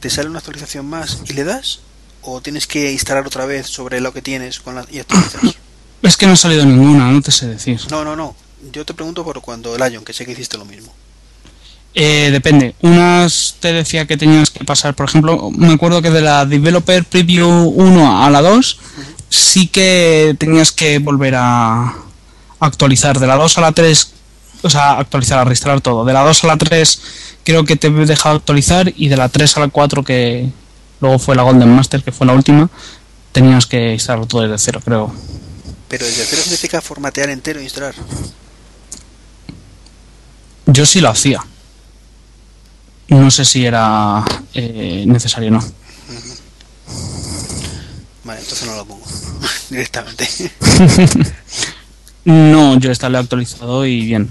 ¿Te 0.00 0.10
sale 0.10 0.28
una 0.28 0.38
actualización 0.38 0.86
más 0.86 1.20
y 1.26 1.32
le 1.32 1.44
das? 1.44 1.80
¿O 2.22 2.40
tienes 2.40 2.66
que 2.66 2.92
instalar 2.92 3.26
otra 3.26 3.46
vez 3.46 3.66
sobre 3.66 4.00
lo 4.00 4.12
que 4.12 4.22
tienes 4.22 4.60
con 4.60 4.74
la, 4.74 4.86
y 4.90 4.98
actualizas? 4.98 5.56
Es 6.02 6.16
que 6.16 6.26
no 6.26 6.34
ha 6.34 6.36
salido 6.36 6.64
ninguna, 6.64 7.10
no 7.10 7.20
te 7.20 7.32
sé 7.32 7.48
decir. 7.48 7.80
No, 7.90 8.04
no, 8.04 8.14
no. 8.14 8.36
Yo 8.70 8.84
te 8.84 8.94
pregunto 8.94 9.24
por 9.24 9.40
cuando 9.40 9.76
Lion, 9.76 10.04
que 10.04 10.12
sé 10.12 10.24
que 10.24 10.32
hiciste 10.32 10.56
lo 10.56 10.64
mismo. 10.64 10.94
Eh, 11.98 12.28
depende. 12.30 12.74
Unas 12.82 13.56
te 13.58 13.72
decía 13.72 14.04
que 14.04 14.18
tenías 14.18 14.50
que 14.50 14.66
pasar, 14.66 14.94
por 14.94 15.08
ejemplo, 15.08 15.50
me 15.50 15.72
acuerdo 15.72 16.02
que 16.02 16.10
de 16.10 16.20
la 16.20 16.44
Developer 16.44 17.02
Preview 17.04 17.48
1 17.48 18.22
a 18.22 18.28
la 18.28 18.42
2 18.42 18.78
sí 19.30 19.68
que 19.68 20.36
tenías 20.38 20.72
que 20.72 20.98
volver 20.98 21.36
a 21.38 21.94
actualizar. 22.60 23.18
De 23.18 23.26
la 23.26 23.36
2 23.36 23.56
a 23.56 23.60
la 23.62 23.72
3, 23.72 24.12
o 24.60 24.68
sea, 24.68 24.98
actualizar, 24.98 25.38
a 25.38 25.44
reinstalar 25.44 25.80
todo. 25.80 26.04
De 26.04 26.12
la 26.12 26.20
2 26.20 26.44
a 26.44 26.46
la 26.48 26.58
3 26.58 27.00
creo 27.44 27.64
que 27.64 27.76
te 27.76 27.86
he 27.86 27.90
dejado 27.90 28.36
actualizar 28.36 28.92
y 28.94 29.08
de 29.08 29.16
la 29.16 29.30
3 29.30 29.56
a 29.56 29.60
la 29.60 29.68
4 29.68 30.04
que 30.04 30.50
luego 31.00 31.18
fue 31.18 31.34
la 31.34 31.44
Golden 31.44 31.74
Master, 31.74 32.02
que 32.02 32.12
fue 32.12 32.26
la 32.26 32.34
última, 32.34 32.68
tenías 33.32 33.64
que 33.64 33.94
instalar 33.94 34.26
todo 34.26 34.42
desde 34.42 34.58
cero, 34.58 34.82
creo. 34.84 35.14
Pero 35.88 36.04
desde 36.04 36.26
cero 36.26 36.42
significa 36.42 36.82
formatear 36.82 37.30
entero 37.30 37.58
e 37.58 37.62
instalar. 37.62 37.94
Yo 40.66 40.84
sí 40.84 41.00
lo 41.00 41.08
hacía. 41.08 41.42
No 43.08 43.30
sé 43.30 43.44
si 43.44 43.64
era 43.64 44.24
eh, 44.54 45.04
necesario 45.06 45.48
o 45.48 45.52
no. 45.52 45.64
Vale, 48.24 48.40
entonces 48.40 48.66
no 48.66 48.76
lo 48.76 48.84
pongo 48.84 49.04
directamente. 49.70 50.28
No, 52.24 52.76
yo 52.80 52.90
esta 52.90 53.08
lo 53.08 53.18
he 53.18 53.20
actualizado 53.20 53.86
y 53.86 54.04
bien. 54.04 54.28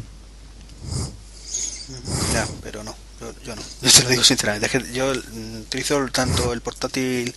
ya, 2.34 2.46
pero 2.62 2.84
no, 2.84 2.94
yo, 3.22 3.32
yo 3.46 3.56
no. 3.56 3.62
Yo 3.82 3.90
te 3.90 4.04
lo 4.04 4.10
digo 4.10 4.24
sinceramente. 4.24 4.66
es 4.66 4.72
que 4.74 4.94
yo 4.94 5.14
utilizo 5.62 6.06
tanto 6.12 6.52
el 6.52 6.60
portátil 6.60 7.34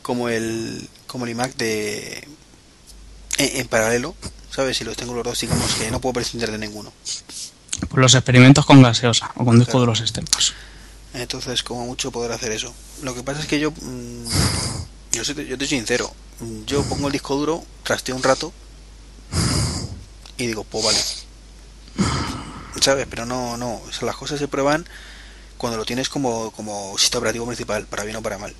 como 0.00 0.28
el 0.28 0.88
como 1.08 1.24
el 1.24 1.32
iMac 1.32 1.56
de 1.56 2.18
en, 3.38 3.56
en 3.60 3.66
paralelo, 3.66 4.14
¿sabes? 4.48 4.76
Si 4.76 4.84
los 4.84 4.96
tengo 4.96 5.12
los 5.12 5.24
dos, 5.24 5.40
digamos 5.40 5.74
que 5.74 5.90
no 5.90 6.00
puedo 6.00 6.12
prescindir 6.12 6.52
de 6.52 6.58
ninguno. 6.58 6.92
Pues 7.80 8.00
los 8.00 8.14
experimentos 8.14 8.66
con 8.66 8.82
gaseosa 8.82 9.32
o 9.36 9.44
con 9.44 9.58
disco 9.58 9.78
duros 9.78 10.00
externos. 10.00 10.54
Entonces, 11.12 11.62
como 11.62 11.86
mucho 11.86 12.10
poder 12.10 12.32
hacer 12.32 12.52
eso. 12.52 12.74
Lo 13.02 13.14
que 13.14 13.22
pasa 13.22 13.40
es 13.40 13.46
que 13.46 13.60
yo, 13.60 13.70
mm, 13.70 14.24
yo, 15.12 15.24
soy, 15.24 15.46
yo 15.46 15.56
te 15.56 15.66
soy 15.66 15.78
sincero, 15.78 16.12
yo 16.66 16.82
pongo 16.84 17.06
el 17.06 17.12
disco 17.12 17.36
duro, 17.36 17.64
trasteo 17.84 18.16
un 18.16 18.22
rato 18.22 18.52
y 20.36 20.46
digo, 20.46 20.64
pues 20.64 20.84
vale. 20.84 20.98
¿Sabes? 22.80 23.06
Pero 23.08 23.24
no, 23.24 23.56
no, 23.56 23.76
o 23.76 23.92
sea, 23.92 24.06
las 24.06 24.16
cosas 24.16 24.38
se 24.38 24.48
prueban 24.48 24.86
cuando 25.56 25.78
lo 25.78 25.84
tienes 25.84 26.08
como, 26.08 26.50
como 26.50 26.98
sistema 26.98 27.20
operativo 27.20 27.46
principal, 27.46 27.86
para 27.86 28.04
bien 28.04 28.16
o 28.16 28.22
para 28.22 28.38
mal. 28.38 28.54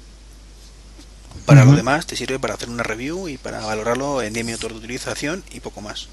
Para 1.47 1.65
lo 1.65 1.73
demás 1.73 2.07
te 2.07 2.17
sirve 2.17 2.39
para 2.39 2.55
hacer 2.55 2.71
una 2.71 2.85
review 2.85 3.29
y 3.29 3.37
para 3.37 3.61
valorarlo 3.61 4.23
en 4.23 4.33
10 4.33 4.47
minutos 4.47 4.71
de 4.71 4.79
utilización 4.79 5.45
y 5.51 5.61
poco 5.61 5.81
más. 5.81 6.09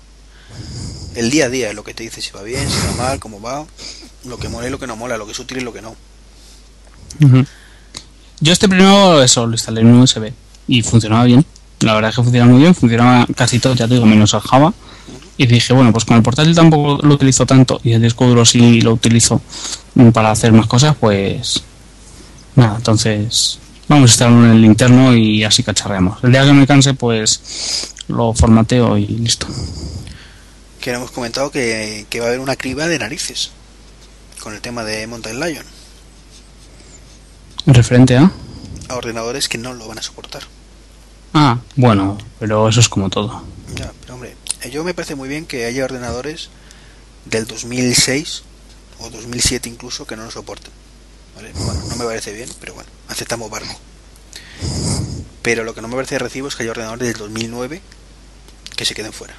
El 1.16 1.30
día 1.30 1.46
a 1.46 1.50
día 1.50 1.70
es 1.70 1.76
lo 1.76 1.84
que 1.84 1.94
te 1.94 2.04
dice 2.04 2.22
si 2.22 2.32
va 2.32 2.42
bien, 2.42 2.68
si 2.70 2.88
va 2.88 3.04
mal, 3.04 3.20
cómo 3.20 3.42
va, 3.42 3.66
lo 4.26 4.38
que 4.38 4.50
mola 4.50 4.68
y 4.68 4.72
lo 4.72 4.80
que 4.80 4.88
no 4.88 4.96
mola, 4.96 5.18
lo 5.18 5.26
que 5.26 5.34
es 5.34 5.40
útil 5.40 5.58
y 5.58 5.62
lo 5.62 5.74
que 5.74 5.82
no. 5.82 5.96
Yo 8.40 8.54
este 8.54 8.68
primero 8.70 9.22
eso 9.22 9.46
lo 9.46 9.54
instalé 9.54 9.82
en 9.82 9.88
un 9.88 10.00
USB 10.02 10.32
y 10.68 10.82
funcionaba 10.82 11.26
bien. 11.26 11.46
La 11.82 11.94
verdad 11.94 12.10
es 12.10 12.16
que 12.16 12.24
funcionaba 12.24 12.52
muy 12.52 12.62
bien, 12.62 12.76
funcionaba 12.76 13.28
casi 13.36 13.60
todo, 13.60 13.76
ya 13.76 13.88
te 13.88 13.96
digo, 13.96 14.06
menos 14.06 14.34
el 14.34 14.40
Java. 14.40 14.74
Y 15.38 15.48
dije, 15.48 15.74
bueno, 15.74 15.92
pues 15.92 16.06
con 16.06 16.18
el 16.18 16.24
portátil 16.24 16.56
tampoco 16.56 17.06
lo 17.06 17.16
utilizo 17.16 17.46
tanto 17.46 17.80
y 17.84 17.94
el 17.94 18.02
disco 18.02 18.28
duro 18.28 18.46
sí 18.46 18.82
lo 18.82 18.94
utilizo 18.94 19.42
para 20.14 20.32
hacer 20.32 20.54
más 20.54 20.68
cosas, 20.68 20.96
pues 21.00 21.64
nada, 22.56 22.78
entonces 22.78 23.60
vamos 23.88 24.10
a 24.10 24.14
instalarlo 24.14 24.46
en 24.46 24.52
el 24.52 24.66
interno 24.66 25.16
y 25.16 25.44
así 25.44 25.64
cacharreamos. 25.64 26.24
El 26.24 26.32
día 26.32 26.46
que 26.46 26.54
me 26.54 26.68
canse, 26.68 26.94
pues 26.94 27.94
lo 28.08 28.34
formateo 28.34 28.98
y 28.98 29.08
listo. 29.08 29.48
Que 30.82 30.92
hemos 30.92 31.12
comentado 31.12 31.52
que, 31.52 32.06
que 32.10 32.20
va 32.20 32.26
a 32.26 32.30
haber 32.30 32.40
una 32.40 32.56
criba 32.56 32.88
de 32.88 33.00
narices 33.00 33.52
con 34.42 34.54
el 34.54 34.62
tema 34.62 34.84
de 34.84 35.06
Mountain 35.08 35.40
Lion 35.40 35.66
Referente 37.68 38.18
a... 38.18 38.32
a 38.90 38.96
ordenadores 38.96 39.48
que 39.48 39.60
no 39.60 39.74
lo 39.74 39.88
van 39.88 40.00
a 40.00 40.02
soportar. 40.02 40.42
Ah, 41.34 41.60
bueno, 41.76 42.18
pero 42.40 42.68
eso 42.68 42.80
es 42.80 42.90
como 42.90 43.10
todo. 43.10 43.44
Ya, 43.76 43.94
pero 44.02 44.16
hombre, 44.16 44.36
yo 44.72 44.84
me 44.84 44.94
parece 44.94 45.16
muy 45.16 45.30
bien 45.30 45.46
que 45.46 45.66
haya 45.66 45.86
ordenadores 45.86 46.50
del 47.26 47.46
2006 47.46 48.44
o 49.00 49.10
2007 49.10 49.70
incluso 49.70 50.08
que 50.08 50.16
no 50.16 50.26
lo 50.26 50.32
soporten. 50.32 50.72
¿vale? 51.36 51.52
Bueno, 51.54 51.82
no 51.90 51.96
me 51.98 52.06
parece 52.06 52.34
bien, 52.34 52.50
pero 52.60 52.74
bueno, 52.74 52.90
aceptamos 53.08 53.50
barco. 53.50 53.80
Pero 55.44 55.64
lo 55.64 55.74
que 55.76 55.82
no 55.82 55.88
me 55.88 55.96
parece 55.96 56.16
de 56.16 56.20
recibo 56.20 56.48
es 56.48 56.56
que 56.56 56.64
haya 56.64 56.72
ordenadores 56.72 57.08
del 57.08 57.18
2009 57.18 57.82
que 58.76 58.86
se 58.86 58.96
queden 58.96 59.14
fuera. 59.14 59.36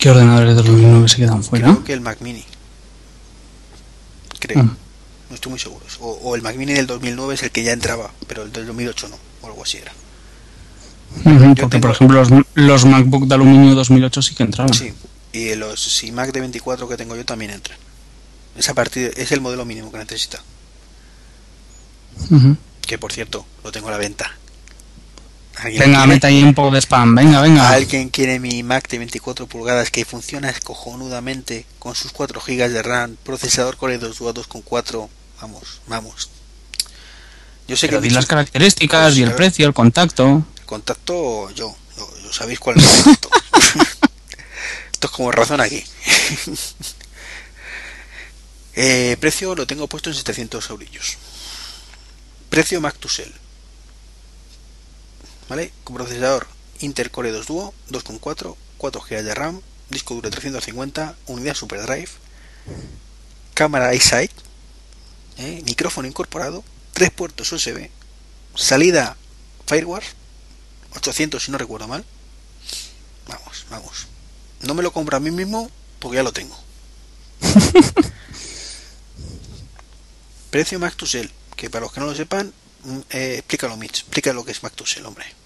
¿Qué 0.00 0.10
ordenadores 0.10 0.48
de 0.48 0.54
2009 0.54 1.08
se 1.08 1.16
quedan 1.18 1.44
fuera? 1.44 1.66
Creo 1.68 1.84
que 1.84 1.92
el 1.92 2.00
Mac 2.00 2.20
Mini. 2.20 2.44
Creo. 4.38 4.62
Mm. 4.64 4.76
No 5.28 5.34
estoy 5.34 5.50
muy 5.50 5.58
seguro. 5.60 5.84
O, 6.00 6.10
o 6.24 6.34
el 6.34 6.42
Mac 6.42 6.56
Mini 6.56 6.72
del 6.72 6.86
2009 6.86 7.34
es 7.34 7.42
el 7.42 7.50
que 7.50 7.62
ya 7.62 7.72
entraba, 7.72 8.10
pero 8.26 8.42
el 8.42 8.52
del 8.52 8.66
2008 8.66 9.08
no, 9.08 9.16
o 9.42 9.46
algo 9.46 9.62
así 9.62 9.76
era. 9.78 9.92
Porque, 11.22 11.54
tengo- 11.66 11.80
por 11.82 11.90
ejemplo, 11.90 12.18
los, 12.24 12.30
los 12.54 12.84
MacBook 12.86 13.26
de 13.26 13.34
aluminio 13.34 13.74
2008 13.74 14.22
sí 14.22 14.34
que 14.34 14.42
entraban. 14.44 14.72
Sí, 14.72 14.92
y 15.32 15.54
los 15.54 16.02
iMac 16.04 16.32
de 16.32 16.40
24 16.40 16.88
que 16.88 16.96
tengo 16.96 17.14
yo 17.16 17.24
también 17.24 17.50
entran. 17.50 17.78
Es, 18.56 18.68
a 18.68 18.74
partir, 18.74 19.12
es 19.16 19.30
el 19.32 19.40
modelo 19.40 19.64
mínimo 19.64 19.92
que 19.92 19.98
necesita. 19.98 20.40
Que 22.86 22.98
por 22.98 23.12
cierto, 23.12 23.44
lo 23.64 23.70
tengo 23.72 23.88
a 23.88 23.92
la 23.92 23.98
venta. 23.98 24.30
¿Alguien 25.56 25.80
Venga, 25.80 26.06
mete 26.06 26.26
ahí 26.26 26.42
un 26.42 26.54
poco 26.54 26.70
de 26.70 26.80
spam. 26.80 27.14
Venga, 27.14 27.40
venga. 27.42 27.68
¿Alguien 27.70 28.08
quiere 28.08 28.38
mi 28.38 28.62
Mac 28.62 28.88
de 28.88 28.98
24 28.98 29.46
pulgadas 29.46 29.90
que 29.90 30.04
funciona 30.04 30.52
cojonudamente 30.64 31.66
con 31.78 31.94
sus 31.94 32.12
4 32.12 32.40
GB 32.40 32.68
de 32.70 32.82
RAM, 32.82 33.16
procesador 33.22 33.76
Core 33.76 33.98
2 33.98 34.18
Duo 34.18 34.32
2.4? 34.32 35.08
Vamos, 35.40 35.80
vamos. 35.86 36.30
Yo 37.68 37.76
sé 37.76 37.88
Pero 37.88 38.00
que 38.00 38.08
di 38.08 38.14
las 38.14 38.26
características 38.26 39.16
y 39.16 39.22
el 39.22 39.28
Pues, 39.30 39.36
precio, 39.36 39.66
el 39.66 39.74
contacto. 39.74 40.44
El 40.58 40.66
contacto, 40.66 41.50
yo. 41.50 41.76
Lo 42.24 42.32
sabéis 42.32 42.58
cuál 42.58 42.78
es 42.78 42.84
el 42.84 43.04
contacto. 43.04 43.30
Esto 44.92 45.06
es 45.06 45.10
como 45.12 45.30
razón 45.32 45.60
aquí. 45.60 45.82
Eh, 48.74 49.16
precio 49.20 49.54
lo 49.56 49.66
tengo 49.66 49.88
puesto 49.88 50.10
en 50.10 50.16
700 50.16 50.70
eurillos. 50.70 51.18
Precio 52.48 52.80
Mac 52.80 52.96
to 52.98 53.08
Sell. 53.08 53.34
¿Vale? 55.50 55.72
Con 55.82 55.96
procesador 55.96 56.46
Intel 56.78 57.10
Core 57.10 57.32
2 57.32 57.46
Duo, 57.46 57.74
2.4, 57.90 58.56
4 58.78 59.00
GB 59.02 59.22
de 59.24 59.34
RAM, 59.34 59.60
disco 59.90 60.14
duro 60.14 60.30
350, 60.30 61.16
unidad 61.26 61.54
SuperDrive, 61.54 62.08
cámara 63.54 63.92
iSight, 63.92 64.30
¿eh? 65.38 65.60
micrófono 65.66 66.06
incorporado, 66.06 66.62
3 66.92 67.10
puertos 67.10 67.50
USB, 67.50 67.90
salida 68.54 69.16
Firewire, 69.66 70.06
800 70.94 71.42
si 71.42 71.50
no 71.50 71.58
recuerdo 71.58 71.88
mal. 71.88 72.04
Vamos, 73.26 73.66
vamos. 73.70 74.06
No 74.62 74.74
me 74.74 74.84
lo 74.84 74.92
compro 74.92 75.16
a 75.16 75.20
mí 75.20 75.32
mismo 75.32 75.68
porque 75.98 76.16
ya 76.16 76.22
lo 76.22 76.32
tengo. 76.32 76.56
Precio 80.50 80.78
Mac 80.78 80.94
to 80.94 81.06
Sell, 81.06 81.30
que 81.56 81.70
para 81.70 81.86
los 81.86 81.92
que 81.92 81.98
no 81.98 82.06
lo 82.06 82.14
sepan, 82.14 82.52
mm, 82.84 82.98
eh, 83.10 83.34
explícalo 83.38 83.76
Mitch, 83.76 84.00
explica 84.00 84.32
lo 84.32 84.44
que 84.44 84.52
es 84.52 84.62
Mac 84.62 84.74
to 84.74 84.86
Sell, 84.86 85.06
hombre. 85.06 85.39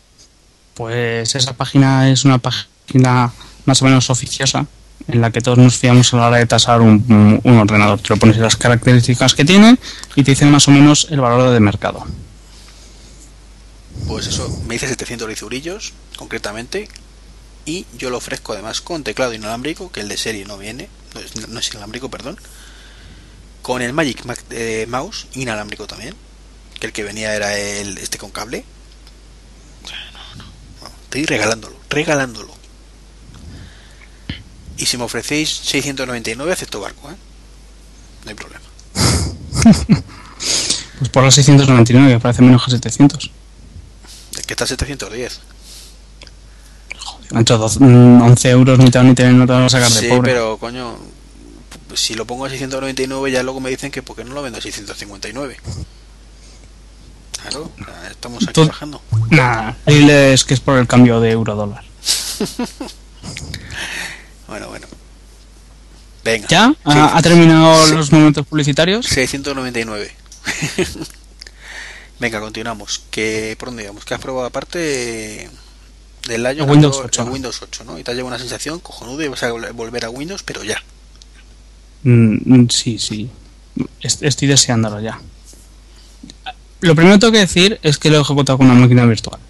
Pues 0.75 1.35
esa 1.35 1.53
página 1.55 2.11
es 2.11 2.25
una 2.25 2.39
página 2.39 3.33
más 3.65 3.83
o 3.83 3.85
menos 3.85 4.11
oficiosa 4.11 4.67
en 5.09 5.21
la 5.21 5.31
que 5.31 5.41
todos 5.41 5.59
nos 5.59 5.77
fiamos 5.77 6.13
a 6.13 6.17
la 6.17 6.27
hora 6.29 6.37
de 6.39 6.47
tasar 6.47 6.81
un, 6.81 7.41
un- 7.45 7.59
ordenador. 7.59 8.01
Te 8.01 8.09
lo 8.11 8.17
pones 8.17 8.37
las 8.39 8.57
características 8.57 9.35
que 9.35 9.45
tiene 9.45 9.77
y 10.17 10.25
te 10.25 10.33
dicen 10.33 10.51
más 10.51 10.67
o 10.69 10.71
menos 10.71 11.09
el 11.11 11.21
valor 11.21 11.51
de 11.53 11.61
mercado. 11.61 12.05
Pues 14.09 14.27
eso, 14.27 14.49
me 14.67 14.75
dice 14.75 14.89
710 14.89 15.43
eurillos, 15.43 15.93
concretamente, 16.17 16.89
y 17.65 17.87
yo 17.97 18.11
lo 18.11 18.19
ofrezco 18.19 18.53
además 18.53 18.81
con 18.81 19.03
teclado 19.05 19.33
inalámbrico, 19.35 19.91
que 19.93 20.01
el 20.01 20.09
de 20.09 20.17
serie 20.17 20.45
no 20.45 20.59
viene, 20.59 20.89
no 21.15 21.21
es, 21.21 21.49
no 21.49 21.59
es 21.61 21.71
inalámbrico, 21.71 22.11
perdón, 22.11 22.37
con 23.63 23.81
el 23.83 23.93
Magic 23.93 24.25
Mac- 24.25 24.45
eh, 24.51 24.87
Mouse 24.89 25.27
inalámbrico 25.35 25.87
también, 25.87 26.15
que 26.81 26.87
el 26.89 26.93
que 26.93 27.03
venía 27.05 27.35
era 27.35 27.57
el 27.57 27.97
este 27.99 28.19
con 28.19 28.31
cable. 28.31 28.65
O 29.85 29.89
sea, 29.89 29.99
no, 30.13 30.45
no, 30.45 30.45
no, 30.83 30.91
estoy 31.21 31.37
regalándolo, 31.37 31.77
regalándolo. 31.89 32.53
Y 34.77 34.87
si 34.87 34.97
me 34.97 35.05
ofrecéis 35.05 35.49
699, 35.51 36.53
acepto 36.53 36.81
barco, 36.81 37.11
¿eh? 37.11 37.15
No 38.25 38.31
hay 38.31 38.35
problema. 38.35 38.65
Pues 40.97 41.11
por 41.11 41.25
los 41.25 41.35
699, 41.35 42.13
que 42.15 42.21
parece 42.21 42.41
menos 42.41 42.65
que 42.65 42.71
700. 42.71 43.31
El 44.37 44.47
que 44.47 44.55
está 44.55 44.63
a 44.63 44.67
710. 44.69 45.41
Han 47.33 47.43
hecho 47.43 47.59
12, 47.59 47.81
mm, 47.81 48.23
11 48.23 48.51
euros, 48.51 48.79
ni 48.79 48.91
te, 48.93 49.03
ni 49.03 49.13
te, 49.13 49.29
no 49.31 49.45
te 49.45 49.53
vas 49.53 49.75
a 49.75 49.81
sacar 49.81 49.91
de 49.91 50.01
Sí, 50.01 50.07
pobre. 50.09 50.31
pero 50.33 50.57
coño, 50.59 50.97
si 51.95 52.15
lo 52.15 52.27
pongo 52.27 52.45
a 52.45 52.49
699 52.49 53.33
ya 53.33 53.43
luego 53.43 53.59
me 53.59 53.71
dicen 53.71 53.91
que 53.91 54.03
porque 54.03 54.25
no 54.25 54.35
lo 54.35 54.43
vendo 54.43 54.61
a 54.61 54.63
659. 54.63 55.57
Claro, 57.49 57.71
estamos 58.11 58.43
aquí 58.45 58.53
Tú- 58.53 58.67
bajando. 58.67 59.01
Nada, 59.31 59.77
diles 59.87 60.45
que 60.45 60.55
es 60.55 60.61
por 60.61 60.79
el 60.79 60.87
cambio 60.87 61.21
de 61.21 61.31
euro-dólar. 61.31 61.85
Bueno, 64.47 64.69
bueno. 64.69 64.87
Venga. 66.23 66.47
¿Ya? 66.49 66.69
Sí. 66.69 66.77
¿Ha, 66.85 67.23
terminado 67.23 67.87
Sí. 67.87 67.95
los 67.95 68.13
momentos 68.13 68.47
publicitarios? 68.47 69.07
699. 69.07 70.13
Venga, 72.21 72.41
continuamos. 72.41 73.03
¿Qué, 73.11 73.57
¿Por 73.59 73.69
dónde 73.71 73.85
íbamos? 73.85 74.05
¿Qué 74.05 74.15
has 74.15 74.21
probado 74.21 74.47
aparte 74.47 75.51
del 76.29 76.47
año? 76.47 76.65
Windows 76.65 77.01
8. 77.03 77.25
Windows 77.25 77.63
8, 77.63 77.85
¿no? 77.85 77.99
Y 77.99 78.05
te 78.05 78.11
ha 78.11 78.15
llevado 78.15 78.29
una 78.35 78.39
sensación 78.39 78.81
cojonuda 78.81 79.25
y 79.25 79.29
vas 79.29 79.43
a 79.43 79.51
vol- 79.51 79.73
volver 79.73 80.05
a 80.05 80.11
Windows, 80.11 80.43
pero 80.43 80.63
ya. 80.63 80.81
Mm, 82.05 82.37
mm, 82.45 82.69
sí, 82.71 82.99
sí. 82.99 83.31
Est- 84.01 84.23
Estoy 84.23 84.49
deseándolo 84.49 85.01
ya. 85.01 85.21
Lo 86.85 86.95
primero 86.95 87.17
que 87.17 87.21
tengo 87.21 87.33
que 87.33 87.39
decir 87.39 87.79
es 87.83 87.97
que 87.97 88.11
lo 88.11 88.19
he 88.19 88.21
ejecutado 88.21 88.59
con 88.59 88.71
una 88.71 88.79
máquina 88.79 89.07
virtual. 89.07 89.41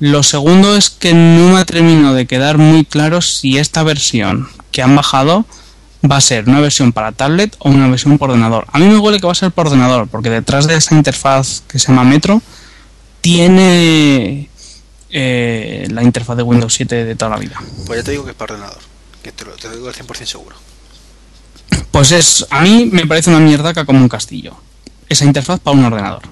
Lo 0.00 0.22
segundo 0.22 0.76
es 0.76 0.90
que 0.90 1.14
no 1.14 1.54
me 1.54 1.60
ha 1.60 1.64
terminado 1.64 2.14
de 2.14 2.26
quedar 2.26 2.58
muy 2.58 2.84
claro 2.84 3.22
si 3.22 3.56
esta 3.56 3.82
versión 3.82 4.46
que 4.70 4.82
han 4.82 4.94
bajado 4.94 5.46
va 6.04 6.18
a 6.18 6.20
ser 6.20 6.46
una 6.46 6.60
versión 6.60 6.92
para 6.92 7.12
tablet 7.12 7.56
o 7.60 7.70
una 7.70 7.88
versión 7.88 8.18
por 8.18 8.28
ordenador. 8.28 8.66
A 8.70 8.78
mí 8.78 8.84
me 8.84 8.98
huele 8.98 9.18
que 9.18 9.24
va 9.24 9.32
a 9.32 9.34
ser 9.34 9.50
por 9.50 9.68
ordenador, 9.68 10.08
porque 10.08 10.28
detrás 10.28 10.66
de 10.66 10.76
esa 10.76 10.94
interfaz 10.94 11.62
que 11.66 11.78
se 11.78 11.88
llama 11.88 12.04
Metro 12.04 12.42
tiene 13.22 14.50
eh, 15.08 15.88
la 15.90 16.02
interfaz 16.02 16.36
de 16.36 16.42
Windows 16.42 16.74
7 16.74 17.06
de 17.06 17.14
toda 17.14 17.30
la 17.30 17.38
vida. 17.38 17.58
Pues 17.86 18.00
ya 18.00 18.04
te 18.04 18.10
digo 18.10 18.24
que 18.24 18.32
es 18.32 18.36
para 18.36 18.56
ordenador. 18.56 18.82
Que 19.22 19.32
te 19.32 19.46
lo, 19.46 19.52
te 19.52 19.68
lo 19.68 19.74
digo 19.74 19.88
al 19.88 19.94
100% 19.94 20.26
seguro. 20.26 20.56
Pues 21.90 22.12
es, 22.12 22.46
a 22.50 22.60
mí 22.60 22.90
me 22.92 23.06
parece 23.06 23.30
una 23.30 23.40
mierdaca 23.40 23.86
como 23.86 24.00
un 24.00 24.10
castillo. 24.10 24.54
Esa 25.08 25.24
interfaz 25.24 25.60
para 25.60 25.76
un 25.76 25.84
ordenador. 25.84 26.22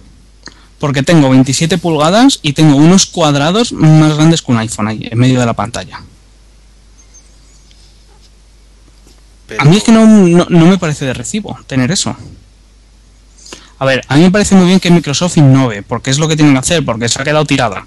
Porque 0.79 1.03
tengo 1.03 1.31
27 1.31 1.79
pulgadas 1.79 2.41
y 2.43 2.53
tengo 2.53 2.77
unos 2.77 3.07
cuadrados 3.07 3.73
más 3.73 4.15
grandes 4.17 4.43
que 4.43 4.53
un 4.53 4.59
iPhone 4.59 4.89
ahí, 4.89 5.09
en 5.11 5.19
medio 5.19 5.41
de 5.41 5.47
la 5.47 5.55
pantalla. 5.55 6.03
A 9.59 9.65
mí 9.65 9.77
es 9.77 9.85
que 9.85 9.93
no, 9.93 10.07
no, 10.07 10.47
no 10.49 10.67
me 10.67 10.79
parece 10.79 11.05
de 11.05 11.15
recibo 11.15 11.59
tener 11.67 11.91
eso. 11.91 12.17
A 13.79 13.85
ver, 13.85 14.05
a 14.09 14.17
mí 14.17 14.23
me 14.23 14.31
parece 14.31 14.55
muy 14.55 14.67
bien 14.67 14.81
que 14.81 14.91
Microsoft 14.91 15.37
innove, 15.37 15.83
porque 15.83 16.11
es 16.11 16.19
lo 16.19 16.29
que 16.29 16.37
tienen 16.37 16.55
que 16.55 16.61
hacer, 16.61 16.85
porque 16.85 17.09
se 17.09 17.21
ha 17.21 17.25
quedado 17.25 17.45
tirada. 17.45 17.87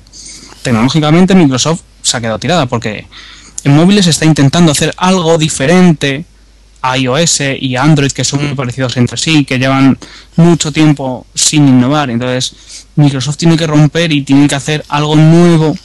Tecnológicamente 0.61 1.33
Microsoft 1.33 1.81
se 2.01 2.17
ha 2.17 2.21
quedado 2.21 2.39
tirada, 2.39 2.65
porque 2.65 3.07
en 3.63 3.75
móviles 3.75 4.07
está 4.07 4.25
intentando 4.25 4.71
hacer 4.71 4.93
algo 4.97 5.37
diferente 5.37 6.25
iOS 6.97 7.41
y 7.59 7.75
Android, 7.75 8.11
que 8.11 8.23
son 8.23 8.45
muy 8.45 8.55
parecidos 8.55 8.97
entre 8.97 9.17
sí, 9.17 9.45
que 9.45 9.59
llevan 9.59 9.97
mucho 10.35 10.71
tiempo 10.71 11.25
sin 11.33 11.67
innovar. 11.67 12.09
Entonces, 12.09 12.55
Microsoft 12.95 13.37
tiene 13.37 13.57
que 13.57 13.67
romper 13.67 14.11
y 14.11 14.21
tiene 14.21 14.47
que 14.47 14.55
hacer 14.55 14.85
algo 14.89 15.15
nuevo. 15.15 15.75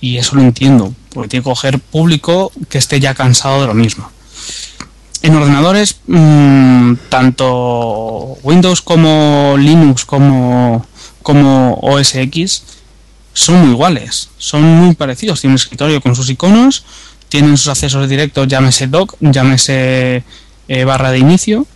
Y 0.00 0.18
eso 0.18 0.36
lo 0.36 0.42
entiendo, 0.42 0.94
porque 1.12 1.28
tiene 1.28 1.42
que 1.42 1.50
coger 1.50 1.78
público 1.78 2.52
que 2.68 2.78
esté 2.78 3.00
ya 3.00 3.14
cansado 3.14 3.62
de 3.62 3.66
lo 3.66 3.74
mismo. 3.74 4.10
En 5.22 5.34
ordenadores, 5.34 6.00
mmm, 6.06 6.94
tanto 7.08 8.36
Windows 8.42 8.82
como 8.82 9.54
Linux 9.58 10.04
como, 10.04 10.84
como 11.22 11.78
OS 11.80 12.16
X 12.16 12.62
son 13.32 13.62
muy 13.62 13.70
iguales, 13.70 14.28
son 14.38 14.62
muy 14.62 14.94
parecidos. 14.94 15.40
Tienen 15.40 15.54
un 15.54 15.60
escritorio 15.60 16.00
con 16.00 16.14
sus 16.14 16.30
iconos, 16.30 16.84
tienen 17.34 17.56
sus 17.56 17.66
accesos 17.66 18.08
directos, 18.08 18.46
llámese 18.46 18.86
dock, 18.86 19.16
llámese 19.18 20.22
eh, 20.68 20.84
barra 20.84 21.10
de 21.10 21.18
inicio, 21.18 21.66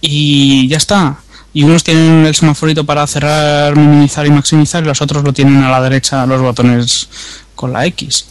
y 0.00 0.66
ya 0.66 0.78
está. 0.78 1.18
Y 1.54 1.62
unos 1.62 1.84
tienen 1.84 2.26
el 2.26 2.34
semaforito 2.34 2.84
para 2.84 3.06
cerrar, 3.06 3.76
minimizar 3.76 4.26
y 4.26 4.30
maximizar, 4.30 4.82
y 4.82 4.86
los 4.88 5.00
otros 5.00 5.22
lo 5.22 5.32
tienen 5.32 5.62
a 5.62 5.70
la 5.70 5.80
derecha 5.80 6.26
los 6.26 6.40
botones 6.40 7.08
con 7.54 7.72
la 7.72 7.86
X. 7.86 8.26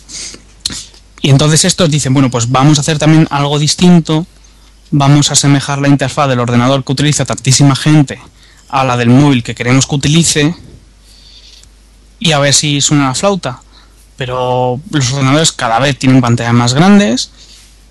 Y 1.22 1.30
entonces 1.30 1.64
estos 1.64 1.90
dicen, 1.90 2.14
bueno, 2.14 2.30
pues 2.30 2.52
vamos 2.52 2.78
a 2.78 2.82
hacer 2.82 3.00
también 3.00 3.26
algo 3.32 3.58
distinto, 3.58 4.28
vamos 4.92 5.30
a 5.30 5.34
asemejar 5.34 5.80
la 5.80 5.88
interfaz 5.88 6.28
del 6.28 6.42
ordenador 6.42 6.84
que 6.84 6.92
utiliza 6.92 7.24
tantísima 7.24 7.74
gente 7.74 8.20
a 8.68 8.84
la 8.84 8.98
del 8.98 9.12
móvil 9.12 9.44
que 9.44 9.56
queremos 9.56 9.88
que 9.88 9.96
utilice 9.96 10.54
y 12.20 12.34
a 12.34 12.40
ver 12.40 12.54
si 12.54 12.82
suena 12.82 13.08
la 13.08 13.16
flauta. 13.16 13.62
Pero 14.18 14.80
los 14.92 15.12
ordenadores 15.14 15.52
cada 15.52 15.80
vez 15.80 15.98
tienen 16.00 16.22
pantallas 16.22 16.54
más 16.54 16.74
grandes 16.74 17.32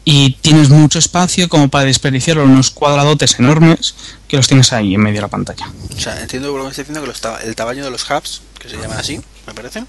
y 0.07 0.33
tienes 0.41 0.70
mucho 0.70 0.99
espacio 0.99 1.49
como 1.49 1.68
para 1.68 1.85
desperdiciar 1.85 2.39
unos 2.39 2.70
cuadradotes 2.70 3.39
enormes 3.39 3.95
que 4.29 4.37
los 4.37 4.47
tienes 4.49 4.72
ahí 4.72 4.95
en 4.95 5.01
medio 5.03 5.16
de 5.16 5.22
la 5.22 5.29
pantalla. 5.29 5.70
O 5.97 6.01
sea, 6.01 6.20
entiendo 6.20 6.49
lo 6.49 6.55
que 6.59 6.62
me 6.64 6.68
está 6.70 6.83
diciendo 6.83 7.01
que 7.03 7.07
los 7.09 7.20
ta- 7.20 7.41
el 7.43 7.55
tamaño 7.55 7.85
de 7.85 7.91
los 7.91 8.09
hubs, 8.11 8.43
que 8.59 8.68
se 8.68 8.77
llaman 8.77 8.99
así, 8.99 9.20
me 9.47 9.55
parece, 9.55 9.85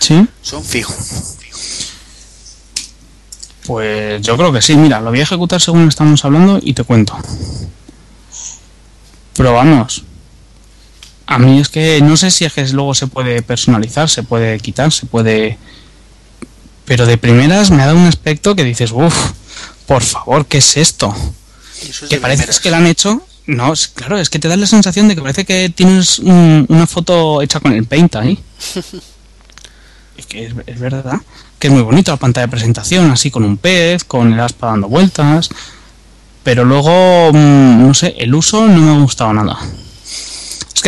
¿Sí? 0.00 0.26
son 0.42 0.64
fijos. 0.64 0.96
Pues 3.66 4.22
yo 4.22 4.36
creo 4.36 4.52
que 4.52 4.62
sí. 4.62 4.76
Mira, 4.76 5.00
lo 5.00 5.10
voy 5.10 5.20
a 5.20 5.24
ejecutar 5.24 5.60
según 5.60 5.88
estamos 5.88 6.24
hablando 6.24 6.58
y 6.62 6.72
te 6.72 6.84
cuento. 6.84 7.16
Pero 9.34 9.52
vamos. 9.52 10.04
A 11.30 11.38
mí 11.38 11.60
es 11.60 11.68
que 11.68 12.00
no 12.00 12.16
sé 12.16 12.30
si 12.30 12.46
es 12.46 12.52
que 12.54 12.66
luego 12.68 12.94
se 12.94 13.06
puede 13.06 13.42
personalizar, 13.42 14.08
se 14.08 14.22
puede 14.22 14.58
quitar, 14.60 14.90
se 14.92 15.04
puede... 15.04 15.58
Pero 16.86 17.04
de 17.04 17.18
primeras 17.18 17.70
me 17.70 17.82
ha 17.82 17.86
dado 17.86 17.98
un 17.98 18.06
aspecto 18.06 18.56
que 18.56 18.64
dices, 18.64 18.92
uff, 18.92 19.32
por 19.86 20.02
favor, 20.02 20.46
¿qué 20.46 20.56
es 20.58 20.76
esto? 20.78 21.14
Es 21.82 22.00
Que 22.08 22.16
parece 22.18 22.44
primeras. 22.44 22.60
que 22.60 22.70
lo 22.70 22.76
han 22.76 22.86
hecho... 22.86 23.22
No, 23.46 23.72
es- 23.74 23.88
claro, 23.88 24.18
es 24.18 24.30
que 24.30 24.38
te 24.38 24.48
da 24.48 24.56
la 24.56 24.66
sensación 24.66 25.06
de 25.08 25.14
que 25.16 25.20
parece 25.20 25.44
que 25.44 25.68
tienes 25.68 26.18
un- 26.18 26.64
una 26.68 26.86
foto 26.86 27.42
hecha 27.42 27.60
con 27.60 27.72
el 27.72 27.84
paint 27.84 28.16
ahí. 28.16 28.38
Es 30.16 30.26
que 30.26 30.46
es, 30.46 30.52
es 30.66 30.80
verdad 30.80 31.20
que 31.60 31.68
es 31.68 31.72
muy 31.72 31.82
bonito 31.82 32.10
la 32.10 32.16
pantalla 32.16 32.46
de 32.48 32.50
presentación, 32.50 33.08
así 33.12 33.30
con 33.30 33.44
un 33.44 33.56
pez, 33.56 34.02
con 34.02 34.32
el 34.32 34.40
aspa 34.40 34.66
dando 34.68 34.88
vueltas. 34.88 35.48
Pero 36.42 36.64
luego, 36.64 37.30
mm, 37.32 37.86
no 37.86 37.94
sé, 37.94 38.14
el 38.18 38.34
uso 38.34 38.66
no 38.66 38.80
me 38.80 38.90
ha 38.96 38.98
gustado 39.00 39.32
nada. 39.32 39.56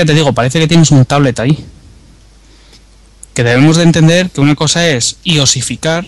Que 0.00 0.06
te 0.06 0.14
digo, 0.14 0.32
parece 0.32 0.58
que 0.58 0.66
tienes 0.66 0.90
un 0.92 1.04
tablet 1.04 1.38
ahí. 1.40 1.62
Que 3.34 3.44
debemos 3.44 3.76
de 3.76 3.82
entender 3.82 4.30
que 4.30 4.40
una 4.40 4.54
cosa 4.54 4.88
es 4.88 5.18
iosificar 5.24 6.06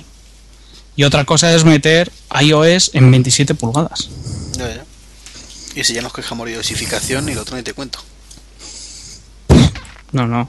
y 0.97 1.05
otra 1.05 1.27
cosa 1.27 1.55
es 1.55 1.67
meter 1.67 2.11
iOS 2.41 2.93
en 2.95 3.11
27 3.11 3.55
pulgadas. 3.55 4.09
Ya, 4.57 4.77
ya. 4.77 4.85
Y 5.75 5.85
si 5.85 5.93
ya 5.93 6.01
nos 6.01 6.15
quejamos 6.15 6.47
de 6.47 6.55
dosificación 6.55 7.29
y 7.29 7.35
lo 7.35 7.43
otro 7.43 7.55
ni 7.55 7.63
te 7.63 7.75
cuento. 7.75 7.99
No, 10.11 10.27
no. 10.27 10.49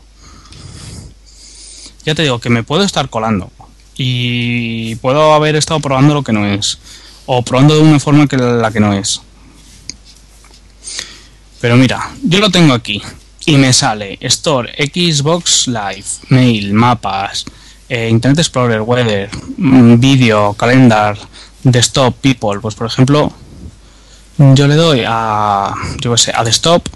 Ya 2.06 2.16
te 2.16 2.22
digo 2.22 2.40
que 2.40 2.50
me 2.50 2.64
puedo 2.64 2.84
estar 2.84 3.10
colando. 3.10 3.52
Y 3.98 4.96
puedo 4.96 5.34
haber 5.34 5.58
estado 5.58 5.82
probando 5.82 6.14
lo 6.14 6.24
que 6.24 6.32
no 6.32 6.48
es. 6.48 6.78
O 7.26 7.42
probando 7.42 7.76
de 7.76 7.82
una 7.82 8.00
forma 8.00 8.26
que 8.26 8.38
la 8.38 8.72
que 8.72 8.80
no 8.80 8.94
es. 8.94 9.20
Pero 11.60 11.76
mira, 11.76 12.10
yo 12.24 12.40
lo 12.40 12.50
tengo 12.50 12.74
aquí. 12.74 13.02
Y 13.46 13.58
me 13.58 13.74
sale 13.74 14.18
Store, 14.22 14.72
Xbox 14.78 15.68
Live, 15.68 16.06
Mail, 16.30 16.74
Mapas, 16.74 17.46
eh, 17.90 18.08
Internet 18.10 18.40
Explorer, 18.40 18.82
Weather, 18.82 19.30
mm, 19.58 20.00
Video, 20.00 20.54
Calendar, 20.54 21.18
Desktop, 21.64 22.16
People. 22.22 22.60
Pues 22.62 22.76
por 22.76 22.88
ejemplo, 22.88 23.32
yo 24.38 24.68
le 24.68 24.76
doy 24.76 25.04
a, 25.06 25.74
yo 26.00 26.12
qué 26.14 26.18
sé, 26.18 26.32
a 26.34 26.44
Desktop 26.44 26.88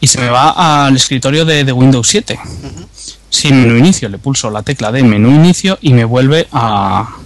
y 0.00 0.06
se 0.06 0.18
me 0.20 0.28
va 0.30 0.86
al 0.86 0.96
escritorio 0.96 1.44
de, 1.44 1.64
de 1.64 1.72
Windows 1.72 2.08
7. 2.08 2.38
Sin 3.28 3.60
menú 3.62 3.76
inicio, 3.78 4.08
le 4.08 4.18
pulso 4.18 4.50
la 4.50 4.62
tecla 4.62 4.92
de 4.92 5.02
menú 5.02 5.30
inicio 5.30 5.78
y 5.80 5.92
me 5.92 6.04
vuelve 6.04 6.48
a, 6.52 7.16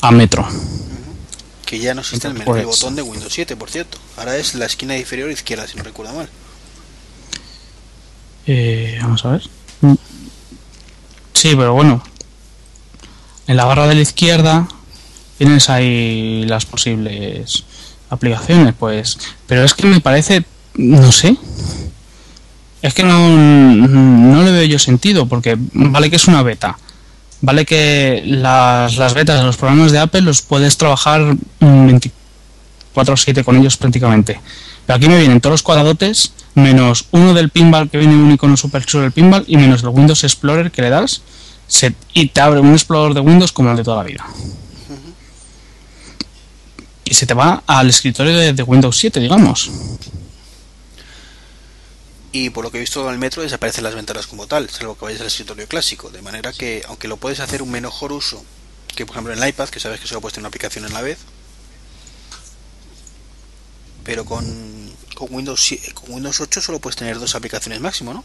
a 0.00 0.10
Metro. 0.12 0.46
Que 1.66 1.78
ya 1.78 1.94
no 1.94 2.00
existe 2.00 2.26
el, 2.28 2.34
menú- 2.34 2.44
Pues- 2.44 2.60
el 2.60 2.66
botón 2.66 2.96
de 2.96 3.02
Windows 3.02 3.32
7, 3.32 3.56
por 3.56 3.70
cierto. 3.70 3.98
Ahora 4.16 4.36
es 4.36 4.54
la 4.54 4.66
esquina 4.66 4.96
inferior 4.96 5.30
izquierda, 5.30 5.66
si 5.68 5.76
no 5.76 5.82
recuerdo 5.84 6.12
mal. 6.14 6.28
Eh, 8.52 8.98
vamos 9.00 9.24
a 9.24 9.30
ver. 9.30 9.42
Mm. 9.80 9.94
Sí, 11.34 11.54
pero 11.54 11.72
bueno. 11.72 12.02
En 13.46 13.56
la 13.56 13.64
barra 13.64 13.86
de 13.86 13.94
la 13.94 14.00
izquierda 14.00 14.66
tienes 15.38 15.70
ahí 15.70 16.44
las 16.48 16.66
posibles 16.66 17.64
aplicaciones, 18.10 18.74
pues. 18.76 19.18
Pero 19.46 19.62
es 19.62 19.72
que 19.72 19.86
me 19.86 20.00
parece, 20.00 20.44
no 20.74 21.12
sé. 21.12 21.36
Es 22.82 22.92
que 22.92 23.04
no, 23.04 23.28
no 23.28 24.42
le 24.42 24.50
veo 24.50 24.64
yo 24.64 24.80
sentido, 24.80 25.26
porque 25.26 25.56
vale 25.56 26.10
que 26.10 26.16
es 26.16 26.26
una 26.26 26.42
beta. 26.42 26.76
Vale 27.42 27.64
que 27.64 28.22
las, 28.26 28.96
las 28.96 29.14
betas 29.14 29.38
de 29.38 29.46
los 29.46 29.56
programas 29.56 29.92
de 29.92 30.00
Apple 30.00 30.22
los 30.22 30.42
puedes 30.42 30.76
trabajar 30.76 31.36
mm, 31.60 31.88
24-7 32.96 33.44
con 33.44 33.56
ellos 33.56 33.76
prácticamente. 33.76 34.40
Pero 34.90 34.96
aquí 34.96 35.08
me 35.08 35.20
vienen 35.20 35.40
todos 35.40 35.52
los 35.52 35.62
cuadradotes, 35.62 36.32
menos 36.56 37.04
uno 37.12 37.32
del 37.32 37.50
pinball 37.50 37.88
que 37.88 37.96
viene 37.96 38.16
un 38.16 38.32
icono 38.32 38.56
super 38.56 38.84
chulo 38.84 39.04
del 39.04 39.12
pinball 39.12 39.44
y 39.46 39.56
menos 39.56 39.84
el 39.84 39.90
Windows 39.90 40.24
Explorer 40.24 40.72
que 40.72 40.82
le 40.82 40.90
das 40.90 41.22
se- 41.68 41.94
y 42.12 42.26
te 42.30 42.40
abre 42.40 42.58
un 42.58 42.72
explorador 42.72 43.14
de 43.14 43.20
Windows 43.20 43.52
como 43.52 43.70
el 43.70 43.76
de 43.76 43.84
toda 43.84 43.98
la 43.98 44.02
vida. 44.02 44.26
Y 47.04 47.14
se 47.14 47.24
te 47.24 47.34
va 47.34 47.62
al 47.68 47.88
escritorio 47.88 48.36
de, 48.52 48.62
Windows 48.64 48.96
7, 48.96 49.20
digamos. 49.20 49.70
Y 52.32 52.50
por 52.50 52.64
lo 52.64 52.72
que 52.72 52.78
he 52.78 52.80
visto 52.80 53.06
en 53.06 53.12
el 53.12 53.20
metro 53.20 53.42
desaparecen 53.44 53.84
las 53.84 53.94
ventanas 53.94 54.26
como 54.26 54.48
tal, 54.48 54.68
salvo 54.70 54.98
que 54.98 55.04
vayas 55.04 55.20
al 55.20 55.28
escritorio 55.28 55.68
clásico. 55.68 56.10
De 56.10 56.20
manera 56.20 56.52
que, 56.52 56.82
aunque 56.88 57.06
lo 57.06 57.16
puedes 57.16 57.38
hacer 57.38 57.62
un 57.62 57.70
mejor 57.70 58.10
uso 58.10 58.44
que 58.96 59.06
por 59.06 59.14
ejemplo 59.14 59.32
en 59.34 59.40
el 59.40 59.48
iPad, 59.50 59.68
que 59.68 59.78
sabes 59.78 60.00
que 60.00 60.08
solo 60.08 60.20
puedes 60.20 60.34
tener 60.34 60.42
una 60.42 60.48
aplicación 60.48 60.84
en 60.84 60.94
la 60.94 61.00
vez. 61.00 61.18
Pero 64.02 64.24
con, 64.24 64.42
con 65.20 65.34
Windows 65.34 65.60
sie- 65.60 65.92
con 65.94 66.14
Windows 66.14 66.40
8 66.40 66.60
solo 66.60 66.78
puedes 66.80 66.96
tener 66.96 67.18
dos 67.18 67.34
aplicaciones 67.34 67.80
máximo, 67.80 68.12
¿no? 68.14 68.24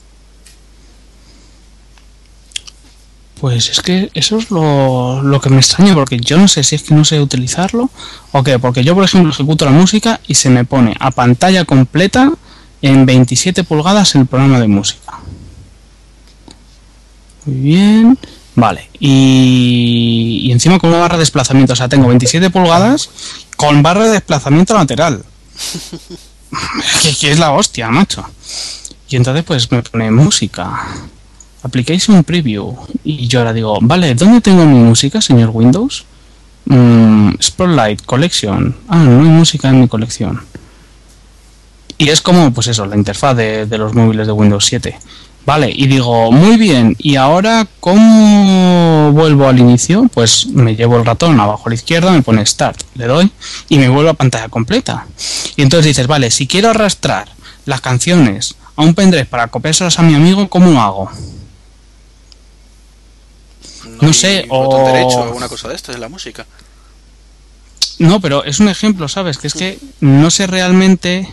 Pues 3.39 3.69
es 3.69 3.81
que 3.81 4.09
eso 4.13 4.37
es 4.37 4.49
lo, 4.49 5.21
lo 5.21 5.41
que 5.41 5.49
me 5.49 5.57
extraña, 5.57 5.93
porque 5.93 6.17
yo 6.19 6.37
no 6.37 6.47
sé 6.47 6.63
si 6.63 6.75
es 6.75 6.83
que 6.83 6.95
no 6.95 7.03
sé 7.03 7.19
utilizarlo 7.19 7.89
o 8.31 8.43
qué, 8.43 8.59
porque 8.59 8.83
yo, 8.83 8.95
por 8.95 9.03
ejemplo, 9.03 9.29
ejecuto 9.31 9.65
la 9.65 9.71
música 9.71 10.21
y 10.25 10.35
se 10.35 10.49
me 10.49 10.63
pone 10.63 10.95
a 10.99 11.11
pantalla 11.11 11.65
completa 11.65 12.31
en 12.81 13.05
27 13.05 13.63
pulgadas 13.65 14.15
el 14.15 14.25
programa 14.25 14.59
de 14.59 14.67
música. 14.67 15.19
Muy 17.45 17.55
bien. 17.57 18.17
Vale. 18.55 18.89
Y, 19.01 20.43
y 20.45 20.51
encima 20.53 20.79
con 20.79 20.91
una 20.91 20.99
barra 20.99 21.17
de 21.17 21.23
desplazamiento, 21.23 21.73
o 21.73 21.75
sea, 21.75 21.89
tengo 21.89 22.07
27 22.07 22.49
pulgadas 22.51 23.09
con 23.57 23.83
barra 23.83 24.05
de 24.05 24.11
desplazamiento 24.11 24.73
lateral. 24.73 25.25
que, 27.19 27.31
es 27.31 27.39
la 27.39 27.51
hostia, 27.51 27.89
macho. 27.89 28.25
Y 29.09 29.15
entonces 29.15 29.43
pues 29.43 29.71
me 29.71 29.81
pone 29.83 30.11
música. 30.11 30.87
Application 31.63 32.23
Preview. 32.23 32.75
Y 33.03 33.27
yo 33.27 33.39
ahora 33.39 33.53
digo, 33.53 33.77
vale, 33.81 34.13
¿dónde 34.15 34.41
tengo 34.41 34.65
mi 34.65 34.79
música, 34.79 35.21
señor 35.21 35.49
Windows? 35.53 36.05
Mm, 36.65 37.31
Spotlight, 37.41 38.05
Collection. 38.05 38.75
Ah, 38.87 38.97
no 38.97 39.21
hay 39.21 39.29
música 39.29 39.69
en 39.69 39.81
mi 39.81 39.87
colección. 39.87 40.41
Y 41.97 42.09
es 42.09 42.21
como, 42.21 42.51
pues 42.51 42.67
eso, 42.67 42.85
la 42.85 42.95
interfaz 42.95 43.37
de, 43.37 43.65
de 43.65 43.77
los 43.77 43.93
móviles 43.93 44.27
de 44.27 44.33
Windows 44.33 44.65
7. 44.65 44.97
Vale, 45.45 45.71
y 45.73 45.85
digo, 45.85 46.31
muy 46.31 46.57
bien, 46.57 46.95
¿y 46.97 47.17
ahora 47.17 47.67
cómo 47.79 49.11
vuelvo 49.11 49.47
al 49.47 49.59
inicio? 49.59 50.09
Pues 50.11 50.47
me 50.47 50.75
llevo 50.75 50.97
el 50.97 51.05
ratón 51.05 51.39
abajo 51.39 51.63
a 51.67 51.69
la 51.69 51.75
izquierda, 51.75 52.11
me 52.11 52.23
pone 52.23 52.43
Start, 52.45 52.81
le 52.95 53.05
doy 53.05 53.31
y 53.69 53.77
me 53.77 53.87
vuelvo 53.89 54.09
a 54.09 54.13
pantalla 54.15 54.49
completa. 54.49 55.05
Y 55.55 55.61
entonces 55.61 55.85
dices, 55.85 56.07
vale, 56.07 56.31
si 56.31 56.47
quiero 56.47 56.71
arrastrar 56.71 57.29
las 57.65 57.79
canciones 57.81 58.55
a 58.75 58.81
un 58.81 58.95
pendrive 58.95 59.25
para 59.25 59.47
copiárselas 59.47 59.99
a 59.99 60.01
mi 60.01 60.15
amigo, 60.15 60.49
¿cómo 60.49 60.71
lo 60.71 60.81
hago? 60.81 61.11
No 64.01 64.13
sé, 64.13 64.45
botón 64.49 64.81
o- 64.81 64.87
derecho 64.87 65.17
o 65.19 65.23
alguna 65.23 65.47
cosa 65.47 65.67
de 65.69 65.75
estas 65.75 65.95
en 65.95 66.01
la 66.01 66.09
música. 66.09 66.45
No, 67.99 68.19
pero 68.19 68.43
es 68.43 68.59
un 68.59 68.67
ejemplo, 68.67 69.07
¿sabes? 69.07 69.37
Que 69.37 69.47
es 69.47 69.53
que 69.53 69.79
no 70.01 70.29
sé 70.31 70.47
realmente 70.47 71.29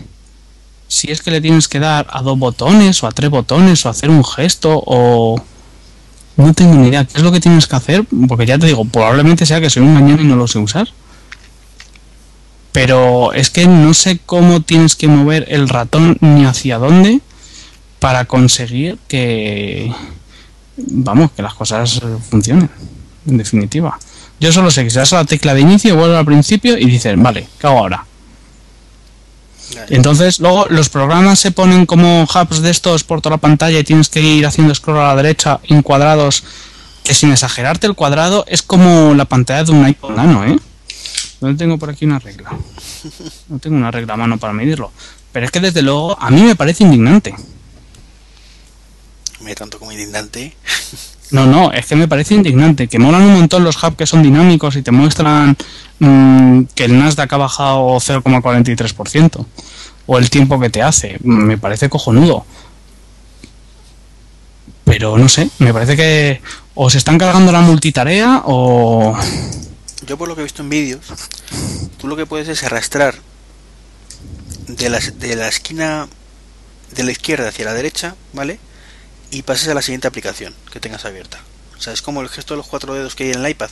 si 0.93 1.11
es 1.11 1.22
que 1.22 1.30
le 1.30 1.40
tienes 1.40 1.68
que 1.68 1.80
dar 1.80 2.07
a 2.11 2.20
dos 2.20 2.38
botones 2.38 3.03
o 3.03 3.07
a 3.07 3.12
tres 3.12 3.30
botones 3.30 3.84
o 3.86 3.88
hacer 3.88 4.11
un 4.11 4.22
gesto 4.22 4.82
o... 4.84 5.43
No 6.36 6.53
tengo 6.55 6.74
ni 6.74 6.88
idea 6.88 7.05
qué 7.05 7.18
es 7.18 7.22
lo 7.22 7.32
que 7.32 7.40
tienes 7.40 7.66
que 7.66 7.76
hacer, 7.76 8.05
porque 8.28 8.47
ya 8.47 8.59
te 8.59 8.66
digo, 8.66 8.84
probablemente 8.84 9.47
sea 9.47 9.61
que 9.61 9.70
soy 9.70 9.82
un 9.82 9.95
mañana 9.95 10.20
y 10.22 10.24
no 10.24 10.36
lo 10.36 10.47
sé 10.47 10.59
usar. 10.59 10.88
Pero 12.72 13.32
es 13.32 13.51
que 13.51 13.66
no 13.66 13.95
sé 13.95 14.18
cómo 14.24 14.61
tienes 14.61 14.95
que 14.95 15.09
mover 15.09 15.47
el 15.49 15.68
ratón 15.68 16.18
ni 16.20 16.45
hacia 16.45 16.78
dónde 16.78 17.20
para 17.99 18.26
conseguir 18.26 18.99
que... 19.09 19.93
Vamos, 20.76 21.32
que 21.32 21.43
las 21.43 21.55
cosas 21.55 22.01
funcionen, 22.30 22.68
en 23.26 23.36
definitiva. 23.38 23.99
Yo 24.40 24.53
solo 24.53 24.70
sé 24.70 24.84
que 24.84 24.90
si 24.90 24.97
das 24.97 25.12
a 25.12 25.16
la 25.16 25.24
tecla 25.24 25.55
de 25.55 25.61
inicio, 25.61 25.97
vuelve 25.97 26.16
al 26.16 26.24
principio 26.24 26.76
y 26.76 26.84
dices, 26.84 27.14
vale, 27.16 27.47
¿qué 27.59 27.66
hago 27.66 27.78
ahora? 27.78 28.07
Entonces, 29.89 30.41
luego 30.41 30.66
los 30.68 30.89
programas 30.89 31.39
se 31.39 31.51
ponen 31.51 31.87
como 31.87 32.25
hubs 32.25 32.62
de 32.62 32.70
estos 32.70 33.05
por 33.05 33.20
toda 33.20 33.37
la 33.37 33.41
pantalla 33.41 33.79
y 33.79 33.85
tienes 33.85 34.09
que 34.09 34.20
ir 34.20 34.47
haciendo 34.47 34.75
scroll 34.75 34.99
a 34.99 35.09
la 35.09 35.16
derecha 35.16 35.61
en 35.64 35.83
cuadrados, 35.83 36.45
que 37.05 37.14
sin 37.14 37.33
exagerarte 37.33 37.87
el 37.87 37.95
cuadrado 37.95 38.45
es 38.49 38.62
como 38.62 39.14
la 39.14 39.25
pantalla 39.25 39.64
de 39.64 39.73
un 39.73 39.85
iPhone 39.85 40.16
Nano, 40.16 40.45
¿eh? 40.45 40.59
No 41.41 41.57
tengo 41.57 41.77
por 41.77 41.91
aquí 41.91 42.05
una 42.05 42.20
regla. 42.20 42.51
No 43.49 43.59
tengo 43.59 43.77
una 43.77 43.91
regla 43.91 44.14
a 44.14 44.16
mano 44.16 44.39
para 44.39 44.53
medirlo. 44.53 44.93
Pero 45.33 45.47
es 45.47 45.51
que 45.51 45.61
desde 45.61 45.83
luego 45.83 46.16
a 46.20 46.31
mí 46.31 46.43
me 46.43 46.55
parece 46.55 46.85
indignante. 46.85 47.35
Me 49.41 49.55
tanto 49.57 49.79
como 49.81 49.91
indignante. 49.91 50.55
No, 51.33 51.47
no, 51.47 51.72
es 51.72 51.87
que 51.87 51.97
me 51.97 52.07
parece 52.07 52.35
indignante. 52.35 52.89
Que 52.89 52.99
molan 52.99 53.22
un 53.22 53.33
montón 53.33 53.64
los 53.64 53.83
hubs 53.83 53.97
que 53.97 54.07
son 54.07 54.22
dinámicos 54.22 54.76
y 54.76 54.83
te 54.83 54.91
muestran 54.91 55.57
mm, 55.99 56.64
que 56.74 56.85
el 56.85 56.99
Nasdaq 56.99 57.33
ha 57.33 57.39
bajado 57.39 57.97
0,43%. 57.97 59.45
O 60.07 60.18
el 60.18 60.30
tiempo 60.30 60.61
que 60.61 60.68
te 60.68 60.83
hace. 60.83 61.18
Me 61.22 61.57
parece 61.57 61.89
cojonudo. 61.89 62.45
Pero 64.85 65.16
no 65.16 65.28
sé, 65.28 65.49
me 65.59 65.72
parece 65.72 65.97
que 65.97 66.43
o 66.74 66.91
se 66.91 66.99
están 66.99 67.18
cargando 67.18 67.51
la 67.51 67.61
multitarea 67.61 68.43
o... 68.45 69.16
Yo 70.07 70.18
por 70.18 70.28
lo 70.28 70.35
que 70.35 70.43
he 70.43 70.45
visto 70.45 70.62
en 70.62 70.68
vídeos, 70.68 71.07
tú 71.99 72.09
lo 72.09 72.16
que 72.16 72.26
puedes 72.26 72.49
es 72.49 72.64
arrastrar 72.64 73.14
de 74.66 74.91
la, 74.91 74.99
de 74.99 75.37
la 75.37 75.49
esquina 75.49 76.09
de 76.95 77.05
la 77.05 77.12
izquierda 77.12 77.49
hacia 77.49 77.64
la 77.64 77.74
derecha, 77.74 78.16
¿vale? 78.33 78.59
Y 79.33 79.43
pases 79.43 79.66
a 79.68 79.74
la 79.74 79.83
siguiente 79.83 80.07
aplicación 80.07 80.55
que 80.70 80.78
tengas 80.78 81.05
abierta. 81.05 81.41
O 81.76 81.80
sea, 81.80 81.93
es 81.93 82.03
como 82.03 82.20
el 82.20 82.28
gesto 82.28 82.55
de 82.55 82.59
los 82.59 82.66
cuatro 82.68 82.95
dedos 82.95 83.16
que 83.16 83.24
hay 83.24 83.30
en 83.33 83.45
el 83.45 83.51
iPad. 83.51 83.70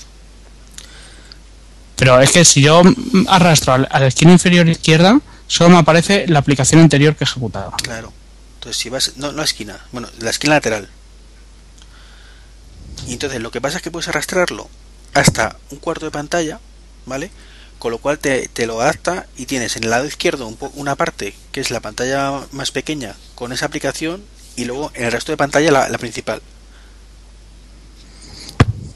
Pero 1.96 2.20
es 2.20 2.32
que 2.32 2.44
si 2.44 2.62
yo 2.62 2.82
arrastro 3.28 3.74
a 3.74 4.00
la 4.00 4.06
esquina 4.06 4.32
inferior 4.32 4.66
izquierda, 4.68 5.20
solo 5.46 5.70
me 5.70 5.76
aparece 5.78 6.26
la 6.26 6.38
aplicación 6.38 6.80
anterior 6.80 7.14
que 7.14 7.24
he 7.24 7.26
ejecutado. 7.26 7.72
Claro. 7.82 8.12
Entonces, 8.54 8.80
si 8.80 8.88
vas. 8.88 9.12
No, 9.16 9.30
no 9.32 9.38
la 9.38 9.44
esquina. 9.44 9.78
Bueno, 9.92 10.08
la 10.18 10.30
esquina 10.30 10.54
lateral. 10.54 10.88
Y 13.06 13.12
entonces, 13.12 13.40
lo 13.40 13.50
que 13.50 13.60
pasa 13.60 13.76
es 13.76 13.82
que 13.82 13.90
puedes 13.90 14.08
arrastrarlo 14.08 14.68
hasta 15.14 15.56
un 15.70 15.78
cuarto 15.78 16.06
de 16.06 16.10
pantalla, 16.10 16.58
¿vale? 17.04 17.30
Con 17.78 17.90
lo 17.92 17.98
cual 17.98 18.18
te, 18.18 18.48
te 18.48 18.66
lo 18.66 18.80
adapta 18.80 19.26
y 19.36 19.46
tienes 19.46 19.76
en 19.76 19.84
el 19.84 19.90
lado 19.90 20.06
izquierdo 20.06 20.46
un 20.46 20.56
po- 20.56 20.72
una 20.74 20.96
parte 20.96 21.34
que 21.52 21.60
es 21.60 21.70
la 21.70 21.80
pantalla 21.80 22.40
más 22.52 22.70
pequeña 22.70 23.14
con 23.34 23.52
esa 23.52 23.66
aplicación 23.66 24.22
y 24.60 24.64
luego 24.66 24.92
en 24.94 25.04
el 25.06 25.12
resto 25.12 25.32
de 25.32 25.38
pantalla 25.38 25.88
la, 25.88 25.98
principal. 25.98 26.42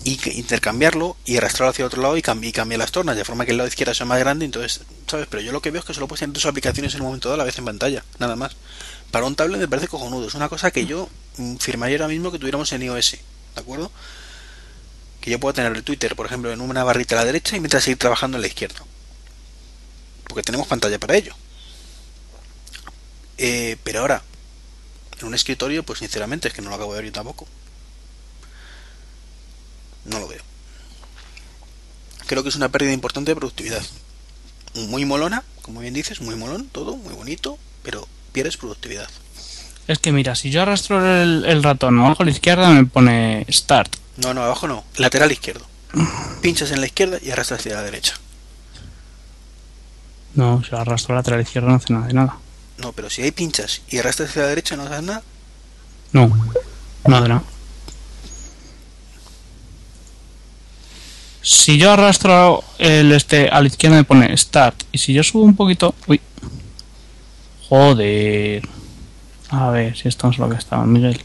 Y 0.05 0.21
intercambiarlo 0.39 1.17
y 1.25 1.39
arrastrarlo 1.39 1.71
hacia 1.71 1.87
otro 1.87 2.03
lado 2.03 2.19
y 2.19 2.23
cambiar 2.23 2.79
las 2.79 2.93
tornas, 2.93 3.17
de 3.17 3.25
forma 3.25 3.47
que 3.47 3.53
el 3.53 3.57
lado 3.57 3.69
izquierdo 3.69 3.95
sea 3.95 4.05
más 4.05 4.19
grande. 4.19 4.45
Entonces, 4.45 4.83
¿sabes? 5.07 5.27
Pero 5.31 5.43
yo 5.43 5.53
lo 5.53 5.63
que 5.63 5.71
veo 5.71 5.81
es 5.81 5.87
que 5.87 5.95
solo 5.95 6.07
puedes 6.07 6.21
tener 6.21 6.35
dos 6.35 6.45
aplicaciones 6.45 6.95
en 6.95 7.01
un 7.01 7.07
momento 7.07 7.31
dado 7.31 7.37
a 7.37 7.39
la 7.39 7.45
vez 7.45 7.57
en 7.57 7.65
pantalla, 7.65 8.05
nada 8.19 8.37
más. 8.37 8.57
Para 9.11 9.25
un 9.25 9.35
tablet 9.37 9.59
me 9.59 9.69
parece 9.69 9.89
cojonudo. 9.89 10.29
Es 10.29 10.35
una 10.35 10.51
cosa 10.51 10.71
que 10.71 10.85
yo 10.85 11.09
mm, 11.39 11.57
firmaría 11.57 11.97
ahora 11.97 12.09
mismo 12.09 12.31
que 12.31 12.39
tuviéramos 12.39 12.71
en 12.73 12.83
iOS, 12.83 13.13
¿de 13.55 13.61
acuerdo? 13.61 13.91
Que 15.23 15.31
yo 15.31 15.41
pueda 15.41 15.55
tener 15.55 15.73
el 15.75 15.83
Twitter, 15.83 16.15
por 16.15 16.27
ejemplo, 16.27 16.53
en 16.53 16.61
una 16.61 16.85
barrita 16.85 17.15
a 17.15 17.21
la 17.21 17.25
derecha 17.25 17.57
y 17.57 17.61
mientras 17.61 17.85
seguir 17.85 17.99
trabajando 17.99 18.37
en 18.37 18.43
la 18.43 18.49
izquierda. 18.49 18.85
Porque 20.29 20.43
tenemos 20.43 20.67
pantalla 20.67 20.99
para 20.99 21.17
ello. 21.17 21.35
Eh, 23.39 23.79
pero 23.83 24.01
ahora, 24.01 24.23
en 25.25 25.29
un 25.29 25.35
escritorio, 25.35 25.83
pues 25.83 25.99
sinceramente 26.01 26.49
es 26.49 26.55
que 26.55 26.63
no 26.63 26.69
lo 26.69 26.77
acabo 26.77 26.93
de 26.93 27.01
ver 27.01 27.07
yo 27.07 27.13
tampoco. 27.13 27.47
No 30.05 30.19
lo 30.19 30.29
veo. 30.29 30.43
Creo 32.27 32.43
que 32.43 32.51
es 32.51 32.57
una 32.57 32.69
pérdida 32.69 32.93
importante 32.93 33.31
de 33.31 33.37
productividad. 33.37 33.83
Muy 34.75 35.05
molona, 35.05 35.43
como 35.63 35.81
bien 35.81 35.95
dices, 35.95 36.21
muy 36.21 36.37
molón, 36.37 36.69
todo, 36.69 36.97
muy 36.97 37.15
bonito, 37.15 37.59
pero 37.83 38.07
pierdes 38.33 38.57
productividad. 38.57 39.09
Es 39.87 39.99
que 39.99 40.13
mira, 40.13 40.35
si 40.35 40.51
yo 40.51 40.63
arrastro 40.63 41.05
el, 41.05 41.45
el 41.47 41.63
ratón 41.63 41.99
abajo 41.99 42.23
a 42.23 42.27
la 42.27 42.33
izquierda 42.33 42.71
me 42.71 42.85
pone 42.87 43.47
Start. 43.51 43.97
No, 44.17 44.33
no, 44.33 44.43
abajo 44.43 44.67
no, 44.67 44.85
lateral 44.97 45.33
izquierdo. 45.33 45.67
Pinchas 46.43 46.71
en 46.71 46.81
la 46.81 46.87
izquierda 46.87 47.19
y 47.23 47.31
arrastras 47.31 47.61
hacia 47.61 47.75
la 47.75 47.83
derecha. 47.83 48.15
No, 50.35 50.63
si 50.65 50.75
arrastro 50.75 51.15
lateral 51.15 51.41
izquierda 51.41 51.69
no 51.69 51.75
hace 51.77 51.93
nada 51.93 52.07
de 52.07 52.15
nada. 52.15 52.39
No, 52.79 52.93
pero 52.93 53.09
si 53.09 53.23
ahí 53.23 53.31
pinchas 53.31 53.83
y 53.89 53.99
arrastras 53.99 54.31
hacia 54.31 54.43
la 54.43 54.49
derecha 54.49 54.77
no 54.77 54.83
haces 54.85 55.03
nada. 55.03 55.23
No, 56.13 56.29
no 57.07 57.21
nada. 57.21 57.43
Si 61.43 61.77
yo 61.77 61.93
arrastro 61.93 62.65
el 62.79 63.13
este 63.13 63.49
a 63.51 63.61
la 63.61 63.67
izquierda 63.67 63.97
me 63.97 64.05
pone 64.05 64.35
Start. 64.37 64.85
Y 64.93 64.99
si 64.99 65.13
yo 65.13 65.23
subo 65.23 65.45
un 65.45 65.55
poquito. 65.55 65.95
Uy. 66.07 66.21
Joder. 67.69 68.67
A 69.51 69.71
ver 69.71 69.97
si 69.97 70.09
esto 70.09 70.31
es 70.31 70.39
lo 70.39 70.49
que 70.49 70.57
estaba, 70.57 70.87
Miguel. 70.87 71.21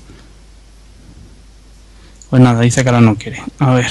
Pues 2.30 2.42
nada, 2.42 2.60
dice 2.60 2.84
que 2.84 2.90
ahora 2.90 3.02
no 3.02 3.16
quiere. 3.16 3.42
A 3.60 3.74
ver. 3.74 3.90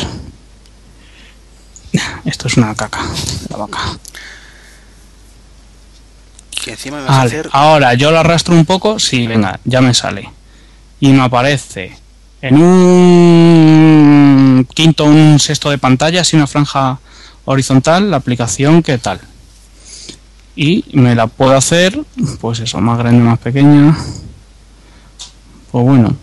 Esto 2.25 2.49
es 2.49 2.57
una 2.59 2.75
caca 2.75 3.01
la 3.49 3.57
vaca. 3.57 3.99
Que 6.69 6.75
encima 6.75 6.99
me 6.99 7.05
vas 7.05 7.17
a 7.17 7.23
hacer. 7.23 7.49
ahora 7.53 7.95
yo 7.95 8.11
lo 8.11 8.19
arrastro 8.19 8.55
un 8.55 8.65
poco, 8.67 8.99
sí, 8.99 9.27
venga, 9.27 9.59
ya 9.65 9.81
me 9.81 9.95
sale. 9.95 10.31
Y 11.01 11.09
me 11.13 11.23
aparece 11.23 11.97
en 12.43 12.55
un 13.59 14.67
quinto, 14.75 15.05
un 15.05 15.39
sexto 15.39 15.71
de 15.71 15.79
pantalla, 15.79 16.21
así 16.21 16.37
una 16.37 16.47
franja 16.47 16.99
horizontal, 17.45 18.11
la 18.11 18.19
aplicación, 18.19 18.83
¿qué 18.83 18.99
tal? 18.99 19.21
Y 20.57 20.85
me 20.93 21.15
la 21.15 21.27
puedo 21.29 21.57
hacer, 21.57 21.99
pues 22.41 22.59
eso, 22.61 22.81
más 22.81 22.99
grande, 22.99 23.23
más 23.23 23.39
pequeña. 23.39 23.97
Pues 25.71 25.85
bueno, 25.85 26.17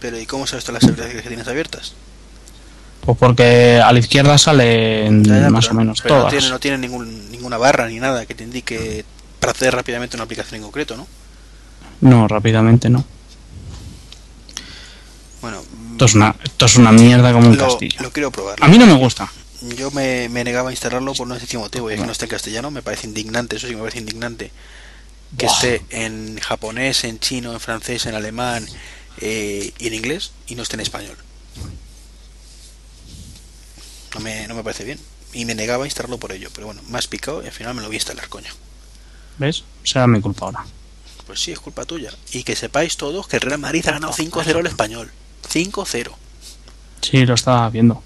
Pero 0.00 0.18
¿y 0.20 0.26
cómo 0.26 0.46
sabes 0.46 0.64
todas 0.64 0.82
las 0.82 0.90
aplicaciones 0.90 1.22
que 1.22 1.28
tienes 1.28 1.48
abiertas? 1.48 1.94
Pues 3.00 3.16
porque 3.18 3.80
a 3.82 3.92
la 3.92 3.98
izquierda 4.00 4.36
salen 4.36 5.24
Ya, 5.24 5.40
ya, 5.42 5.50
más 5.50 5.66
pero- 5.66 5.74
o 5.74 5.78
menos 5.78 6.00
pero 6.02 6.14
No 6.16 6.20
todas. 6.22 6.32
tiene, 6.34 6.48
no 6.50 6.58
tiene 6.58 6.78
ningún, 6.78 7.30
ninguna 7.30 7.56
barra 7.56 7.88
ni 7.88 7.98
nada 8.00 8.26
que 8.26 8.34
te 8.34 8.44
indique 8.44 9.04
para 9.40 9.52
hacer 9.52 9.74
rápidamente 9.74 10.16
una 10.16 10.24
aplicación 10.24 10.56
en 10.56 10.62
concreto, 10.62 10.96
¿no? 10.96 11.06
No, 12.00 12.28
rápidamente 12.28 12.88
no. 12.90 13.04
Bueno, 15.40 15.62
Esto 15.92 16.04
es 16.06 16.14
una, 16.14 16.34
esto 16.42 16.66
es 16.66 16.76
una 16.76 16.92
mierda 16.92 17.32
como 17.32 17.48
un 17.48 17.56
lo, 17.56 17.64
castillo. 17.68 18.00
lo 18.02 18.10
quiero 18.12 18.30
probar. 18.30 18.56
A 18.62 18.68
mí 18.68 18.78
no 18.78 18.86
me 18.86 18.94
gusta. 18.94 19.30
Yo 19.76 19.90
me, 19.90 20.28
me 20.28 20.44
negaba 20.44 20.68
a 20.70 20.72
instalarlo 20.72 21.14
por 21.14 21.26
no 21.26 21.38
sencillo 21.38 21.60
motivo, 21.60 21.90
y 21.90 21.94
es 21.94 22.00
que 22.00 22.06
no 22.06 22.12
esté 22.12 22.26
en 22.26 22.30
castellano, 22.30 22.70
me 22.70 22.82
parece 22.82 23.06
indignante, 23.06 23.56
eso 23.56 23.66
sí 23.66 23.74
me 23.74 23.80
parece 23.80 23.98
indignante. 23.98 24.50
Que 25.38 25.46
Buah. 25.46 25.54
esté 25.54 25.82
en 25.90 26.38
japonés, 26.40 27.04
en 27.04 27.18
chino, 27.18 27.52
en 27.52 27.60
francés, 27.60 28.06
en 28.06 28.14
alemán 28.14 28.66
eh, 29.20 29.72
y 29.78 29.86
en 29.88 29.94
inglés 29.94 30.32
y 30.46 30.54
no 30.54 30.62
esté 30.62 30.74
en 30.76 30.80
español. 30.80 31.16
No 34.14 34.20
me, 34.20 34.46
no 34.48 34.54
me 34.54 34.62
parece 34.62 34.84
bien. 34.84 34.98
Y 35.32 35.44
me 35.44 35.54
negaba 35.54 35.84
a 35.84 35.86
instalarlo 35.86 36.18
por 36.18 36.32
ello, 36.32 36.48
pero 36.54 36.66
bueno, 36.66 36.80
me 36.88 36.98
has 36.98 37.08
picado 37.08 37.42
y 37.42 37.46
al 37.46 37.52
final 37.52 37.74
me 37.74 37.80
lo 37.82 37.88
voy 37.88 37.96
a 37.96 37.98
instalar, 37.98 38.28
coño. 38.28 38.50
¿Ves? 39.38 39.64
Será 39.84 40.06
mi 40.06 40.20
culpa 40.20 40.46
ahora. 40.46 40.64
Pues 41.26 41.40
sí, 41.40 41.52
es 41.52 41.58
culpa 41.58 41.84
tuya. 41.84 42.12
Y 42.32 42.44
que 42.44 42.56
sepáis 42.56 42.96
todos 42.96 43.26
que 43.26 43.36
el 43.36 43.42
Real 43.42 43.58
Madrid 43.58 43.86
ha 43.88 43.92
ganado 43.92 44.12
5-0 44.12 44.58
al 44.58 44.66
español. 44.66 45.10
5-0. 45.48 46.12
Sí, 47.02 47.26
lo 47.26 47.34
estaba 47.34 47.68
viendo. 47.70 48.02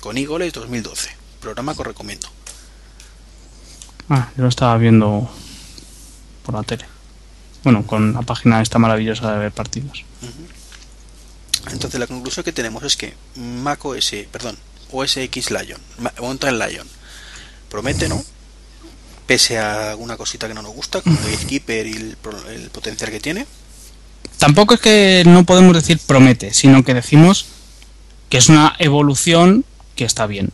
Con 0.00 0.16
Igoles 0.16 0.52
2012. 0.52 1.10
Programa 1.40 1.74
que 1.74 1.80
os 1.80 1.86
recomiendo. 1.86 2.28
Ah, 4.08 4.30
yo 4.36 4.42
lo 4.42 4.48
estaba 4.48 4.76
viendo 4.78 5.30
por 6.44 6.54
la 6.54 6.62
tele. 6.62 6.86
Bueno, 7.62 7.86
con 7.86 8.14
la 8.14 8.22
página 8.22 8.62
esta 8.62 8.78
maravillosa 8.78 9.32
de 9.32 9.38
ver 9.38 9.52
partidos. 9.52 10.04
Entonces 11.70 12.00
la 12.00 12.06
conclusión 12.06 12.44
que 12.44 12.52
tenemos 12.52 12.82
es 12.84 12.96
que 12.96 13.14
Mac 13.36 13.84
OS, 13.84 14.12
perdón, 14.32 14.56
OS 14.90 15.18
X 15.18 15.50
Lion, 15.50 15.80
Mountain 16.20 16.58
Lion, 16.58 16.88
promete, 17.68 18.08
¿no? 18.08 18.24
Pese 19.28 19.58
a 19.58 19.90
alguna 19.90 20.16
cosita 20.16 20.48
que 20.48 20.54
no 20.54 20.62
nos 20.62 20.72
gusta, 20.72 21.02
como 21.02 21.16
el 21.28 21.36
Keeper 21.46 21.86
y 21.86 21.92
el, 21.92 22.16
el 22.48 22.70
potencial 22.70 23.10
que 23.10 23.20
tiene. 23.20 23.46
Tampoco 24.38 24.74
es 24.74 24.80
que 24.80 25.22
no 25.26 25.44
podemos 25.44 25.74
decir 25.74 26.00
promete, 26.06 26.54
sino 26.54 26.82
que 26.82 26.94
decimos 26.94 27.46
que 28.30 28.38
es 28.38 28.48
una 28.48 28.74
evolución 28.78 29.66
que 29.96 30.06
está 30.06 30.26
bien. 30.26 30.50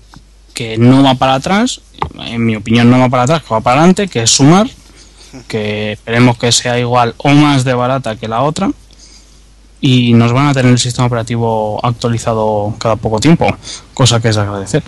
Que 0.55 0.77
no 0.77 1.05
va 1.05 1.15
para 1.15 1.35
atrás, 1.35 1.83
en 2.19 2.45
mi 2.45 2.57
opinión 2.57 2.91
no 2.91 2.99
va 2.99 3.09
para 3.09 3.23
atrás, 3.23 3.43
que 3.45 3.55
va 3.55 3.61
para 3.61 3.81
adelante, 3.81 4.09
que 4.09 4.23
es 4.23 4.31
sumar, 4.31 4.69
que 5.47 5.93
esperemos 5.93 6.37
que 6.37 6.51
sea 6.51 6.79
igual 6.79 7.15
o 7.19 7.31
más 7.31 7.63
de 7.63 7.75
barata 7.75 8.17
que 8.17 8.27
la 8.27 8.43
otra. 8.43 8.73
Y 9.81 10.15
nos 10.15 10.33
van 10.33 10.49
a 10.49 10.55
tener 10.55 10.73
el 10.73 10.81
sistema 10.81 11.07
operativo 11.07 11.79
actualizado 11.85 12.75
cada 12.79 12.97
poco 12.97 13.21
tiempo, 13.21 13.47
cosa 13.93 14.21
que 14.21 14.31
es 14.31 14.35
de 14.35 14.43
agradecer. 14.43 14.83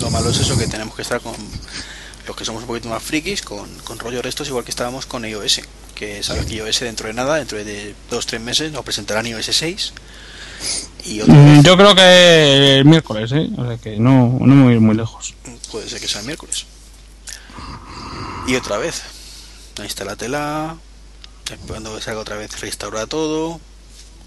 Lo 0.00 0.10
malo 0.10 0.30
es 0.30 0.38
eso 0.38 0.56
que 0.58 0.66
tenemos 0.66 0.94
que 0.94 1.02
estar 1.02 1.20
con 1.20 1.34
los 2.26 2.36
que 2.36 2.44
somos 2.44 2.62
un 2.62 2.68
poquito 2.68 2.88
más 2.88 3.02
frikis, 3.02 3.42
con, 3.42 3.68
con 3.80 3.98
rollo 3.98 4.20
restos, 4.20 4.48
igual 4.48 4.64
que 4.64 4.70
estábamos 4.70 5.06
con 5.06 5.24
iOS. 5.24 5.60
Que 5.94 6.22
sabes 6.22 6.46
que 6.46 6.54
iOS 6.56 6.80
dentro 6.80 7.06
de 7.08 7.14
nada, 7.14 7.36
dentro 7.36 7.56
de 7.62 7.94
2-3 8.10 8.40
meses, 8.40 8.72
nos 8.72 8.84
presentarán 8.84 9.26
iOS 9.26 9.46
6. 9.46 9.92
Y 11.04 11.20
Mm, 11.20 11.62
Yo 11.62 11.76
creo 11.76 11.94
que 11.94 12.78
el 12.78 12.84
miércoles, 12.84 13.30
¿eh? 13.32 13.48
O 13.56 13.66
sea 13.66 13.78
que 13.78 13.98
no, 13.98 14.38
no 14.40 14.54
me 14.54 14.64
voy 14.64 14.72
a 14.72 14.76
ir 14.76 14.80
muy 14.80 14.96
lejos. 14.96 15.34
Puede 15.70 15.88
ser 15.88 16.00
que 16.00 16.08
sea 16.08 16.20
el 16.20 16.26
miércoles. 16.26 16.66
Y 18.46 18.56
otra 18.56 18.78
vez. 18.78 19.02
Instálatela. 19.82 20.76
Esperando 21.50 21.94
que 21.94 22.02
salga 22.02 22.20
otra 22.20 22.36
vez 22.36 22.60
restaura 22.60 23.06
todo. 23.06 23.60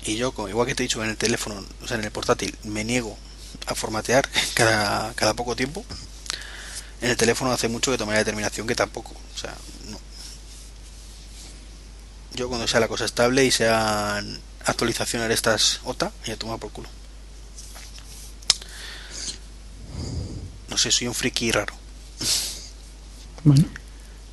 Y 0.05 0.15
yo, 0.15 0.34
igual 0.47 0.65
que 0.67 0.76
te 0.76 0.84
he 0.84 0.86
dicho 0.88 1.03
en 1.03 1.09
el 1.09 1.17
teléfono, 1.17 1.61
o 1.84 1.88
sea, 1.88 1.97
en 1.97 2.05
el 2.05 2.11
portátil, 2.11 2.55
me 2.63 2.86
niego 2.86 3.17
a 3.66 3.76
formatear 3.76 4.28
cada, 4.54 5.14
cada 5.14 5.34
poco 5.34 5.56
tiempo. 5.56 5.86
En 7.02 7.10
el 7.12 7.18
teléfono 7.18 7.52
hace 7.52 7.68
mucho 7.70 7.91
que 7.91 7.97
tomé 7.97 8.14
la 8.14 8.20
determinación 8.20 8.68
que 8.68 8.76
tampoco. 8.76 9.12
O 9.36 9.38
sea, 9.38 9.56
no. 9.88 10.00
Yo 12.34 12.50
cuando 12.50 12.68
sea 12.68 12.80
la 12.80 12.88
cosa 12.88 13.06
estable 13.06 13.45
y 13.45 13.52
sean 13.52 14.39
actualizaciones 14.66 15.28
de 15.30 15.34
estas 15.34 15.80
OTA, 15.86 16.12
ya 16.26 16.36
toma 16.38 16.58
por 16.58 16.72
culo. 16.72 16.89
No 20.70 20.78
sé, 20.78 20.91
soy 20.91 21.08
un 21.08 21.16
friki 21.16 21.52
raro. 21.52 21.74
Bueno, 23.43 23.64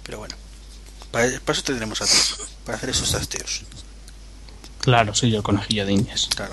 Pero 0.02 0.18
bueno, 0.18 0.34
para, 1.12 1.38
para 1.40 1.52
eso 1.56 1.62
te 1.62 1.72
tenemos 1.74 2.00
a 2.02 2.06
ti, 2.06 2.16
para 2.64 2.76
hacer 2.76 2.90
esos 2.90 3.10
trasteos. 3.10 3.62
claro, 4.80 5.14
soy 5.14 5.30
yo 5.30 5.38
el 5.38 5.42
conejillo 5.44 5.86
de 5.86 5.92
indias. 5.92 6.28
Claro. 6.34 6.52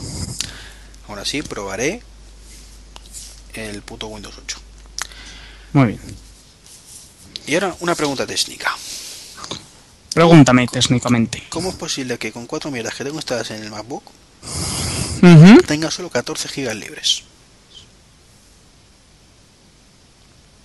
Ahora 1.08 1.26
sí, 1.26 1.42
probaré 1.42 2.04
el 3.54 3.82
puto 3.82 4.08
Windows 4.08 4.36
8. 4.44 4.58
Muy 5.74 5.88
bien. 5.88 6.02
Y 7.46 7.56
ahora 7.56 7.76
una 7.80 7.96
pregunta 7.96 8.26
técnica. 8.26 8.76
Pregúntame 10.14 10.68
técnicamente. 10.68 11.44
¿Cómo 11.50 11.70
es 11.70 11.76
posible 11.76 12.18
que 12.18 12.32
con 12.32 12.46
cuatro 12.46 12.70
mierdas 12.72 12.94
que 12.96 13.04
tengo 13.04 13.18
instaladas 13.18 13.52
en 13.52 13.64
el 13.64 13.72
MacBook 13.72 14.04
tenga 15.66 15.90
solo 15.90 16.10
14 16.10 16.48
gigas 16.50 16.76
libres? 16.76 17.24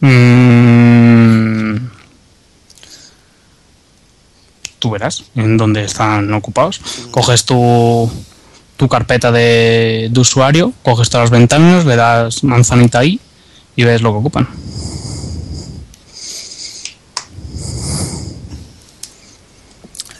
Mm. 0.01 1.89
Tú 4.79 4.91
verás 4.91 5.25
en 5.35 5.57
dónde 5.57 5.85
están 5.85 6.33
ocupados. 6.35 6.81
Coges 7.11 7.45
tu, 7.45 8.11
tu 8.79 8.89
carpeta 8.89 9.31
de, 9.33 10.09
de 10.11 10.21
usuario, 10.21 10.73
coges 10.83 11.11
todas 11.11 11.25
las 11.31 11.39
ventanas, 11.39 11.85
le 11.85 11.97
das 11.97 12.43
manzanita 12.45 13.01
ahí 13.01 13.21
y 13.77 13.85
ves 13.85 14.01
lo 14.01 14.13
que 14.13 14.19
ocupan. 14.19 14.49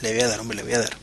Le 0.03 0.13
voy 0.13 0.23
a 0.23 0.29
dar, 0.29 0.41
hombre, 0.41 0.57
le 0.57 0.63
voy 0.63 0.73
a 0.75 0.79
dar. 0.81 0.97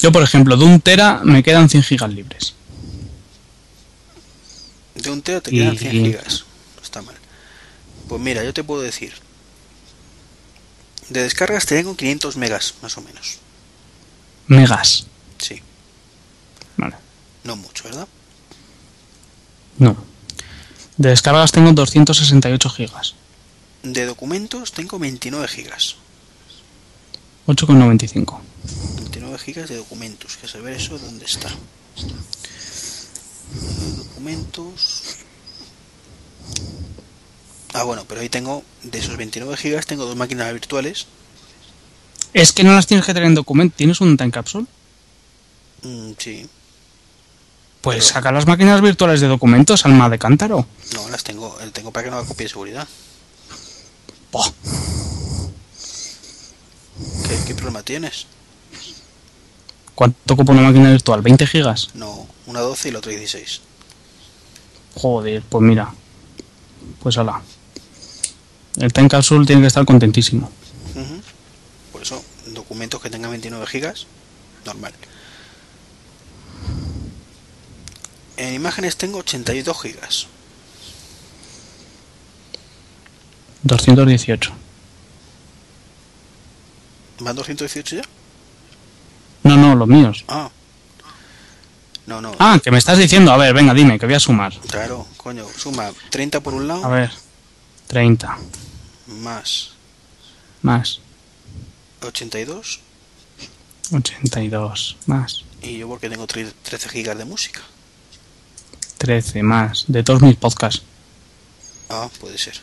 Yo, 0.00 0.12
por 0.12 0.22
ejemplo, 0.22 0.56
de 0.56 0.64
un 0.64 0.80
tera 0.80 1.20
me 1.24 1.42
quedan 1.42 1.68
100 1.68 1.82
gigas 1.82 2.10
libres. 2.12 2.54
De 4.94 5.10
un 5.10 5.22
tera 5.22 5.40
te 5.40 5.54
Y- 5.54 5.58
quedan 5.58 5.76
100 5.76 5.92
gigas. 5.92 6.44
No 6.76 6.82
está 6.82 7.02
mal. 7.02 7.14
Pues 8.08 8.20
mira, 8.20 8.42
yo 8.44 8.54
te 8.54 8.64
puedo 8.64 8.80
decir. 8.82 9.12
De 11.10 11.22
descargas 11.22 11.66
te 11.66 11.76
tengo 11.76 11.96
500 11.96 12.36
megas, 12.36 12.74
más 12.80 12.96
o 12.96 13.02
menos. 13.02 13.38
Megas. 14.46 15.06
Sí, 15.38 15.60
Vale. 16.76 16.96
no 17.44 17.56
mucho, 17.56 17.84
¿verdad? 17.84 18.08
No. 19.78 19.96
De 20.96 21.08
descargas 21.08 21.50
tengo 21.52 21.72
268 21.72 22.68
gigas. 22.70 23.14
De 23.82 24.06
documentos 24.06 24.72
tengo 24.72 24.98
29 24.98 25.48
gigas. 25.48 25.96
8,95. 27.46 28.40
29 28.96 29.38
gigas 29.38 29.68
de 29.68 29.76
documentos. 29.76 30.36
Que 30.36 30.48
saber 30.48 30.74
eso 30.74 30.98
dónde 30.98 31.24
está. 31.26 31.50
Documentos. 33.96 35.16
Ah, 37.74 37.82
bueno, 37.82 38.04
pero 38.08 38.20
ahí 38.20 38.28
tengo, 38.28 38.62
de 38.84 38.98
esos 38.98 39.16
29 39.16 39.56
gigas, 39.56 39.86
tengo 39.86 40.04
dos 40.06 40.16
máquinas 40.16 40.52
virtuales. 40.52 41.06
Es 42.34 42.52
que 42.52 42.64
no 42.64 42.74
las 42.74 42.86
tienes 42.86 43.06
que 43.06 43.14
tener 43.14 43.28
en 43.28 43.34
documento. 43.34 43.76
¿Tienes 43.76 44.00
un 44.00 44.16
time 44.16 44.30
capsule? 44.30 44.66
Mm, 45.82 46.12
sí, 46.18 46.46
Pues 47.80 47.98
Pero- 47.98 48.14
saca 48.14 48.32
las 48.32 48.46
máquinas 48.46 48.80
virtuales 48.80 49.20
de 49.20 49.28
documentos, 49.28 49.84
alma 49.84 50.08
de 50.08 50.18
cántaro. 50.18 50.66
no, 50.94 51.08
las 51.10 51.22
tengo, 51.22 51.58
el 51.60 51.70
tengo 51.72 51.90
para 51.92 52.04
que 52.04 52.10
no 52.10 52.16
haga 52.18 52.26
copia 52.26 52.44
de 52.44 52.48
seguridad. 52.50 52.88
Buah. 54.32 54.50
¿Qué, 57.28 57.38
qué 57.46 57.54
problema 57.54 57.82
tienes? 57.82 58.26
¿Cuánto 59.94 60.34
ocupa 60.34 60.52
una 60.52 60.62
máquina 60.62 60.90
virtual? 60.90 61.22
¿20 61.22 61.46
gigas? 61.46 61.90
No, 61.94 62.26
una 62.46 62.60
12 62.60 62.88
y 62.88 62.92
la 62.92 62.98
otra 62.98 63.12
16. 63.12 63.60
Joder, 64.96 65.42
pues 65.42 65.62
mira. 65.62 65.92
Pues 67.02 67.16
ala. 67.18 67.42
El 68.76 68.92
time 68.92 69.08
capsule 69.08 69.46
tiene 69.46 69.60
que 69.62 69.68
estar 69.68 69.84
contentísimo. 69.84 70.50
Documentos 72.74 73.02
que 73.02 73.08
tengan 73.08 73.30
29 73.30 73.68
gigas, 73.68 74.08
normal. 74.66 74.92
En 78.36 78.52
imágenes 78.52 78.96
tengo 78.96 79.18
82 79.18 79.80
gigas. 79.80 80.26
218. 83.62 84.52
¿Van 87.20 87.36
218 87.36 87.94
ya? 87.94 88.02
No, 89.44 89.56
no, 89.56 89.76
los 89.76 89.86
míos. 89.86 90.24
Ah. 90.26 90.50
No, 92.06 92.20
no. 92.20 92.32
Ah, 92.40 92.58
que 92.60 92.72
me 92.72 92.78
estás 92.78 92.98
diciendo. 92.98 93.30
A 93.30 93.36
ver, 93.36 93.54
venga, 93.54 93.72
dime, 93.72 94.00
que 94.00 94.06
voy 94.06 94.16
a 94.16 94.20
sumar. 94.20 94.52
Claro, 94.68 95.06
coño. 95.16 95.46
Suma 95.56 95.92
30 96.10 96.40
por 96.40 96.54
un 96.54 96.64
A 96.64 96.66
lado, 96.74 96.90
ver. 96.90 97.12
30. 97.86 98.36
más 99.06 99.70
Más. 100.60 101.03
82, 102.06 102.80
82 103.92 104.96
más. 105.06 105.44
Y 105.62 105.78
yo 105.78 105.88
porque 105.88 106.08
tengo 106.10 106.26
tre- 106.26 106.52
13 106.62 106.88
gigas 106.88 107.16
de 107.18 107.24
música. 107.24 107.60
13 108.98 109.42
más. 109.42 109.84
De 109.88 110.02
todos 110.02 110.22
mis 110.22 110.36
podcasts. 110.36 110.82
Ah, 111.88 112.08
puede 112.20 112.38
ser. 112.38 112.60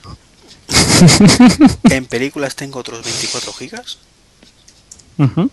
en 1.90 2.06
películas 2.06 2.56
tengo 2.56 2.80
otros 2.80 3.04
24 3.04 3.54
gigas. 3.54 3.98
Ujú. 5.18 5.50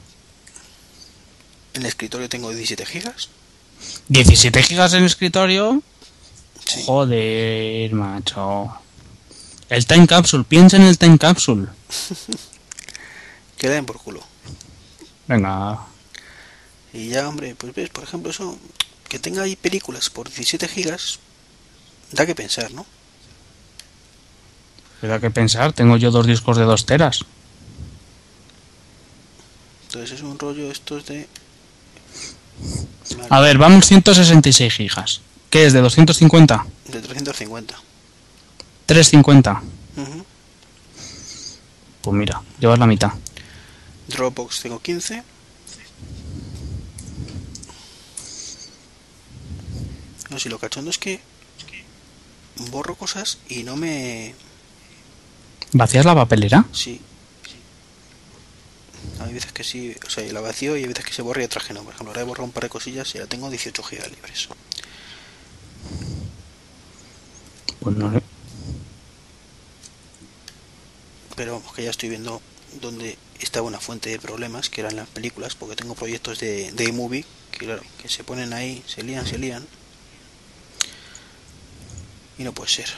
En 1.74 1.82
el 1.82 1.86
escritorio 1.86 2.28
tengo 2.28 2.50
17 2.50 2.86
gigas. 2.86 3.28
17 4.08 4.62
gigas 4.62 4.92
en 4.94 5.04
escritorio. 5.04 5.82
Sí. 6.64 6.82
Joder, 6.86 7.92
macho. 7.94 8.72
El 9.68 9.86
Time 9.86 10.06
Capsule. 10.06 10.44
Piensa 10.44 10.76
en 10.76 10.82
el 10.84 10.98
Time 10.98 11.18
Capsule. 11.18 11.66
Que 13.58 13.68
den 13.68 13.84
por 13.84 13.98
culo. 13.98 14.20
Venga. 15.26 15.80
Y 16.92 17.08
ya, 17.08 17.28
hombre, 17.28 17.54
pues 17.54 17.74
ves, 17.74 17.90
por 17.90 18.04
ejemplo, 18.04 18.30
eso, 18.30 18.56
que 19.08 19.18
tenga 19.18 19.42
ahí 19.42 19.56
películas 19.56 20.08
por 20.10 20.28
17 20.28 20.68
gigas, 20.68 21.18
da 22.12 22.24
que 22.24 22.34
pensar, 22.34 22.72
¿no? 22.72 22.86
Da 25.02 25.20
que 25.20 25.30
pensar. 25.30 25.72
Tengo 25.72 25.96
yo 25.96 26.10
dos 26.10 26.26
discos 26.26 26.56
de 26.56 26.64
2 26.64 26.86
teras. 26.86 27.24
Entonces 29.86 30.12
es 30.12 30.22
un 30.22 30.38
rollo 30.38 30.70
estos 30.70 31.06
de... 31.06 31.28
A 33.30 33.40
ver, 33.40 33.58
vamos 33.58 33.86
166 33.86 34.72
gigas. 34.72 35.20
¿Qué 35.50 35.66
es? 35.66 35.72
¿De 35.72 35.80
250? 35.80 36.66
De 36.86 37.00
350. 37.00 37.74
350. 38.86 39.62
Ujú. 39.96 40.24
Pues 42.02 42.16
mira, 42.16 42.42
llevas 42.58 42.78
la 42.78 42.86
mitad. 42.86 43.12
Dropbox 44.08 44.60
tengo 44.62 44.80
15. 44.80 45.22
No, 50.30 50.38
si 50.38 50.48
lo 50.48 50.58
cachondo 50.58 50.90
es 50.90 50.98
que 50.98 51.20
borro 52.70 52.96
cosas 52.96 53.38
y 53.48 53.62
no 53.62 53.76
me... 53.76 54.34
¿Vacías 55.72 56.04
la 56.04 56.14
papelera? 56.14 56.64
Sí. 56.72 57.00
Hay 59.20 59.32
veces 59.32 59.52
que 59.52 59.64
sí, 59.64 59.94
o 60.06 60.10
sea, 60.10 60.30
la 60.32 60.40
vacío 60.40 60.76
y 60.76 60.82
hay 60.82 60.88
veces 60.88 61.04
que 61.04 61.12
se 61.12 61.22
borra 61.22 61.42
y 61.42 61.44
otras 61.44 61.64
que 61.64 61.74
no. 61.74 61.82
Por 61.82 61.94
ejemplo, 61.94 62.10
ahora 62.10 62.22
he 62.22 62.24
borrado 62.24 62.44
un 62.44 62.52
par 62.52 62.64
de 62.64 62.68
cosillas 62.68 63.14
y 63.14 63.18
ya 63.18 63.26
tengo 63.26 63.50
18 63.50 63.82
gigas 63.82 64.10
libres. 64.10 64.48
Pues 67.80 67.96
no 67.96 68.12
sé. 68.12 68.22
Pero 71.36 71.54
vamos, 71.54 71.72
que 71.74 71.84
ya 71.84 71.90
estoy 71.90 72.08
viendo 72.08 72.42
dónde 72.80 73.18
estaba 73.40 73.66
una 73.66 73.80
fuente 73.80 74.10
de 74.10 74.18
problemas, 74.18 74.70
que 74.70 74.80
eran 74.80 74.96
las 74.96 75.08
películas, 75.08 75.54
porque 75.54 75.76
tengo 75.76 75.94
proyectos 75.94 76.40
de, 76.40 76.72
de 76.72 76.84
iMovie, 76.84 77.24
que 77.52 77.66
claro, 77.66 77.82
que 78.00 78.08
se 78.08 78.24
ponen 78.24 78.52
ahí, 78.52 78.82
se 78.86 79.02
lían, 79.02 79.26
se 79.26 79.38
lían. 79.38 79.66
Y 82.38 82.44
no 82.44 82.52
puede 82.52 82.70
ser. 82.70 82.88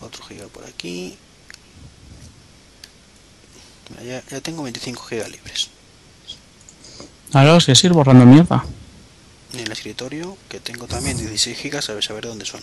Otro 0.00 0.24
giga 0.24 0.46
por 0.48 0.64
aquí. 0.64 1.16
Mira, 3.90 4.02
ya, 4.02 4.30
ya 4.30 4.40
tengo 4.40 4.62
25 4.62 5.02
gigas 5.04 5.30
libres. 5.30 5.70
Ahora 7.32 7.56
es 7.56 7.84
ir 7.84 7.92
borrando 7.92 8.24
mierda. 8.24 8.64
En 9.52 9.60
el 9.60 9.72
escritorio, 9.72 10.36
que 10.48 10.60
tengo 10.60 10.86
también 10.86 11.16
16 11.16 11.56
gigas, 11.58 11.88
a 11.88 11.94
ver 11.94 12.04
saber 12.04 12.26
dónde 12.26 12.44
son. 12.44 12.60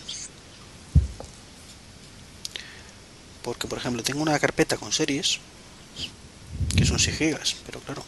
Porque, 3.46 3.68
por 3.68 3.78
ejemplo, 3.78 4.02
tengo 4.02 4.20
una 4.22 4.36
carpeta 4.40 4.76
con 4.76 4.90
series, 4.90 5.38
que 6.76 6.84
son 6.84 6.98
6 6.98 7.16
gigas, 7.16 7.54
pero 7.64 7.78
claro. 7.78 8.04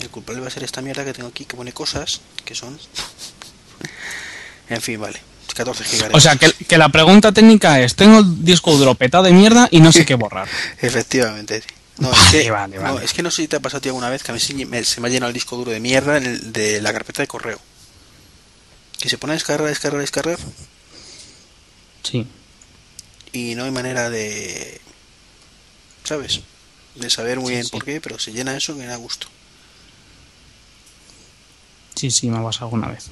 El 0.00 0.08
culpable 0.08 0.40
va 0.40 0.48
a 0.48 0.50
ser 0.50 0.64
esta 0.64 0.80
mierda 0.80 1.04
que 1.04 1.12
tengo 1.12 1.28
aquí, 1.28 1.44
que 1.44 1.56
pone 1.56 1.72
cosas, 1.74 2.22
que 2.42 2.54
son... 2.54 2.78
en 4.70 4.80
fin, 4.80 4.98
vale. 4.98 5.20
14 5.54 5.84
gigas. 5.84 6.10
O 6.14 6.20
sea, 6.20 6.36
que, 6.36 6.50
que 6.52 6.78
la 6.78 6.88
pregunta 6.88 7.32
técnica 7.32 7.80
es, 7.82 7.94
tengo 7.96 8.20
el 8.20 8.44
disco 8.46 8.74
duro 8.78 8.94
petado 8.94 9.24
de 9.24 9.32
mierda 9.32 9.68
y 9.70 9.80
no 9.80 9.92
sé 9.92 10.06
qué 10.06 10.14
borrar. 10.14 10.48
Efectivamente. 10.80 11.62
No, 11.98 12.08
Vale, 12.10 12.22
es 12.38 12.44
que, 12.44 12.50
vale, 12.50 12.78
no, 12.78 12.98
es 12.98 13.12
que 13.12 13.22
no 13.22 13.30
sé 13.30 13.42
si 13.42 13.48
te 13.48 13.56
ha 13.56 13.60
pasado 13.60 13.78
a 13.78 13.80
ti 13.82 13.88
alguna 13.90 14.08
vez 14.08 14.22
que 14.24 14.30
a 14.32 14.34
mí 14.34 14.40
se 14.40 14.54
me, 14.64 14.82
se 14.84 15.02
me 15.02 15.06
ha 15.08 15.10
llenado 15.10 15.28
el 15.28 15.34
disco 15.34 15.54
duro 15.56 15.70
de 15.70 15.80
mierda 15.80 16.16
en 16.16 16.24
el- 16.26 16.52
de 16.52 16.80
la 16.80 16.92
carpeta 16.94 17.20
de 17.22 17.28
correo. 17.28 17.60
Que 18.98 19.10
se 19.10 19.18
pone 19.18 19.34
a 19.34 19.36
descargar, 19.36 19.68
descargar, 19.68 20.00
descargar 20.00 20.38
Sí. 22.02 22.26
Y 23.34 23.54
no 23.54 23.64
hay 23.64 23.70
manera 23.70 24.08
de... 24.08 24.80
¿Sabes? 26.04 26.40
De 26.94 27.10
saber 27.10 27.38
muy 27.40 27.48
Sí, 27.48 27.52
bien 27.54 27.64
sí. 27.64 27.70
por 27.70 27.84
qué, 27.84 28.00
pero 28.00 28.18
se 28.18 28.32
llena 28.32 28.56
eso 28.56 28.72
que 28.74 28.80
me 28.80 28.86
da 28.86 28.96
gusto. 28.96 29.26
Sí, 31.94 32.10
sí, 32.10 32.28
me 32.28 32.38
ha 32.38 32.42
pasado 32.42 32.66
alguna 32.66 32.88
vez. 32.88 33.06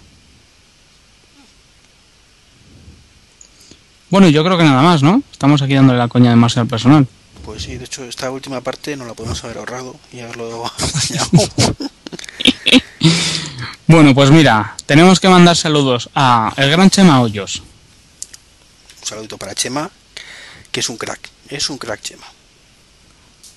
Bueno, 4.10 4.28
yo 4.28 4.44
creo 4.44 4.58
que 4.58 4.64
nada 4.64 4.82
más, 4.82 5.02
¿no? 5.02 5.22
Estamos 5.32 5.62
aquí 5.62 5.74
dándole 5.74 5.98
la 5.98 6.08
coña 6.08 6.30
demasiado 6.30 6.62
al 6.62 6.68
personal. 6.68 7.06
Pues 7.44 7.62
sí, 7.62 7.76
de 7.76 7.84
hecho 7.86 8.04
esta 8.04 8.30
última 8.30 8.60
parte 8.60 8.94
no 8.96 9.04
la 9.06 9.14
podemos 9.14 9.42
haber 9.42 9.58
ahorrado 9.58 9.96
y 10.12 10.20
haberlo 10.20 10.64
apañado. 10.66 11.30
Bueno, 13.88 14.14
pues 14.14 14.30
mira, 14.30 14.74
tenemos 14.86 15.20
que 15.20 15.28
mandar 15.28 15.54
saludos 15.54 16.08
a 16.14 16.50
el 16.56 16.70
gran 16.70 16.88
Chema 16.88 17.20
Hoyos, 17.20 17.56
Un 19.02 19.06
saludito 19.06 19.36
para 19.36 19.54
Chema, 19.54 19.90
que 20.72 20.80
es 20.80 20.88
un 20.88 20.96
crack. 20.96 21.30
Es 21.48 21.70
un 21.70 21.78
crack 21.78 22.00
Chema. 22.02 22.26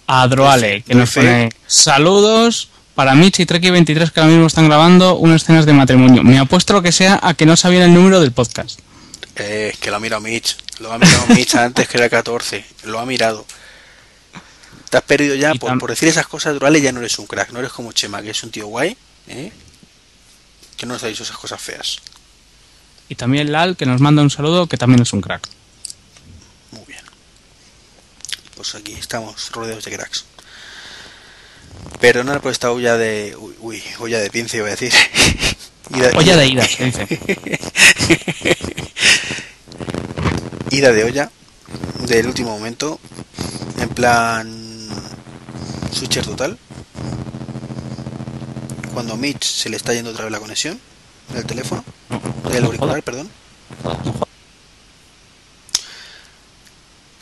a 0.07 0.27
Droale, 0.27 0.83
que 0.83 0.93
nos 0.93 1.09
fe. 1.09 1.21
pone 1.21 1.49
saludos 1.65 2.69
para 2.93 3.15
Mitch 3.15 3.39
y 3.39 3.45
Treki23 3.45 4.11
que 4.11 4.19
ahora 4.19 4.31
mismo 4.31 4.45
están 4.47 4.67
grabando 4.67 5.15
unas 5.15 5.41
escenas 5.41 5.65
de 5.65 5.73
matrimonio. 5.73 6.23
Me 6.23 6.37
apuesto 6.37 6.73
lo 6.73 6.81
que 6.83 6.91
sea 6.91 7.19
a 7.23 7.33
que 7.33 7.45
no 7.45 7.57
sabían 7.57 7.83
el 7.83 7.93
número 7.93 8.19
del 8.21 8.31
podcast. 8.31 8.79
Eh, 9.37 9.75
que 9.81 9.89
lo 9.89 9.95
ha 9.97 9.99
mirado 9.99 10.21
Mitch. 10.21 10.57
Lo 10.79 10.91
ha 10.93 10.97
mirado 10.99 11.25
Mitch 11.29 11.55
antes 11.55 11.87
que 11.87 11.97
era 11.97 12.09
14. 12.09 12.63
Lo 12.83 12.99
ha 12.99 13.05
mirado. 13.05 13.45
Te 14.89 14.97
has 14.97 15.03
perdido 15.03 15.35
ya 15.35 15.53
Y 15.55 15.57
por, 15.59 15.77
por 15.79 15.89
decir 15.89 16.07
esas 16.07 16.27
cosas, 16.27 16.53
Durale, 16.53 16.79
ya 16.81 16.91
no 16.91 16.99
eres 16.99 17.17
un 17.19 17.25
crack. 17.25 17.51
No 17.51 17.59
eres 17.59 17.71
como 17.71 17.91
Chema, 17.91 18.21
que 18.21 18.29
es 18.29 18.43
un 18.43 18.51
tío 18.51 18.67
guay. 18.67 18.95
¿eh? 19.27 19.51
Que 20.77 20.85
no 20.85 20.93
nos 20.93 21.03
ha 21.03 21.07
dicho 21.07 21.23
esas 21.23 21.37
cosas 21.37 21.59
feas. 21.59 21.97
Y 23.09 23.15
también 23.15 23.51
Lal, 23.51 23.75
que 23.75 23.85
nos 23.85 23.99
manda 24.01 24.21
un 24.21 24.29
saludo, 24.29 24.67
que 24.67 24.77
también 24.77 25.01
es 25.01 25.11
un 25.13 25.21
crack. 25.21 25.47
Muy 26.71 26.83
bien. 26.87 27.01
Pues 28.55 28.75
aquí 28.75 28.93
estamos 28.93 29.51
rodeados 29.51 29.83
de 29.85 29.91
cracks. 29.91 30.25
Perdonad 31.99 32.41
por 32.41 32.51
esta 32.51 32.71
olla 32.71 32.97
de. 32.97 33.35
Uy, 33.37 33.53
uy, 33.59 33.83
olla 33.99 34.19
de 34.19 34.29
pince, 34.29 34.57
iba 34.57 34.67
a 34.67 34.71
decir. 34.71 34.93
Ida- 35.91 36.11
Olla 36.17 36.35
de 36.37 36.47
ida, 36.47 36.65
se 36.67 36.85
dice. 36.85 37.07
ida 40.71 40.91
de 40.91 41.03
olla 41.03 41.31
del 42.07 42.25
último 42.27 42.49
momento 42.57 42.99
en 43.79 43.89
plan 43.89 44.89
switcher 45.93 46.25
total 46.25 46.57
cuando 48.93 49.13
a 49.13 49.17
Mitch 49.17 49.45
se 49.45 49.69
le 49.69 49.77
está 49.77 49.93
yendo 49.93 50.09
otra 50.09 50.25
vez 50.25 50.31
la 50.31 50.39
conexión 50.39 50.79
del 51.33 51.45
teléfono 51.45 51.83
del 52.51 52.65
auricular 52.65 53.01
perdón 53.03 53.29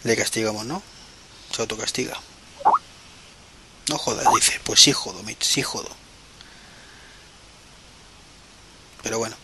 le 0.04 0.16
castigamos 0.16 0.66
no 0.66 0.82
se 1.54 1.62
autocastiga 1.62 2.20
no 3.90 3.98
jodas 3.98 4.26
dice 4.36 4.60
pues 4.64 4.82
sí 4.82 4.92
jodo 4.92 5.24
Mitch 5.24 5.44
sí 5.44 5.62
jodo 5.62 5.90
pero 9.02 9.20
bueno 9.20 9.36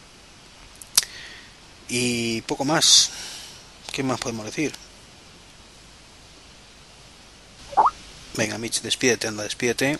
y 1.87 2.41
poco 2.41 2.65
más 2.65 3.11
¿Qué 3.91 4.03
más 4.03 4.19
podemos 4.19 4.45
decir? 4.45 4.73
Venga, 8.35 8.57
Mitch, 8.57 8.81
despídete, 8.81 9.27
anda, 9.27 9.43
despídete. 9.43 9.99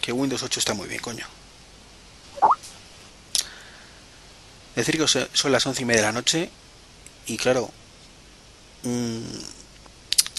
Que 0.00 0.12
Windows 0.12 0.42
8 0.42 0.60
está 0.60 0.74
muy 0.74 0.88
bien, 0.88 1.00
coño. 1.00 1.26
Decir 4.74 4.98
que 4.98 5.06
son 5.06 5.52
las 5.52 5.66
once 5.66 5.82
y 5.82 5.84
media 5.86 6.02
de 6.02 6.06
la 6.08 6.12
noche 6.12 6.50
y 7.26 7.38
claro, 7.38 7.70
mm, 8.82 9.20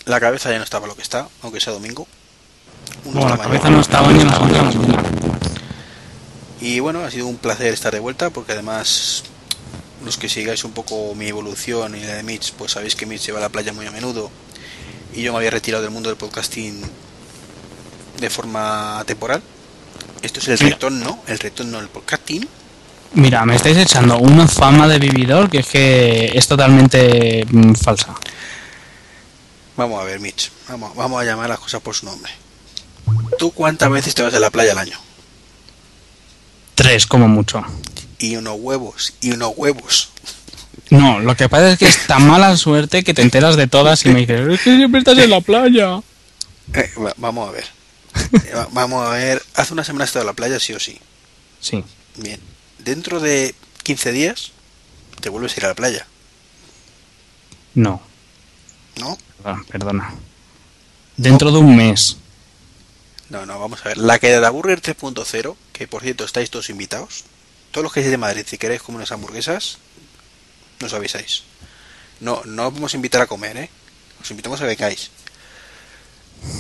la 0.08 0.20
cabeza 0.20 0.50
ya 0.52 0.58
no 0.58 0.64
está 0.64 0.80
para 0.80 0.88
lo 0.90 0.96
que 0.96 1.02
está, 1.02 1.28
aunque 1.44 1.60
sea 1.60 1.74
domingo. 1.74 2.08
Bueno, 3.04 3.30
la 3.30 3.38
cabeza 3.38 3.70
no 3.70 3.82
estaba 3.82 4.12
ni 4.12 4.22
a 4.22 4.26
las 4.26 4.40
11 4.40 4.54
de 4.54 4.58
la 4.58 4.64
mañana. 4.64 5.10
Y 6.62 6.80
bueno, 6.80 7.04
ha 7.04 7.12
sido 7.12 7.28
un 7.28 7.38
placer 7.38 7.74
estar 7.74 7.94
de 7.94 8.00
vuelta 8.00 8.30
porque 8.30 8.54
además 8.54 9.24
los 10.04 10.18
que 10.18 10.30
sigáis 10.30 10.64
un 10.64 10.72
poco 10.72 11.14
mi 11.16 11.28
evolución 11.28 11.96
y 11.96 12.02
la 12.02 12.16
de 12.16 12.24
Mitch, 12.24 12.54
pues 12.54 12.72
sabéis 12.72 12.96
que 12.96 13.06
Mitch 13.06 13.22
se 13.22 13.32
va 13.32 13.40
a 13.40 13.42
la 13.42 13.50
playa 13.50 13.74
muy 13.74 13.86
a 13.86 13.92
menudo 13.92 14.32
y 15.14 15.22
yo 15.22 15.34
me 15.34 15.40
había 15.40 15.52
retirado 15.52 15.84
del 15.84 15.92
mundo 15.92 16.10
del 16.10 16.18
podcasting 16.18 16.82
de 18.20 18.30
forma 18.30 19.04
temporal. 19.06 19.42
Esto 20.22 20.40
es 20.40 20.48
el 20.48 20.58
Mira. 20.64 20.76
retorno, 20.76 21.06
¿no? 21.06 21.20
El 21.28 21.38
retorno 21.38 21.80
del 21.80 21.90
podcasting. 21.90 22.48
Mira, 23.14 23.46
me 23.46 23.56
estáis 23.56 23.78
echando 23.78 24.18
una 24.18 24.48
fama 24.48 24.88
de 24.88 25.00
vividor 25.00 25.50
que 25.50 25.60
es 25.60 25.68
que 25.68 26.32
es 26.34 26.48
totalmente 26.48 27.46
mm, 27.50 27.74
falsa. 27.76 28.16
Vamos 29.78 30.02
a 30.02 30.04
ver, 30.04 30.20
Mitch. 30.20 30.52
Vamos, 30.70 30.96
vamos 30.96 31.22
a 31.22 31.26
llamar 31.26 31.50
las 31.50 31.60
cosas 31.60 31.82
por 31.82 31.96
su 31.96 32.06
nombre. 32.06 32.32
¿Tú 33.40 33.52
cuántas 33.52 33.90
veces 33.90 34.14
te 34.16 34.24
vas 34.24 34.34
a 34.34 34.40
la 34.40 34.50
playa 34.50 34.72
al 34.72 34.80
año? 34.80 34.98
Tres 36.76 37.06
como 37.06 37.28
mucho. 37.28 37.64
Y 38.20 38.36
unos 38.36 38.58
huevos, 38.60 39.14
y 39.22 39.32
unos 39.32 39.54
huevos. 39.56 40.10
No, 40.90 41.20
lo 41.20 41.36
que 41.36 41.50
pasa 41.50 41.72
es 41.72 41.80
que 41.80 41.86
es 41.86 42.08
tan 42.08 42.26
mala 42.28 42.56
suerte 42.58 43.04
que 43.04 43.14
te 43.14 43.22
enteras 43.22 43.56
de 43.56 43.68
todas 43.68 44.06
y 44.06 44.10
me 44.10 44.22
dices, 44.22 44.48
es 44.48 44.62
que 44.62 44.76
siempre 44.76 45.00
estás 45.00 45.18
en 45.18 45.30
la 45.30 45.42
playa. 45.42 46.02
Eh, 46.74 46.92
va- 47.04 47.14
vamos 47.18 47.50
a 47.50 47.52
ver. 47.52 47.66
Eh, 48.34 48.54
va- 48.56 48.68
vamos 48.72 49.06
a 49.06 49.10
ver. 49.12 49.44
Hace 49.56 49.74
una 49.74 49.84
semana 49.84 50.04
has 50.06 50.10
estado 50.10 50.24
en 50.24 50.28
la 50.28 50.34
playa, 50.34 50.60
sí 50.60 50.74
o 50.74 50.80
sí. 50.80 51.00
Sí. 51.60 51.84
Bien. 52.18 52.40
Dentro 52.80 53.20
de 53.20 53.54
15 53.84 54.12
días 54.12 54.52
te 55.22 55.30
vuelves 55.30 55.54
a 55.54 55.60
ir 55.60 55.66
a 55.66 55.70
la 55.70 55.76
playa, 55.76 56.08
No, 57.76 58.02
¿no? 59.00 59.18
Perdona, 59.48 59.66
perdona. 59.70 60.16
Dentro 61.16 61.52
de 61.52 61.58
un 61.58 61.76
mes. 61.76 62.18
No, 63.30 63.46
no, 63.46 63.60
vamos 63.60 63.80
a 63.86 63.90
ver. 63.90 63.98
La 63.98 64.20
caída 64.20 64.40
de 64.40 64.50
Burger 64.50 64.82
3.0, 64.82 65.56
que 65.74 65.88
por 65.88 66.04
cierto 66.04 66.26
estáis 66.26 66.50
todos 66.50 66.70
invitados. 66.70 67.24
Todos 67.72 67.84
los 67.84 67.94
que 67.94 68.02
seáis 68.02 68.12
de 68.12 68.18
Madrid, 68.18 68.46
si 68.46 68.58
queréis 68.58 68.82
comer 68.82 68.98
unas 68.98 69.12
hamburguesas, 69.12 69.80
nos 70.80 70.94
avisáis. 70.94 71.44
No, 72.20 72.42
no 72.46 72.68
os 72.68 72.74
vamos 72.74 72.94
a 72.94 72.98
invitar 72.98 73.22
a 73.22 73.28
comer, 73.28 73.58
¿eh? 73.58 73.70
Os 74.22 74.32
invitamos 74.32 74.62
a 74.62 74.68
que 74.68 74.76
caáis. 74.76 75.12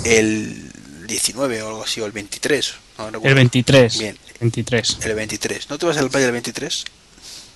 El 0.04 0.72
19 1.08 1.62
o 1.62 1.68
algo 1.68 1.84
así, 1.84 2.02
o 2.02 2.06
el 2.06 2.12
23. 2.12 2.74
no 2.98 3.06
recuerdo. 3.06 3.28
El 3.30 3.36
23. 3.36 4.00
Bien. 4.00 4.18
23. 4.40 4.98
El 5.02 5.16
23. 5.16 5.70
¿No 5.70 5.78
te 5.78 5.86
vas 5.86 5.98
a 5.98 6.02
la 6.02 6.10
playa 6.10 6.28
el 6.28 6.34
23? 6.34 6.86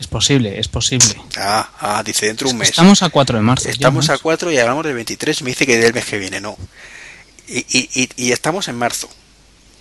Es 0.02 0.08
posible, 0.08 0.60
es 0.60 0.68
posible. 0.68 1.16
Ah, 1.38 1.70
ah, 1.80 2.04
dice 2.04 2.26
dentro 2.26 2.48
de 2.48 2.54
un 2.54 2.58
mes. 2.58 2.70
Estamos 2.70 3.04
a 3.04 3.10
4 3.10 3.38
de 3.38 3.44
marzo. 3.44 3.66
ya, 3.66 3.72
Estamos 3.72 4.10
a 4.10 4.14
macho. 4.14 4.24
4 4.24 4.52
y 4.52 4.58
hablamos 4.58 4.84
del 4.84 4.96
23 4.96 5.40
y 5.40 5.44
me 5.44 5.52
dice 5.52 5.68
que 5.68 5.78
del 5.78 5.94
mes 5.94 6.06
que 6.06 6.18
viene, 6.18 6.42
no. 6.42 6.58
Y, 7.48 7.60
y, 7.60 7.88
y, 7.94 8.10
y 8.18 8.32
estamos 8.32 8.68
en 8.68 8.78
marzo. 8.78 9.08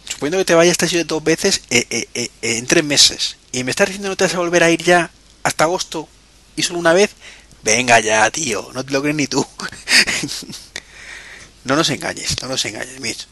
Suponiendo 0.06 0.36
que 0.36 0.44
te 0.44 0.54
vayas 0.54 0.76
te 0.76 0.84
has 0.84 0.92
ido 0.92 1.04
dos 1.04 1.24
veces 1.24 1.62
eh, 1.70 1.86
eh, 1.88 2.06
eh, 2.12 2.30
eh, 2.42 2.58
en 2.58 2.66
tres 2.66 2.84
meses. 2.84 3.38
Y 3.50 3.64
me 3.64 3.70
estás 3.70 3.86
diciendo 3.88 4.08
que 4.08 4.10
no 4.10 4.16
te 4.16 4.24
vas 4.24 4.34
a 4.34 4.38
volver 4.40 4.62
a 4.62 4.70
ir 4.70 4.82
ya 4.82 5.10
hasta 5.42 5.64
agosto 5.64 6.06
y 6.54 6.64
solo 6.64 6.78
una 6.80 6.92
vez. 6.92 7.12
Venga 7.62 7.98
ya, 8.00 8.30
tío. 8.30 8.68
No 8.74 8.84
te 8.84 8.92
lo 8.92 9.00
crees 9.00 9.16
ni 9.16 9.26
tú. 9.26 9.46
no 11.64 11.76
nos 11.76 11.88
engañes, 11.88 12.36
no 12.42 12.48
nos 12.48 12.62
engañes, 12.66 13.00
Mitch. 13.00 13.26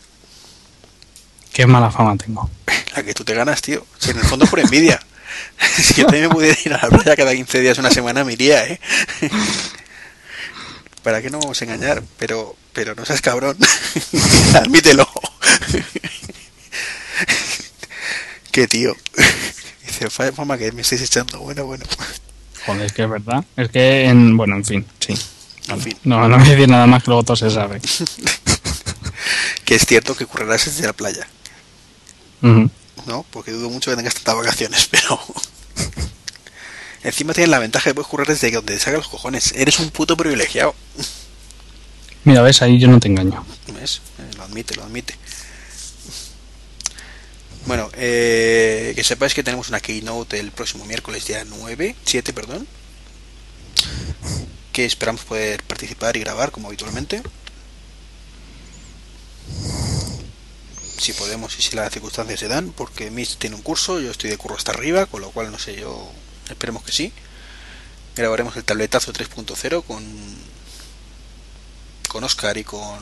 Qué 1.52 1.66
mala 1.66 1.90
fama 1.90 2.16
tengo. 2.16 2.48
La 2.96 3.02
que 3.02 3.12
tú 3.12 3.24
te 3.24 3.34
ganas, 3.34 3.60
tío. 3.60 3.86
Si 3.98 4.08
en 4.10 4.20
el 4.20 4.24
fondo 4.24 4.46
es 4.46 4.50
por 4.50 4.60
envidia. 4.60 4.98
si 5.82 5.94
yo 5.94 6.04
también 6.06 6.28
me 6.28 6.34
pudiera 6.34 6.56
ir 6.64 6.72
a 6.74 6.82
la 6.82 6.88
playa 6.88 7.16
cada 7.16 7.34
15 7.34 7.60
días, 7.60 7.78
una 7.78 7.90
semana, 7.90 8.24
me 8.24 8.32
iría, 8.34 8.66
¿eh? 8.66 8.80
¿Para 11.02 11.22
qué 11.22 11.30
no 11.30 11.38
vamos 11.38 11.60
a 11.60 11.64
engañar? 11.64 12.02
Pero, 12.18 12.56
pero 12.72 12.94
no 12.94 13.04
seas 13.06 13.20
cabrón. 13.20 13.56
Admítelo. 14.54 15.08
Qué 18.52 18.66
tío. 18.66 18.94
Dice, 19.86 20.10
"Fa- 20.10 20.32
fama 20.32 20.58
que 20.58 20.72
me 20.72 20.82
estáis 20.82 21.02
echando. 21.02 21.38
Bueno, 21.40 21.64
bueno. 21.66 21.84
Joder, 22.66 22.82
es 22.86 22.92
que 22.92 23.04
es 23.04 23.10
verdad. 23.10 23.44
Es 23.56 23.68
que, 23.70 24.04
en, 24.06 24.36
bueno, 24.36 24.56
en 24.56 24.64
fin, 24.64 24.86
sí. 24.98 25.14
En 25.68 25.80
fin, 25.80 25.96
No, 26.04 26.28
no 26.28 26.38
voy 26.38 26.46
a 26.46 26.50
decir 26.50 26.68
nada 26.68 26.86
más 26.86 27.02
que 27.02 27.08
luego 27.10 27.22
todo 27.22 27.36
se 27.36 27.50
sabe. 27.50 27.80
que 29.64 29.74
es 29.74 29.84
cierto 29.86 30.16
que 30.16 30.26
currarás 30.26 30.64
desde 30.64 30.86
la 30.86 30.92
playa, 30.94 31.28
Ujú. 32.42 32.70
¿No? 33.06 33.24
Porque 33.30 33.52
dudo 33.52 33.70
mucho 33.70 33.90
que 33.90 33.96
tengas 33.96 34.14
tantas 34.14 34.36
vacaciones, 34.36 34.86
pero... 34.90 35.20
Encima 37.02 37.32
tienes 37.32 37.50
la 37.50 37.60
ventaja 37.60 37.90
de 37.90 37.94
puedes 37.94 38.08
currar 38.08 38.26
desde 38.26 38.50
donde 38.50 38.74
te 38.74 38.80
saca 38.80 38.96
los 38.96 39.08
cojones. 39.08 39.52
Eres 39.52 39.78
un 39.78 39.90
puto 39.90 40.16
privilegiado. 40.16 40.74
Mira, 42.24 42.42
ves, 42.42 42.60
ahí 42.60 42.78
yo 42.78 42.88
no 42.88 42.98
te 42.98 43.08
engaño. 43.08 43.44
¿Ves? 43.72 44.02
Eh, 44.18 44.36
Lo 44.36 44.42
admite, 44.42 44.74
lo 44.74 44.82
admite. 44.82 45.14
Bueno, 47.66 47.90
eh, 47.94 48.92
que 48.96 49.04
sepáis 49.04 49.34
que 49.34 49.42
tenemos 49.42 49.68
una 49.68 49.80
keynote 49.80 50.40
el 50.40 50.50
próximo 50.52 50.84
miércoles, 50.86 51.26
día 51.26 51.44
9, 51.44 51.94
7, 52.04 52.32
perdón. 52.32 52.66
Que 54.72 54.84
esperamos 54.84 55.22
poder 55.22 55.62
participar 55.64 56.16
y 56.16 56.20
grabar 56.20 56.50
como 56.50 56.68
habitualmente. 56.68 57.22
Si 60.98 61.12
podemos 61.12 61.56
y 61.58 61.62
si 61.62 61.76
las 61.76 61.92
circunstancias 61.92 62.40
se 62.40 62.48
dan, 62.48 62.72
porque 62.72 63.10
Mitch 63.10 63.36
tiene 63.38 63.56
un 63.56 63.62
curso, 63.62 64.00
yo 64.00 64.10
estoy 64.10 64.30
de 64.30 64.36
curro 64.36 64.56
hasta 64.56 64.72
arriba, 64.72 65.06
con 65.06 65.20
lo 65.20 65.30
cual 65.30 65.50
no 65.52 65.58
sé, 65.58 65.76
yo 65.76 66.10
esperemos 66.50 66.82
que 66.82 66.92
sí. 66.92 67.12
Grabaremos 68.16 68.56
el 68.56 68.64
tabletazo 68.64 69.12
3.0 69.12 69.84
con 69.84 70.04
con 72.08 72.24
Oscar 72.24 72.56
y 72.56 72.64
con 72.64 72.98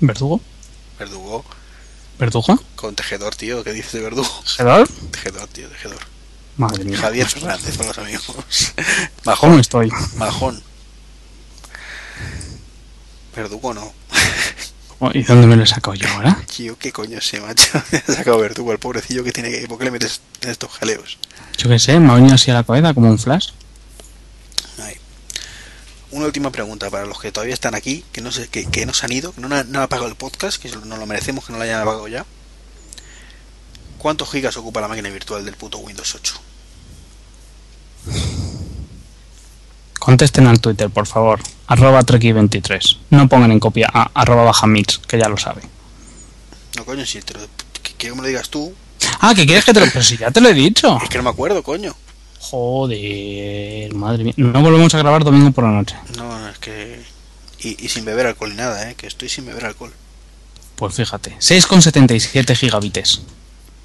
¿Verdugo? 0.00 0.40
Verdugo, 0.98 1.44
¿Verdugo? 2.18 2.62
con 2.76 2.94
Tejedor, 2.94 3.34
tío, 3.34 3.64
¿qué 3.64 3.72
dices 3.72 3.92
de 3.92 4.00
Verdugo? 4.00 4.30
¿Gedor? 4.44 4.88
Tejedor, 5.10 5.48
tío, 5.48 5.68
Tejedor. 5.68 6.00
Madre 6.58 6.84
mía. 6.84 6.98
Javier 6.98 7.26
Fernández 7.28 7.76
para 7.76 7.88
los 7.88 7.98
amigos. 7.98 8.26
¿Cómo 8.36 8.44
Majón, 9.24 9.60
estoy? 9.60 9.90
Majón. 10.16 10.62
Verdugo 13.34 13.72
no. 13.74 13.92
Oh, 15.04 15.10
¿Y 15.12 15.24
dónde 15.24 15.48
me 15.48 15.56
lo 15.56 15.64
he 15.64 15.66
sacado 15.66 15.96
yo 15.96 16.06
ahora? 16.10 16.40
Tío, 16.56 16.78
qué 16.78 16.92
coño 16.92 17.20
sé, 17.20 17.40
macho. 17.40 17.72
Me 17.90 17.98
ha 17.98 18.02
sacado 18.02 18.38
Verdugo, 18.38 18.70
el 18.70 18.78
pobrecillo 18.78 19.24
que 19.24 19.32
tiene 19.32 19.50
que... 19.50 19.66
¿Por 19.66 19.76
qué 19.76 19.86
le 19.86 19.90
metes 19.90 20.20
en 20.42 20.50
estos 20.50 20.70
jaleos? 20.70 21.18
Yo 21.58 21.68
qué 21.68 21.80
sé, 21.80 21.98
me 21.98 22.12
ha 22.12 22.14
venido 22.14 22.36
así 22.36 22.52
a 22.52 22.54
la 22.54 22.62
cabeza 22.62 22.94
como 22.94 23.10
un 23.10 23.18
flash. 23.18 23.48
Una 26.12 26.26
última 26.26 26.52
pregunta 26.52 26.88
para 26.90 27.06
los 27.06 27.18
que 27.18 27.32
todavía 27.32 27.54
están 27.54 27.74
aquí, 27.74 28.04
que 28.12 28.20
no 28.20 28.30
sé, 28.30 28.46
que, 28.46 28.66
que 28.66 28.84
no 28.86 28.92
se 28.94 29.06
han 29.06 29.12
ido, 29.12 29.32
que 29.32 29.40
no, 29.40 29.48
no 29.48 29.56
han 29.56 29.76
apagado 29.76 30.08
el 30.08 30.14
podcast, 30.14 30.62
que 30.62 30.70
no 30.70 30.96
lo 30.96 31.06
merecemos 31.06 31.46
que 31.46 31.52
no 31.52 31.58
lo 31.58 31.64
hayan 31.64 31.80
apagado 31.80 32.06
ya. 32.06 32.24
¿Cuántos 33.98 34.30
gigas 34.30 34.56
ocupa 34.56 34.82
la 34.82 34.88
máquina 34.88 35.08
virtual 35.08 35.44
del 35.44 35.56
puto 35.56 35.78
Windows 35.78 36.14
8? 36.14 36.34
Contesten 40.02 40.48
al 40.48 40.60
Twitter, 40.60 40.90
por 40.90 41.06
favor. 41.06 41.38
Arroba 41.68 42.02
Treki23. 42.02 42.98
No 43.10 43.28
pongan 43.28 43.52
en 43.52 43.60
copia 43.60 43.88
a 43.92 44.10
arroba 44.14 44.42
bajamix, 44.42 44.98
que 44.98 45.16
ya 45.16 45.28
lo 45.28 45.36
sabe. 45.36 45.62
No, 46.76 46.84
coño, 46.84 47.06
si 47.06 47.20
te 47.22 47.34
lo, 47.34 47.40
que- 47.82 47.92
quiero 47.96 48.16
que 48.16 48.20
me 48.20 48.22
lo 48.22 48.28
digas 48.28 48.48
tú. 48.50 48.74
Ah, 49.20 49.32
¿que 49.32 49.46
quieres 49.46 49.64
que 49.64 49.72
te 49.72 49.78
lo... 49.78 49.86
Pero 49.86 50.02
si 50.02 50.16
ya 50.16 50.32
te 50.32 50.40
lo 50.40 50.48
he 50.48 50.54
dicho. 50.54 50.98
Es 51.00 51.08
que 51.08 51.18
no 51.18 51.22
me 51.22 51.30
acuerdo, 51.30 51.62
coño. 51.62 51.94
Joder, 52.40 53.94
madre 53.94 54.24
mía. 54.24 54.34
No 54.36 54.60
volvemos 54.60 54.92
a 54.94 54.98
grabar 54.98 55.22
domingo 55.22 55.52
por 55.52 55.62
la 55.62 55.70
noche. 55.70 55.94
No, 56.16 56.48
es 56.48 56.58
que... 56.58 57.00
Y, 57.60 57.84
y 57.84 57.88
sin 57.88 58.04
beber 58.04 58.26
alcohol 58.26 58.50
ni 58.50 58.56
nada, 58.56 58.90
¿eh? 58.90 58.96
Que 58.96 59.06
estoy 59.06 59.28
sin 59.28 59.46
beber 59.46 59.66
alcohol. 59.66 59.92
Pues 60.74 60.96
fíjate, 60.96 61.36
6,77 61.38 62.56
gigabites. 62.56 63.20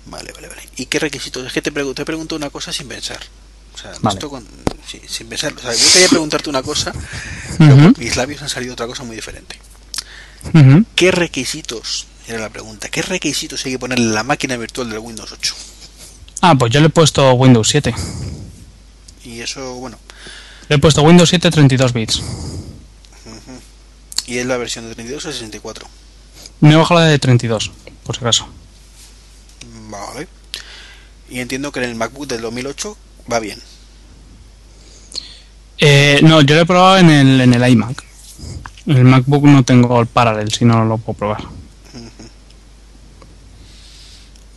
Vale, 0.07 0.31
vale, 0.33 0.47
vale. 0.47 0.61
¿Y 0.77 0.87
qué 0.87 0.97
requisitos? 0.97 1.45
Es 1.45 1.53
que 1.53 1.61
te, 1.61 1.71
pregunto, 1.71 2.01
te 2.01 2.05
pregunto 2.05 2.35
una 2.35 2.49
cosa 2.49 2.73
sin 2.73 2.87
pensar. 2.87 3.19
O 3.77 3.79
sea, 3.79 3.91
Vale. 4.01 4.15
esto 4.15 4.29
con, 4.29 4.43
sí, 4.87 4.99
sin 5.07 5.27
pensar. 5.27 5.53
O 5.53 5.59
sea, 5.59 5.71
yo 5.73 5.85
quería 5.93 6.07
preguntarte 6.09 6.49
una 6.49 6.63
cosa, 6.63 6.91
pero 7.59 7.75
mis 7.97 8.15
labios 8.15 8.41
han 8.41 8.49
salido 8.49 8.73
otra 8.73 8.87
cosa 8.87 9.03
muy 9.03 9.15
diferente. 9.15 9.59
¿Qué 10.95 11.11
requisitos? 11.11 12.07
Era 12.27 12.39
la 12.39 12.49
pregunta. 12.49 12.89
¿Qué 12.89 13.01
requisitos 13.03 13.63
hay 13.65 13.73
que 13.73 13.79
poner 13.79 13.99
en 13.99 14.13
la 14.13 14.23
máquina 14.23 14.57
virtual 14.57 14.89
del 14.89 14.99
Windows 14.99 15.31
8? 15.31 15.55
Ah, 16.41 16.55
pues 16.57 16.73
yo 16.73 16.79
le 16.79 16.87
he 16.87 16.89
puesto 16.89 17.31
Windows 17.33 17.69
7. 17.69 17.93
Y 19.23 19.41
eso, 19.41 19.75
bueno, 19.75 19.97
Le 20.69 20.75
he 20.77 20.79
puesto 20.79 21.01
Windows 21.03 21.29
7 21.29 21.51
32 21.51 21.93
bits. 21.93 22.21
y 24.25 24.37
es 24.39 24.45
la 24.45 24.57
versión 24.57 24.87
de 24.89 24.95
32 24.95 25.25
a 25.27 25.31
64. 25.31 25.87
Me 26.61 26.73
he 26.73 26.75
bajado 26.75 26.99
la 27.01 27.05
de 27.07 27.19
32, 27.19 27.71
por 28.03 28.15
si 28.15 28.21
acaso. 28.21 28.47
Vale. 29.89 30.27
Y 31.29 31.39
entiendo 31.39 31.71
que 31.71 31.79
en 31.79 31.89
el 31.89 31.95
MacBook 31.95 32.27
del 32.27 32.41
2008 32.41 32.97
va 33.31 33.39
bien. 33.39 33.61
Eh, 35.79 36.19
no, 36.23 36.41
yo 36.41 36.55
lo 36.55 36.61
he 36.61 36.65
probado 36.65 36.97
en 36.97 37.09
el, 37.09 37.41
en 37.41 37.53
el 37.53 37.71
iMac. 37.71 38.03
En 38.87 38.97
el 38.97 39.03
MacBook 39.03 39.43
no 39.43 39.63
tengo 39.63 39.99
el 39.99 40.07
Parallel, 40.07 40.51
si 40.51 40.65
no 40.65 40.85
lo 40.85 40.97
puedo 40.97 41.17
probar. 41.17 41.43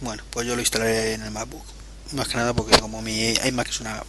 Bueno, 0.01 0.23
pues 0.31 0.47
yo 0.47 0.55
lo 0.55 0.61
instalé 0.61 1.15
en 1.15 1.23
el 1.23 1.31
MacBook. 1.31 1.65
Más 2.13 2.29
que 2.29 2.37
nada 2.37 2.55
porque 2.55 2.79
como 2.79 3.03
mi 3.03 3.35
iMac 3.35 3.69
es 3.69 3.81
una 3.81 4.03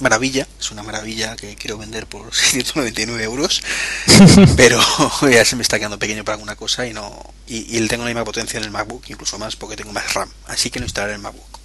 maravilla, 0.00 0.46
es 0.60 0.70
una 0.70 0.82
maravilla 0.82 1.36
que 1.36 1.56
quiero 1.56 1.78
vender 1.78 2.06
por 2.06 2.22
699 2.34 3.22
euros, 3.24 3.62
pero 4.56 4.80
ya 5.30 5.44
se 5.44 5.56
me 5.56 5.62
está 5.62 5.78
quedando 5.78 5.98
pequeño 5.98 6.24
para 6.24 6.34
alguna 6.34 6.56
cosa 6.56 6.86
y 6.86 6.92
no 6.92 7.34
y, 7.46 7.78
y 7.78 7.88
tengo 7.88 8.04
la 8.04 8.10
misma 8.10 8.24
potencia 8.24 8.58
en 8.58 8.64
el 8.64 8.70
MacBook, 8.70 9.04
incluso 9.08 9.38
más 9.38 9.56
porque 9.56 9.76
tengo 9.76 9.92
más 9.92 10.14
RAM, 10.14 10.28
así 10.48 10.70
que 10.70 10.80
lo 10.80 10.84
instalaré 10.84 11.14
en 11.14 11.20
el 11.20 11.22
MacBook. 11.22 11.60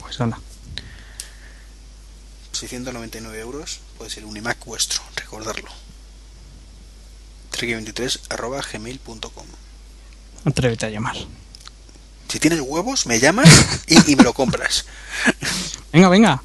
Pues 0.00 0.20
anda. 0.20 0.38
699 2.54 3.38
euros 3.40 3.80
puede 3.98 4.10
ser 4.10 4.24
un 4.24 4.36
iMac 4.36 4.64
vuestro, 4.64 5.02
recordarlo. 5.16 5.70
trek23 7.52 8.20
arroba 8.30 8.60
gmail.com 8.72 9.46
Atrévete 10.44 10.86
a 10.86 10.90
llamar. 10.90 11.16
Si 12.28 12.38
tienes 12.40 12.60
huevos, 12.60 13.06
me 13.06 13.20
llamas 13.20 13.48
y, 13.86 14.12
y 14.12 14.16
me 14.16 14.24
lo 14.24 14.32
compras. 14.32 14.84
Venga, 15.92 16.08
venga. 16.08 16.42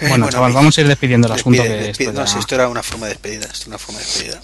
Eh, 0.00 0.08
Bueno, 0.08 0.28
chaval, 0.30 0.52
vamos 0.52 0.76
a 0.76 0.80
ir 0.80 0.88
despidiendo 0.88 1.26
el 1.28 1.34
asunto 1.34 1.62
despide, 1.62 1.78
que 1.80 1.84
despide. 1.88 2.08
esto 2.08 2.20
No, 2.20 2.26
ya- 2.26 2.32
si 2.32 2.38
esto 2.38 2.54
era 2.54 2.68
una 2.68 2.82
forma 2.82 3.06
de 3.06 3.12
despedida. 3.12 3.44
Esto 3.44 3.58
es 3.62 3.66
una 3.66 3.78
forma 3.78 4.00
de 4.00 4.06
despedida. 4.06 4.40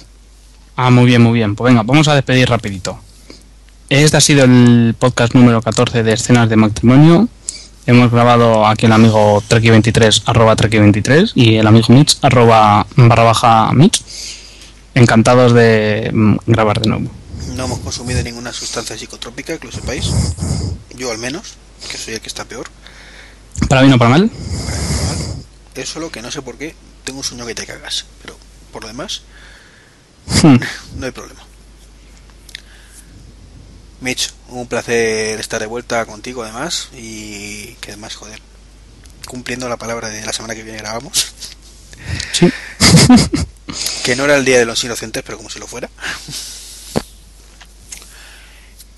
Ah, 0.76 0.90
muy 0.90 1.06
bien, 1.06 1.22
muy 1.22 1.32
bien. 1.32 1.56
Pues 1.56 1.70
venga, 1.70 1.82
vamos 1.82 2.06
a 2.08 2.14
despedir 2.14 2.48
rapidito. 2.48 3.00
Este 3.88 4.16
ha 4.16 4.20
sido 4.20 4.44
el 4.44 4.94
podcast 4.98 5.34
número 5.34 5.60
14 5.62 6.02
de 6.02 6.12
Escenas 6.12 6.48
de 6.48 6.56
Matrimonio. 6.56 7.28
Hemos 7.90 8.12
grabado 8.12 8.68
aquí 8.68 8.86
el 8.86 8.92
amigo 8.92 9.42
Treki23, 9.48 10.22
arroba 10.26 10.54
Treki23, 10.54 11.32
y 11.34 11.56
el 11.56 11.66
amigo 11.66 11.88
Mitch, 11.88 12.18
arroba 12.22 12.86
barra 12.94 13.24
baja 13.24 13.72
Mitch. 13.72 14.00
Encantados 14.94 15.52
de 15.52 16.08
mm, 16.14 16.36
grabar 16.46 16.80
de 16.80 16.88
nuevo. 16.88 17.10
No 17.56 17.64
hemos 17.64 17.80
consumido 17.80 18.22
ninguna 18.22 18.52
sustancia 18.52 18.96
psicotrópica, 18.96 19.58
que 19.58 19.66
lo 19.66 19.72
sepáis. 19.72 20.08
Yo 20.96 21.10
al 21.10 21.18
menos, 21.18 21.54
que 21.90 21.98
soy 21.98 22.14
el 22.14 22.20
que 22.20 22.28
está 22.28 22.44
peor. 22.44 22.68
Para 23.68 23.82
bien 23.82 23.94
o 23.94 23.98
para 23.98 24.10
mal, 24.10 24.30
Es 25.74 25.88
solo 25.88 26.12
que 26.12 26.22
no 26.22 26.30
sé 26.30 26.42
por 26.42 26.58
qué 26.58 26.76
tengo 27.02 27.18
un 27.18 27.24
sueño 27.24 27.44
que 27.44 27.56
te 27.56 27.66
cagas. 27.66 28.04
Pero 28.22 28.36
por 28.72 28.82
lo 28.82 28.88
demás, 28.88 29.22
hmm, 30.44 30.58
no 30.96 31.06
hay 31.06 31.10
problema. 31.10 31.40
Mitch, 34.00 34.32
un 34.48 34.66
placer 34.66 35.38
estar 35.38 35.60
de 35.60 35.66
vuelta 35.66 36.04
contigo 36.06 36.42
además. 36.42 36.88
Y 36.92 37.74
que 37.80 37.92
además, 37.92 38.16
joder, 38.16 38.40
cumpliendo 39.26 39.68
la 39.68 39.76
palabra 39.76 40.08
de 40.08 40.24
la 40.24 40.32
semana 40.32 40.54
que 40.54 40.62
viene 40.62 40.78
grabamos. 40.78 41.32
sí. 42.32 42.50
Que 44.02 44.16
no 44.16 44.24
era 44.24 44.36
el 44.36 44.44
día 44.44 44.58
de 44.58 44.64
los 44.64 44.82
inocentes, 44.82 45.22
pero 45.24 45.38
como 45.38 45.48
si 45.48 45.60
lo 45.60 45.66
fuera. 45.68 45.88